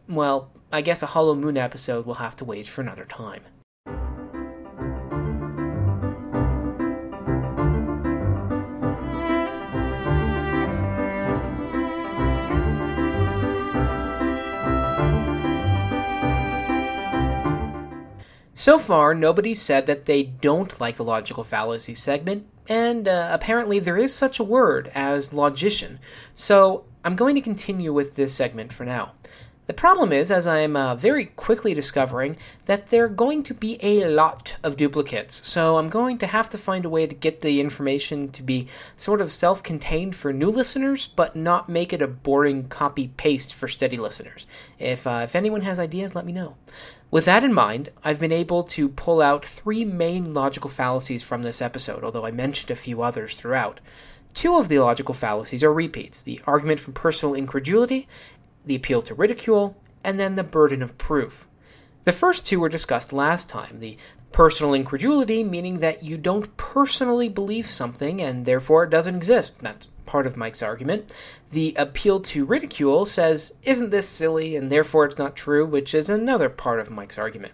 Well, 0.10 0.50
I 0.72 0.82
guess 0.82 1.04
a 1.04 1.06
Hollow 1.06 1.36
Moon 1.36 1.56
episode 1.56 2.08
will 2.08 2.16
have 2.16 2.36
to 2.38 2.46
wait 2.46 2.68
for 2.68 2.82
another 2.82 3.06
time. 3.06 3.44
So 18.56 18.80
far, 18.80 19.14
nobody 19.14 19.54
said 19.54 19.86
that 19.86 20.06
they 20.06 20.24
don't 20.24 20.80
like 20.82 20.98
the 20.98 21.04
logical 21.04 21.44
fallacy 21.44 21.94
segment, 21.94 22.48
and 22.68 23.08
uh, 23.08 23.30
apparently 23.32 23.78
there 23.78 23.98
is 23.98 24.14
such 24.14 24.40
a 24.40 24.44
word 24.44 24.92
as 24.96 25.34
logician, 25.34 26.00
so 26.34 26.86
I'm 27.06 27.16
going 27.16 27.36
to 27.36 27.42
continue 27.42 27.94
with 27.94 28.16
this 28.16 28.34
segment 28.34 28.74
for 28.74 28.86
now. 28.86 29.14
The 29.70 29.76
problem 29.76 30.12
is, 30.12 30.32
as 30.32 30.48
I'm 30.48 30.76
uh, 30.76 30.96
very 30.96 31.26
quickly 31.26 31.76
discovering, 31.76 32.38
that 32.66 32.90
there 32.90 33.04
are 33.04 33.08
going 33.08 33.44
to 33.44 33.54
be 33.54 33.78
a 33.84 34.04
lot 34.06 34.58
of 34.64 34.78
duplicates, 34.78 35.48
so 35.48 35.78
I'm 35.78 35.90
going 35.90 36.18
to 36.18 36.26
have 36.26 36.50
to 36.50 36.58
find 36.58 36.86
a 36.86 36.90
way 36.90 37.06
to 37.06 37.14
get 37.14 37.42
the 37.42 37.62
information 37.62 38.32
to 38.32 38.42
be 38.42 38.68
sort 38.98 39.22
of 39.22 39.32
self 39.32 39.62
contained 39.62 40.16
for 40.16 40.34
new 40.34 40.50
listeners, 40.50 41.06
but 41.06 41.36
not 41.36 41.70
make 41.70 41.94
it 41.94 42.02
a 42.02 42.08
boring 42.08 42.68
copy 42.68 43.10
paste 43.10 43.54
for 43.54 43.68
steady 43.68 43.98
listeners. 43.98 44.48
If, 44.80 45.06
uh, 45.06 45.22
if 45.24 45.36
anyone 45.36 45.62
has 45.62 45.78
ideas, 45.78 46.16
let 46.16 46.26
me 46.26 46.34
know. 46.34 46.56
With 47.12 47.26
that 47.26 47.44
in 47.44 47.54
mind, 47.54 47.90
I've 48.04 48.20
been 48.20 48.32
able 48.32 48.64
to 48.64 48.90
pull 48.90 49.22
out 49.22 49.46
three 49.46 49.86
main 49.86 50.34
logical 50.34 50.72
fallacies 50.72 51.22
from 51.22 51.44
this 51.44 51.62
episode, 51.62 52.04
although 52.04 52.26
I 52.26 52.32
mentioned 52.32 52.72
a 52.72 52.76
few 52.76 53.04
others 53.04 53.40
throughout. 53.40 53.82
Two 54.34 54.58
of 54.58 54.68
the 54.68 54.80
logical 54.80 55.14
fallacies 55.14 55.64
are 55.64 55.74
repeats 55.74 56.24
the 56.24 56.40
argument 56.46 56.80
from 56.80 56.94
personal 56.94 57.36
incredulity 57.36 58.08
the 58.66 58.76
appeal 58.76 59.02
to 59.04 59.14
ridicule, 59.14 59.76
and 60.04 60.20
then 60.20 60.36
the 60.36 60.44
burden 60.44 60.82
of 60.82 60.98
proof. 60.98 61.48
The 62.06 62.12
first 62.12 62.46
two 62.46 62.60
were 62.60 62.70
discussed 62.70 63.14
last 63.14 63.50
time 63.50 63.80
the 63.80 63.98
personal 64.32 64.74
incredulity, 64.74 65.44
meaning 65.44 65.80
that 65.80 66.04
you 66.04 66.18
don't 66.18 66.56
personally 66.58 67.30
believe 67.30 67.70
something 67.70 68.22
and 68.22 68.46
therefore 68.46 68.84
it 68.84 68.90
doesn't 68.90 69.16
exist. 69.16 69.54
That's 69.60 69.88
part 70.06 70.26
of 70.26 70.38
Mike's 70.38 70.64
argument. 70.64 71.14
The 71.52 71.76
appeal 71.78 72.20
to 72.22 72.46
ridicule 72.46 73.06
says, 73.06 73.54
isn't 73.64 73.90
this 73.90 74.08
silly 74.08 74.56
and 74.56 74.72
therefore 74.72 75.06
it's 75.06 75.18
not 75.18 75.36
true, 75.36 75.66
which 75.66 75.94
is 75.94 76.10
another 76.10 76.50
part 76.50 76.80
of 76.80 76.90
Mike's 76.90 77.18
argument. 77.18 77.54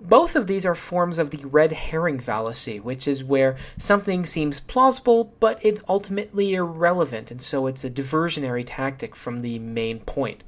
Both 0.00 0.36
of 0.36 0.46
these 0.46 0.64
are 0.64 0.76
forms 0.76 1.18
of 1.18 1.30
the 1.30 1.44
red 1.44 1.72
herring 1.72 2.20
fallacy, 2.20 2.78
which 2.78 3.08
is 3.08 3.24
where 3.24 3.56
something 3.78 4.24
seems 4.24 4.60
plausible, 4.60 5.32
but 5.40 5.58
it's 5.62 5.82
ultimately 5.88 6.54
irrelevant, 6.54 7.30
and 7.30 7.42
so 7.42 7.66
it's 7.66 7.84
a 7.84 7.90
diversionary 7.90 8.64
tactic 8.66 9.16
from 9.16 9.40
the 9.40 9.58
main 9.58 9.98
point. 10.00 10.44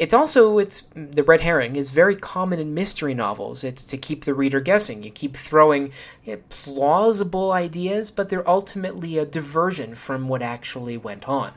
It's 0.00 0.14
also 0.14 0.58
it's 0.58 0.84
the 0.94 1.22
red 1.22 1.42
herring 1.42 1.76
is 1.76 1.90
very 1.90 2.16
common 2.16 2.58
in 2.58 2.72
mystery 2.72 3.14
novels. 3.14 3.62
It's 3.62 3.84
to 3.84 3.98
keep 3.98 4.24
the 4.24 4.32
reader 4.32 4.58
guessing. 4.58 5.02
You 5.02 5.10
keep 5.10 5.36
throwing 5.36 5.92
you 6.24 6.36
know, 6.36 6.42
plausible 6.48 7.52
ideas, 7.52 8.10
but 8.10 8.30
they're 8.30 8.48
ultimately 8.48 9.18
a 9.18 9.26
diversion 9.26 9.94
from 9.94 10.26
what 10.26 10.40
actually 10.40 10.96
went 10.96 11.28
on. 11.28 11.52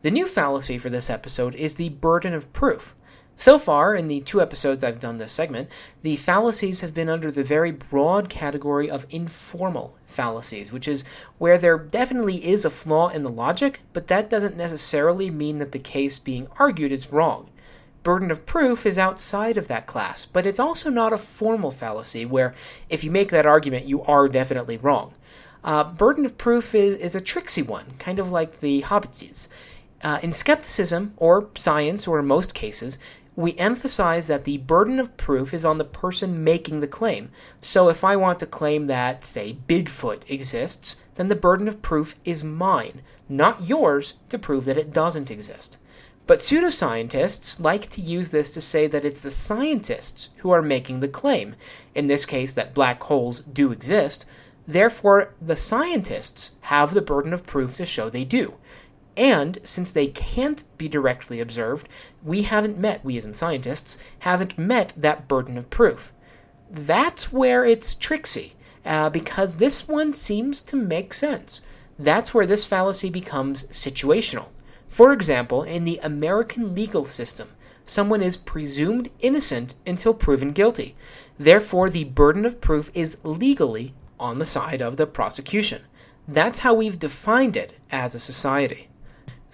The 0.00 0.10
new 0.10 0.26
fallacy 0.26 0.78
for 0.78 0.88
this 0.88 1.10
episode 1.10 1.54
is 1.54 1.74
the 1.74 1.90
burden 1.90 2.32
of 2.32 2.52
proof. 2.52 2.94
So 3.38 3.58
far, 3.58 3.94
in 3.94 4.08
the 4.08 4.20
two 4.20 4.40
episodes 4.40 4.82
I've 4.82 4.98
done 4.98 5.18
this 5.18 5.32
segment, 5.32 5.68
the 6.02 6.16
fallacies 6.16 6.80
have 6.80 6.94
been 6.94 7.10
under 7.10 7.30
the 7.30 7.44
very 7.44 7.70
broad 7.70 8.30
category 8.30 8.90
of 8.90 9.06
informal 9.10 9.94
fallacies, 10.06 10.72
which 10.72 10.88
is 10.88 11.04
where 11.36 11.58
there 11.58 11.78
definitely 11.78 12.46
is 12.46 12.64
a 12.64 12.70
flaw 12.70 13.08
in 13.08 13.24
the 13.24 13.30
logic, 13.30 13.80
but 13.92 14.06
that 14.08 14.30
doesn't 14.30 14.56
necessarily 14.56 15.30
mean 15.30 15.58
that 15.58 15.72
the 15.72 15.78
case 15.78 16.18
being 16.18 16.48
argued 16.58 16.92
is 16.92 17.12
wrong. 17.12 17.50
Burden 18.02 18.30
of 18.30 18.46
proof 18.46 18.86
is 18.86 18.98
outside 18.98 19.58
of 19.58 19.68
that 19.68 19.86
class, 19.86 20.24
but 20.24 20.46
it's 20.46 20.60
also 20.60 20.88
not 20.88 21.12
a 21.12 21.18
formal 21.18 21.70
fallacy 21.70 22.24
where 22.24 22.54
if 22.88 23.04
you 23.04 23.10
make 23.10 23.30
that 23.30 23.46
argument, 23.46 23.86
you 23.86 24.00
are 24.04 24.28
definitely 24.28 24.78
wrong. 24.78 25.12
Uh, 25.62 25.84
burden 25.84 26.24
of 26.24 26.38
proof 26.38 26.74
is, 26.74 26.96
is 26.98 27.14
a 27.14 27.20
tricksy 27.20 27.62
one, 27.62 27.94
kind 27.98 28.18
of 28.18 28.30
like 28.30 28.60
the 28.60 28.82
Hobbitses. 28.82 29.48
Uh, 30.02 30.20
in 30.22 30.32
skepticism, 30.32 31.14
or 31.16 31.48
science, 31.56 32.06
or 32.06 32.20
in 32.20 32.26
most 32.26 32.54
cases, 32.54 32.98
we 33.36 33.54
emphasize 33.58 34.26
that 34.28 34.44
the 34.44 34.56
burden 34.56 34.98
of 34.98 35.16
proof 35.18 35.52
is 35.52 35.64
on 35.64 35.76
the 35.76 35.84
person 35.84 36.42
making 36.42 36.80
the 36.80 36.86
claim. 36.86 37.30
So 37.60 37.90
if 37.90 38.02
I 38.02 38.16
want 38.16 38.40
to 38.40 38.46
claim 38.46 38.86
that, 38.86 39.24
say, 39.24 39.58
Bigfoot 39.68 40.22
exists, 40.28 40.96
then 41.16 41.28
the 41.28 41.36
burden 41.36 41.68
of 41.68 41.82
proof 41.82 42.16
is 42.24 42.42
mine, 42.42 43.02
not 43.28 43.68
yours, 43.68 44.14
to 44.30 44.38
prove 44.38 44.64
that 44.64 44.78
it 44.78 44.92
doesn't 44.92 45.30
exist. 45.30 45.76
But 46.26 46.40
pseudoscientists 46.40 47.60
like 47.60 47.88
to 47.90 48.00
use 48.00 48.30
this 48.30 48.52
to 48.54 48.60
say 48.60 48.86
that 48.88 49.04
it's 49.04 49.22
the 49.22 49.30
scientists 49.30 50.30
who 50.38 50.50
are 50.50 50.62
making 50.62 51.00
the 51.00 51.08
claim, 51.08 51.54
in 51.94 52.06
this 52.06 52.24
case, 52.24 52.54
that 52.54 52.74
black 52.74 53.02
holes 53.02 53.40
do 53.40 53.70
exist. 53.70 54.26
Therefore, 54.66 55.34
the 55.40 55.56
scientists 55.56 56.56
have 56.62 56.94
the 56.94 57.02
burden 57.02 57.32
of 57.32 57.46
proof 57.46 57.74
to 57.74 57.86
show 57.86 58.10
they 58.10 58.24
do. 58.24 58.54
And 59.16 59.58
since 59.62 59.92
they 59.92 60.08
can't 60.08 60.64
be 60.76 60.88
directly 60.88 61.40
observed, 61.40 61.88
we 62.22 62.42
haven't 62.42 62.78
met, 62.78 63.04
we 63.04 63.16
as 63.16 63.24
in 63.24 63.34
scientists, 63.34 63.98
haven't 64.20 64.58
met 64.58 64.92
that 64.96 65.26
burden 65.26 65.56
of 65.56 65.70
proof. 65.70 66.12
That's 66.70 67.32
where 67.32 67.64
it's 67.64 67.94
tricksy, 67.94 68.54
uh, 68.84 69.08
because 69.10 69.56
this 69.56 69.88
one 69.88 70.12
seems 70.12 70.60
to 70.62 70.76
make 70.76 71.14
sense. 71.14 71.62
That's 71.98 72.34
where 72.34 72.46
this 72.46 72.66
fallacy 72.66 73.08
becomes 73.08 73.64
situational. 73.64 74.48
For 74.86 75.12
example, 75.12 75.62
in 75.62 75.84
the 75.84 75.98
American 76.02 76.74
legal 76.74 77.06
system, 77.06 77.48
someone 77.86 78.20
is 78.20 78.36
presumed 78.36 79.10
innocent 79.20 79.74
until 79.86 80.12
proven 80.12 80.52
guilty. 80.52 80.94
Therefore, 81.38 81.88
the 81.88 82.04
burden 82.04 82.44
of 82.44 82.60
proof 82.60 82.90
is 82.92 83.18
legally 83.24 83.94
on 84.20 84.38
the 84.38 84.44
side 84.44 84.82
of 84.82 84.96
the 84.96 85.06
prosecution. 85.06 85.82
That's 86.28 86.60
how 86.60 86.74
we've 86.74 86.98
defined 86.98 87.56
it 87.56 87.74
as 87.90 88.14
a 88.14 88.20
society. 88.20 88.88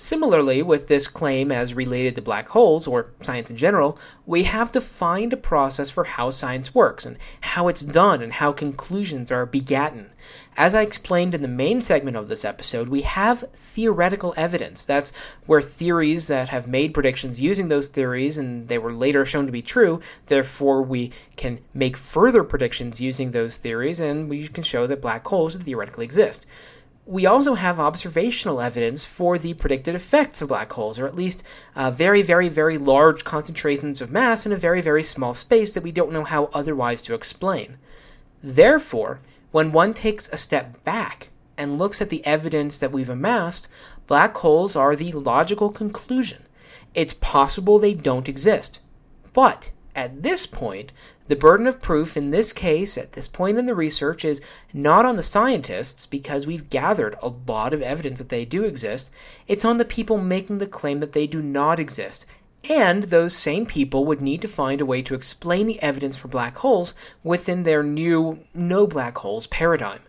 Similarly, 0.02 0.62
with 0.62 0.88
this 0.88 1.06
claim 1.06 1.52
as 1.52 1.74
related 1.74 2.16
to 2.16 2.22
black 2.22 2.48
holes, 2.48 2.88
or 2.88 3.12
science 3.20 3.52
in 3.52 3.56
general, 3.56 3.96
we 4.26 4.42
have 4.42 4.72
to 4.72 4.80
find 4.80 5.32
a 5.32 5.36
process 5.36 5.92
for 5.92 6.02
how 6.02 6.30
science 6.30 6.74
works, 6.74 7.06
and 7.06 7.18
how 7.40 7.68
it's 7.68 7.82
done, 7.82 8.20
and 8.20 8.32
how 8.32 8.50
conclusions 8.50 9.30
are 9.30 9.46
begotten. 9.46 10.10
As 10.56 10.74
I 10.74 10.82
explained 10.82 11.36
in 11.36 11.42
the 11.42 11.46
main 11.46 11.80
segment 11.80 12.16
of 12.16 12.26
this 12.26 12.44
episode, 12.44 12.88
we 12.88 13.02
have 13.02 13.44
theoretical 13.54 14.34
evidence. 14.36 14.84
That's 14.84 15.12
where 15.46 15.62
theories 15.62 16.26
that 16.26 16.48
have 16.48 16.66
made 16.66 16.94
predictions 16.94 17.40
using 17.40 17.68
those 17.68 17.86
theories 17.86 18.38
and 18.38 18.66
they 18.66 18.78
were 18.78 18.92
later 18.92 19.24
shown 19.24 19.46
to 19.46 19.52
be 19.52 19.62
true, 19.62 20.00
therefore, 20.26 20.82
we 20.82 21.12
can 21.36 21.60
make 21.74 21.96
further 21.96 22.42
predictions 22.42 23.00
using 23.00 23.30
those 23.30 23.56
theories 23.56 24.00
and 24.00 24.28
we 24.28 24.48
can 24.48 24.64
show 24.64 24.88
that 24.88 25.00
black 25.00 25.24
holes 25.28 25.54
theoretically 25.54 26.04
exist 26.04 26.44
we 27.04 27.26
also 27.26 27.54
have 27.54 27.80
observational 27.80 28.60
evidence 28.60 29.04
for 29.04 29.36
the 29.36 29.54
predicted 29.54 29.94
effects 29.94 30.40
of 30.40 30.48
black 30.48 30.72
holes, 30.72 30.98
or 30.98 31.06
at 31.06 31.16
least 31.16 31.42
uh, 31.74 31.90
very, 31.90 32.22
very, 32.22 32.48
very 32.48 32.78
large 32.78 33.24
concentrations 33.24 34.00
of 34.00 34.10
mass 34.10 34.46
in 34.46 34.52
a 34.52 34.56
very, 34.56 34.80
very 34.80 35.02
small 35.02 35.34
space 35.34 35.74
that 35.74 35.82
we 35.82 35.90
don't 35.90 36.12
know 36.12 36.24
how 36.24 36.48
otherwise 36.54 37.02
to 37.02 37.14
explain. 37.14 37.76
Therefore, 38.42 39.20
when 39.50 39.72
one 39.72 39.94
takes 39.94 40.28
a 40.28 40.36
step 40.36 40.82
back 40.84 41.30
and 41.58 41.76
looks 41.76 42.00
at 42.00 42.08
the 42.08 42.24
evidence 42.24 42.78
that 42.78 42.92
we've 42.92 43.08
amassed, 43.08 43.68
black 44.06 44.36
holes 44.36 44.76
are 44.76 44.94
the 44.94 45.12
logical 45.12 45.70
conclusion. 45.70 46.44
It's 46.94 47.14
possible 47.14 47.78
they 47.78 47.94
don't 47.94 48.28
exist. 48.28 48.78
But 49.32 49.70
at 49.96 50.22
this 50.22 50.46
point, 50.46 50.92
The 51.28 51.36
burden 51.36 51.68
of 51.68 51.80
proof 51.80 52.16
in 52.16 52.30
this 52.30 52.52
case, 52.52 52.98
at 52.98 53.12
this 53.12 53.28
point 53.28 53.56
in 53.56 53.66
the 53.66 53.74
research, 53.74 54.24
is 54.24 54.40
not 54.72 55.06
on 55.06 55.16
the 55.16 55.22
scientists 55.22 56.04
because 56.04 56.46
we've 56.46 56.68
gathered 56.68 57.16
a 57.22 57.32
lot 57.46 57.72
of 57.72 57.80
evidence 57.80 58.18
that 58.18 58.28
they 58.28 58.44
do 58.44 58.64
exist. 58.64 59.12
It's 59.46 59.64
on 59.64 59.78
the 59.78 59.84
people 59.84 60.18
making 60.18 60.58
the 60.58 60.66
claim 60.66 60.98
that 61.00 61.12
they 61.12 61.28
do 61.28 61.40
not 61.40 61.78
exist. 61.78 62.26
And 62.68 63.04
those 63.04 63.36
same 63.36 63.66
people 63.66 64.04
would 64.04 64.20
need 64.20 64.40
to 64.42 64.48
find 64.48 64.80
a 64.80 64.86
way 64.86 65.02
to 65.02 65.14
explain 65.14 65.66
the 65.66 65.80
evidence 65.80 66.16
for 66.16 66.28
black 66.28 66.56
holes 66.58 66.94
within 67.22 67.62
their 67.62 67.82
new 67.82 68.40
no 68.52 68.86
black 68.86 69.18
holes 69.18 69.46
paradigm. 69.46 70.00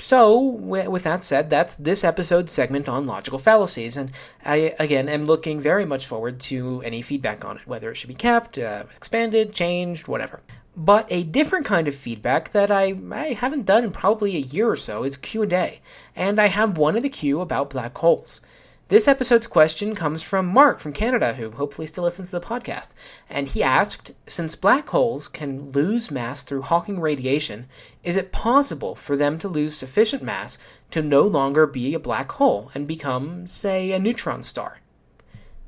So, 0.00 0.38
with 0.38 1.02
that 1.02 1.24
said, 1.24 1.50
that's 1.50 1.74
this 1.74 2.04
episode's 2.04 2.52
segment 2.52 2.88
on 2.88 3.04
logical 3.04 3.38
fallacies, 3.38 3.96
and 3.96 4.12
I, 4.44 4.74
again, 4.78 5.08
am 5.08 5.26
looking 5.26 5.60
very 5.60 5.84
much 5.84 6.06
forward 6.06 6.38
to 6.40 6.80
any 6.82 7.02
feedback 7.02 7.44
on 7.44 7.56
it, 7.56 7.66
whether 7.66 7.90
it 7.90 7.96
should 7.96 8.08
be 8.08 8.14
kept, 8.14 8.58
uh, 8.58 8.84
expanded, 8.94 9.52
changed, 9.52 10.06
whatever. 10.06 10.40
But 10.76 11.08
a 11.10 11.24
different 11.24 11.66
kind 11.66 11.88
of 11.88 11.96
feedback 11.96 12.52
that 12.52 12.70
I, 12.70 12.96
I 13.10 13.32
haven't 13.32 13.66
done 13.66 13.82
in 13.82 13.90
probably 13.90 14.36
a 14.36 14.40
year 14.40 14.70
or 14.70 14.76
so 14.76 15.02
is 15.02 15.16
Q&A, 15.16 15.80
and 16.14 16.40
I 16.40 16.46
have 16.46 16.78
one 16.78 16.96
in 16.96 17.02
the 17.02 17.08
queue 17.08 17.40
about 17.40 17.70
black 17.70 17.98
holes. 17.98 18.40
This 18.88 19.06
episode's 19.06 19.46
question 19.46 19.94
comes 19.94 20.22
from 20.22 20.46
Mark 20.46 20.80
from 20.80 20.94
Canada, 20.94 21.34
who 21.34 21.50
hopefully 21.50 21.86
still 21.86 22.04
listens 22.04 22.30
to 22.30 22.38
the 22.38 22.46
podcast. 22.46 22.94
And 23.28 23.46
he 23.46 23.62
asked 23.62 24.12
Since 24.26 24.54
black 24.56 24.88
holes 24.88 25.28
can 25.28 25.72
lose 25.72 26.10
mass 26.10 26.42
through 26.42 26.62
Hawking 26.62 26.98
radiation, 26.98 27.66
is 28.02 28.16
it 28.16 28.32
possible 28.32 28.94
for 28.94 29.14
them 29.14 29.38
to 29.40 29.48
lose 29.48 29.76
sufficient 29.76 30.22
mass 30.22 30.56
to 30.90 31.02
no 31.02 31.20
longer 31.26 31.66
be 31.66 31.92
a 31.92 31.98
black 31.98 32.32
hole 32.32 32.70
and 32.74 32.88
become, 32.88 33.46
say, 33.46 33.92
a 33.92 33.98
neutron 33.98 34.42
star? 34.42 34.78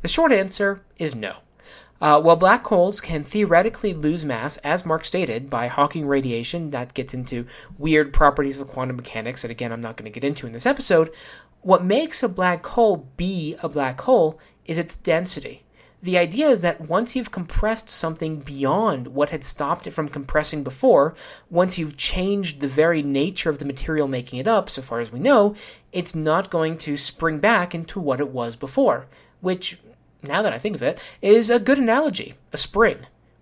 The 0.00 0.08
short 0.08 0.32
answer 0.32 0.82
is 0.98 1.14
no. 1.14 1.36
Uh, 2.00 2.18
while 2.18 2.36
black 2.36 2.64
holes 2.64 2.98
can 2.98 3.22
theoretically 3.22 3.92
lose 3.92 4.24
mass, 4.24 4.56
as 4.58 4.86
Mark 4.86 5.04
stated, 5.04 5.50
by 5.50 5.66
Hawking 5.66 6.06
radiation, 6.06 6.70
that 6.70 6.94
gets 6.94 7.12
into 7.12 7.44
weird 7.76 8.14
properties 8.14 8.58
of 8.58 8.68
quantum 8.68 8.96
mechanics 8.96 9.42
that, 9.42 9.50
again, 9.50 9.70
I'm 9.70 9.82
not 9.82 9.98
going 9.98 10.10
to 10.10 10.20
get 10.20 10.26
into 10.26 10.46
in 10.46 10.54
this 10.54 10.64
episode, 10.64 11.10
what 11.62 11.84
makes 11.84 12.22
a 12.22 12.28
black 12.28 12.64
hole 12.64 13.08
be 13.16 13.56
a 13.62 13.68
black 13.68 14.00
hole 14.00 14.38
is 14.64 14.78
its 14.78 14.96
density. 14.96 15.62
The 16.02 16.16
idea 16.16 16.48
is 16.48 16.62
that 16.62 16.88
once 16.88 17.14
you've 17.14 17.30
compressed 17.30 17.90
something 17.90 18.40
beyond 18.40 19.08
what 19.08 19.28
had 19.28 19.44
stopped 19.44 19.86
it 19.86 19.90
from 19.90 20.08
compressing 20.08 20.64
before, 20.64 21.14
once 21.50 21.76
you've 21.76 21.98
changed 21.98 22.61
the 22.61 22.68
very 22.68 23.02
nature 23.02 23.50
of 23.50 23.58
the 23.58 23.66
material 23.66 24.08
making 24.08 24.38
it 24.38 24.48
up, 24.48 24.70
so 24.70 24.80
far 24.80 25.00
as 25.00 25.12
we 25.12 25.20
know, 25.20 25.54
it's 25.92 26.14
not 26.14 26.48
going 26.48 26.78
to 26.78 26.96
spring 26.96 27.38
back 27.38 27.74
into 27.74 28.00
what 28.00 28.20
it 28.20 28.30
was 28.30 28.56
before, 28.56 29.06
which, 29.42 29.78
now 30.22 30.40
that 30.40 30.54
I 30.54 30.58
think 30.58 30.74
of 30.74 30.82
it, 30.82 30.98
is 31.20 31.50
a 31.50 31.58
good 31.58 31.78
analogy 31.78 32.34
a 32.52 32.56
spring. 32.56 33.00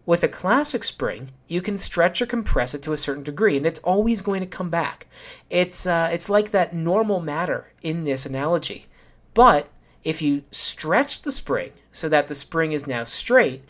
With 0.08 0.24
a 0.24 0.28
classic 0.28 0.84
spring, 0.84 1.32
you 1.48 1.60
can 1.60 1.76
stretch 1.76 2.22
or 2.22 2.24
compress 2.24 2.74
it 2.74 2.80
to 2.84 2.94
a 2.94 2.96
certain 2.96 3.24
degree, 3.24 3.58
and 3.58 3.66
it's 3.66 3.78
always 3.80 4.22
going 4.22 4.40
to 4.40 4.46
come 4.46 4.70
back. 4.70 5.06
It's 5.50 5.86
uh, 5.86 6.08
it's 6.10 6.30
like 6.30 6.50
that 6.50 6.74
normal 6.74 7.20
matter 7.20 7.70
in 7.82 8.04
this 8.04 8.24
analogy. 8.24 8.86
But 9.34 9.68
if 10.04 10.22
you 10.22 10.44
stretch 10.50 11.20
the 11.20 11.30
spring 11.30 11.72
so 11.92 12.08
that 12.08 12.26
the 12.26 12.34
spring 12.34 12.72
is 12.72 12.86
now 12.86 13.04
straight, 13.04 13.66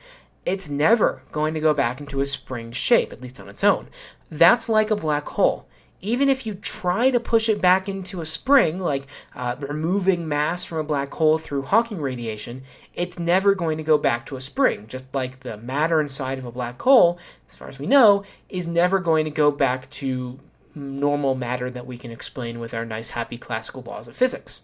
it's 0.46 0.70
never 0.70 1.22
going 1.32 1.54
to 1.54 1.60
go 1.60 1.74
back 1.74 1.98
into 1.98 2.20
a 2.20 2.24
spring 2.24 2.70
shape, 2.70 3.12
at 3.12 3.20
least 3.20 3.40
on 3.40 3.48
its 3.48 3.64
own. 3.64 3.88
That's 4.30 4.68
like 4.68 4.92
a 4.92 4.94
black 4.94 5.26
hole 5.30 5.66
even 6.00 6.28
if 6.28 6.46
you 6.46 6.54
try 6.54 7.10
to 7.10 7.18
push 7.18 7.48
it 7.48 7.60
back 7.60 7.88
into 7.88 8.20
a 8.20 8.26
spring, 8.26 8.78
like 8.78 9.06
uh, 9.34 9.56
removing 9.58 10.28
mass 10.28 10.64
from 10.64 10.78
a 10.78 10.84
black 10.84 11.12
hole 11.12 11.38
through 11.38 11.62
Hawking 11.62 12.00
radiation, 12.00 12.62
it's 12.94 13.18
never 13.18 13.54
going 13.54 13.78
to 13.78 13.82
go 13.82 13.98
back 13.98 14.26
to 14.26 14.36
a 14.36 14.40
spring. 14.40 14.86
Just 14.86 15.14
like 15.14 15.40
the 15.40 15.56
matter 15.56 16.00
inside 16.00 16.38
of 16.38 16.44
a 16.44 16.52
black 16.52 16.80
hole, 16.80 17.18
as 17.48 17.56
far 17.56 17.68
as 17.68 17.78
we 17.78 17.86
know, 17.86 18.24
is 18.48 18.68
never 18.68 18.98
going 18.98 19.24
to 19.24 19.30
go 19.30 19.50
back 19.50 19.90
to 19.90 20.38
normal 20.74 21.34
matter 21.34 21.70
that 21.70 21.86
we 21.86 21.98
can 21.98 22.12
explain 22.12 22.60
with 22.60 22.74
our 22.74 22.84
nice, 22.84 23.10
happy 23.10 23.38
classical 23.38 23.82
laws 23.82 24.06
of 24.06 24.16
physics. 24.16 24.60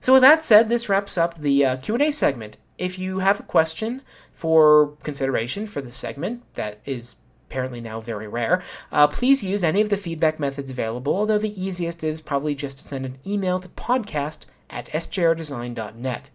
So, 0.00 0.12
with 0.12 0.22
that 0.22 0.44
said, 0.44 0.68
this 0.68 0.88
wraps 0.88 1.16
up 1.16 1.38
the 1.38 1.64
uh, 1.64 1.76
Q&A 1.76 2.10
segment. 2.10 2.58
If 2.76 2.98
you 2.98 3.20
have 3.20 3.40
a 3.40 3.44
question 3.44 4.02
for 4.32 4.96
consideration 5.02 5.66
for 5.66 5.80
this 5.80 5.96
segment 5.96 6.42
that 6.54 6.80
is 6.84 7.16
apparently 7.48 7.80
now 7.80 8.00
very 8.00 8.28
rare, 8.28 8.62
uh, 8.92 9.06
please 9.06 9.42
use 9.42 9.62
any 9.62 9.80
of 9.80 9.90
the 9.90 9.96
feedback 9.96 10.38
methods 10.38 10.70
available, 10.70 11.16
although 11.16 11.38
the 11.38 11.60
easiest 11.60 12.02
is 12.04 12.20
probably 12.20 12.54
just 12.54 12.78
to 12.78 12.84
send 12.84 13.06
an 13.06 13.18
email 13.26 13.60
to 13.60 13.68
podcast 13.70 14.46
at 14.70 14.86
sjrdesign.net. 14.88 16.30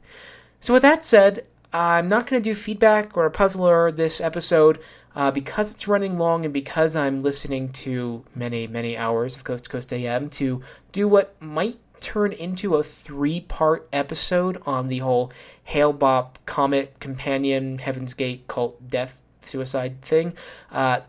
So, 0.59 0.73
with 0.73 0.83
that 0.83 1.03
said, 1.03 1.45
I'm 1.73 2.07
not 2.07 2.27
going 2.27 2.41
to 2.41 2.49
do 2.49 2.55
feedback 2.55 3.15
or 3.15 3.25
a 3.25 3.31
puzzler 3.31 3.91
this 3.91 4.21
episode 4.21 4.79
uh, 5.15 5.31
because 5.31 5.73
it's 5.73 5.87
running 5.87 6.17
long 6.17 6.45
and 6.45 6.53
because 6.53 6.95
I'm 6.95 7.23
listening 7.23 7.69
to 7.73 8.23
many, 8.35 8.67
many 8.67 8.97
hours 8.97 9.35
of 9.35 9.43
Coast 9.43 9.65
to 9.65 9.69
Coast 9.69 9.93
AM 9.93 10.29
to 10.31 10.61
do 10.91 11.07
what 11.07 11.35
might 11.41 11.77
turn 11.99 12.33
into 12.33 12.75
a 12.75 12.83
three 12.83 13.41
part 13.41 13.87
episode 13.93 14.61
on 14.65 14.87
the 14.87 14.99
whole 14.99 15.31
Hale-Bopp 15.63 16.35
Comet 16.45 16.99
Companion 16.99 17.77
Heaven's 17.77 18.13
Gate 18.13 18.47
cult 18.47 18.89
death 18.89 19.17
suicide 19.41 20.01
thing. 20.01 20.33
Uh, 20.71 21.01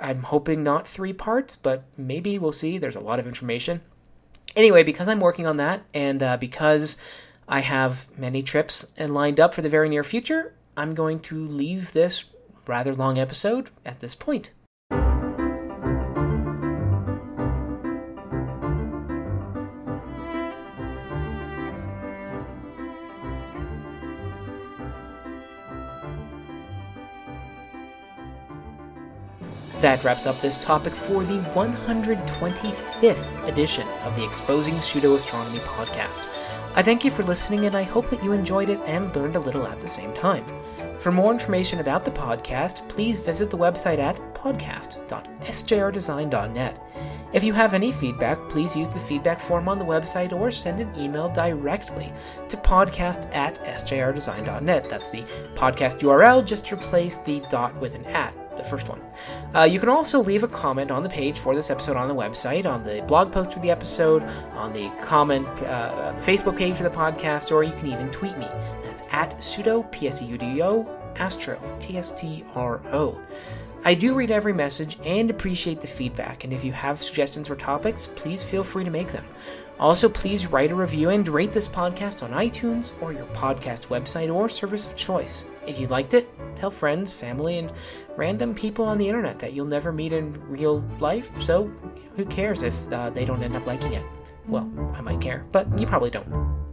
I'm 0.00 0.22
hoping 0.22 0.62
not 0.62 0.86
three 0.86 1.12
parts, 1.12 1.56
but 1.56 1.84
maybe 1.96 2.38
we'll 2.38 2.52
see. 2.52 2.78
There's 2.78 2.96
a 2.96 3.00
lot 3.00 3.18
of 3.18 3.26
information. 3.26 3.80
Anyway, 4.54 4.82
because 4.82 5.08
I'm 5.08 5.20
working 5.20 5.46
on 5.46 5.56
that, 5.56 5.82
and 5.94 6.22
uh, 6.22 6.36
because 6.36 6.98
I 7.48 7.60
have 7.60 8.06
many 8.18 8.42
trips 8.42 8.86
and 8.96 9.14
lined 9.14 9.40
up 9.40 9.54
for 9.54 9.62
the 9.62 9.68
very 9.68 9.88
near 9.88 10.04
future, 10.04 10.54
I'm 10.76 10.94
going 10.94 11.20
to 11.20 11.46
leave 11.46 11.92
this 11.92 12.24
rather 12.66 12.94
long 12.94 13.18
episode 13.18 13.70
at 13.84 14.00
this 14.00 14.14
point. 14.14 14.50
That 29.82 30.02
wraps 30.04 30.26
up 30.26 30.40
this 30.40 30.56
topic 30.58 30.94
for 30.94 31.24
the 31.24 31.40
125th 31.56 33.48
edition 33.48 33.88
of 34.04 34.14
the 34.14 34.24
Exposing 34.24 34.80
Pseudo 34.80 35.16
Astronomy 35.16 35.58
podcast. 35.58 36.24
I 36.76 36.84
thank 36.84 37.04
you 37.04 37.10
for 37.10 37.24
listening 37.24 37.64
and 37.64 37.76
I 37.76 37.82
hope 37.82 38.08
that 38.10 38.22
you 38.22 38.30
enjoyed 38.30 38.68
it 38.68 38.78
and 38.86 39.12
learned 39.16 39.34
a 39.34 39.40
little 39.40 39.66
at 39.66 39.80
the 39.80 39.88
same 39.88 40.14
time. 40.14 40.44
For 41.00 41.10
more 41.10 41.32
information 41.32 41.80
about 41.80 42.04
the 42.04 42.12
podcast, 42.12 42.88
please 42.88 43.18
visit 43.18 43.50
the 43.50 43.58
website 43.58 43.98
at 43.98 44.18
podcast.sjrdesign.net. 44.36 46.86
If 47.32 47.42
you 47.42 47.52
have 47.52 47.74
any 47.74 47.90
feedback, 47.90 48.38
please 48.48 48.76
use 48.76 48.88
the 48.88 49.00
feedback 49.00 49.40
form 49.40 49.68
on 49.68 49.80
the 49.80 49.84
website 49.84 50.32
or 50.32 50.52
send 50.52 50.80
an 50.80 50.96
email 50.96 51.28
directly 51.28 52.12
to 52.48 52.56
podcast 52.56 53.34
at 53.34 53.58
sjrdesign.net. 53.64 54.88
That's 54.88 55.10
the 55.10 55.24
podcast 55.56 56.02
URL, 56.02 56.46
just 56.46 56.70
replace 56.70 57.18
the 57.18 57.40
dot 57.50 57.74
with 57.80 57.96
an 57.96 58.04
at 58.04 58.41
the 58.62 58.68
first 58.68 58.88
one. 58.88 59.00
Uh, 59.54 59.64
you 59.64 59.78
can 59.80 59.88
also 59.88 60.22
leave 60.22 60.42
a 60.42 60.48
comment 60.48 60.90
on 60.90 61.02
the 61.02 61.08
page 61.08 61.38
for 61.38 61.54
this 61.54 61.70
episode 61.70 61.96
on 61.96 62.08
the 62.08 62.14
website, 62.14 62.66
on 62.66 62.84
the 62.84 63.02
blog 63.02 63.32
post 63.32 63.52
for 63.52 63.60
the 63.60 63.70
episode, 63.70 64.22
on 64.54 64.72
the 64.72 64.90
comment, 65.02 65.46
uh, 65.62 66.12
the 66.16 66.22
Facebook 66.22 66.56
page 66.56 66.76
for 66.76 66.84
the 66.84 66.90
podcast, 66.90 67.50
or 67.50 67.62
you 67.62 67.72
can 67.72 67.86
even 67.86 68.10
tweet 68.10 68.36
me. 68.38 68.48
That's 68.82 69.02
at 69.10 69.42
pseudo, 69.42 69.82
P 69.84 70.06
S 70.08 70.22
E 70.22 70.26
U 70.26 70.38
D 70.38 70.62
O, 70.62 70.86
astro, 71.16 71.58
A 71.88 71.96
S 71.96 72.12
T 72.12 72.44
R 72.54 72.80
O. 72.92 73.20
I 73.84 73.94
do 73.94 74.14
read 74.14 74.30
every 74.30 74.52
message 74.52 74.96
and 75.04 75.28
appreciate 75.28 75.80
the 75.80 75.88
feedback, 75.88 76.44
and 76.44 76.52
if 76.52 76.62
you 76.62 76.72
have 76.72 77.02
suggestions 77.02 77.48
for 77.48 77.56
topics, 77.56 78.06
please 78.14 78.44
feel 78.44 78.62
free 78.62 78.84
to 78.84 78.90
make 78.90 79.10
them. 79.10 79.24
Also, 79.82 80.08
please 80.08 80.46
write 80.46 80.70
a 80.70 80.74
review 80.76 81.10
and 81.10 81.26
rate 81.26 81.52
this 81.52 81.66
podcast 81.66 82.22
on 82.22 82.30
iTunes 82.30 82.92
or 83.02 83.12
your 83.12 83.26
podcast 83.34 83.88
website 83.88 84.32
or 84.32 84.48
service 84.48 84.86
of 84.86 84.94
choice. 84.94 85.44
If 85.66 85.80
you 85.80 85.88
liked 85.88 86.14
it, 86.14 86.30
tell 86.54 86.70
friends, 86.70 87.12
family, 87.12 87.58
and 87.58 87.72
random 88.16 88.54
people 88.54 88.84
on 88.84 88.96
the 88.96 89.08
internet 89.08 89.40
that 89.40 89.54
you'll 89.54 89.66
never 89.66 89.90
meet 89.90 90.12
in 90.12 90.34
real 90.48 90.88
life, 91.00 91.28
so 91.42 91.68
who 92.14 92.24
cares 92.26 92.62
if 92.62 92.92
uh, 92.92 93.10
they 93.10 93.24
don't 93.24 93.42
end 93.42 93.56
up 93.56 93.66
liking 93.66 93.94
it? 93.94 94.06
Well, 94.46 94.70
I 94.94 95.00
might 95.00 95.20
care, 95.20 95.44
but 95.50 95.66
you 95.76 95.88
probably 95.88 96.10
don't. 96.10 96.71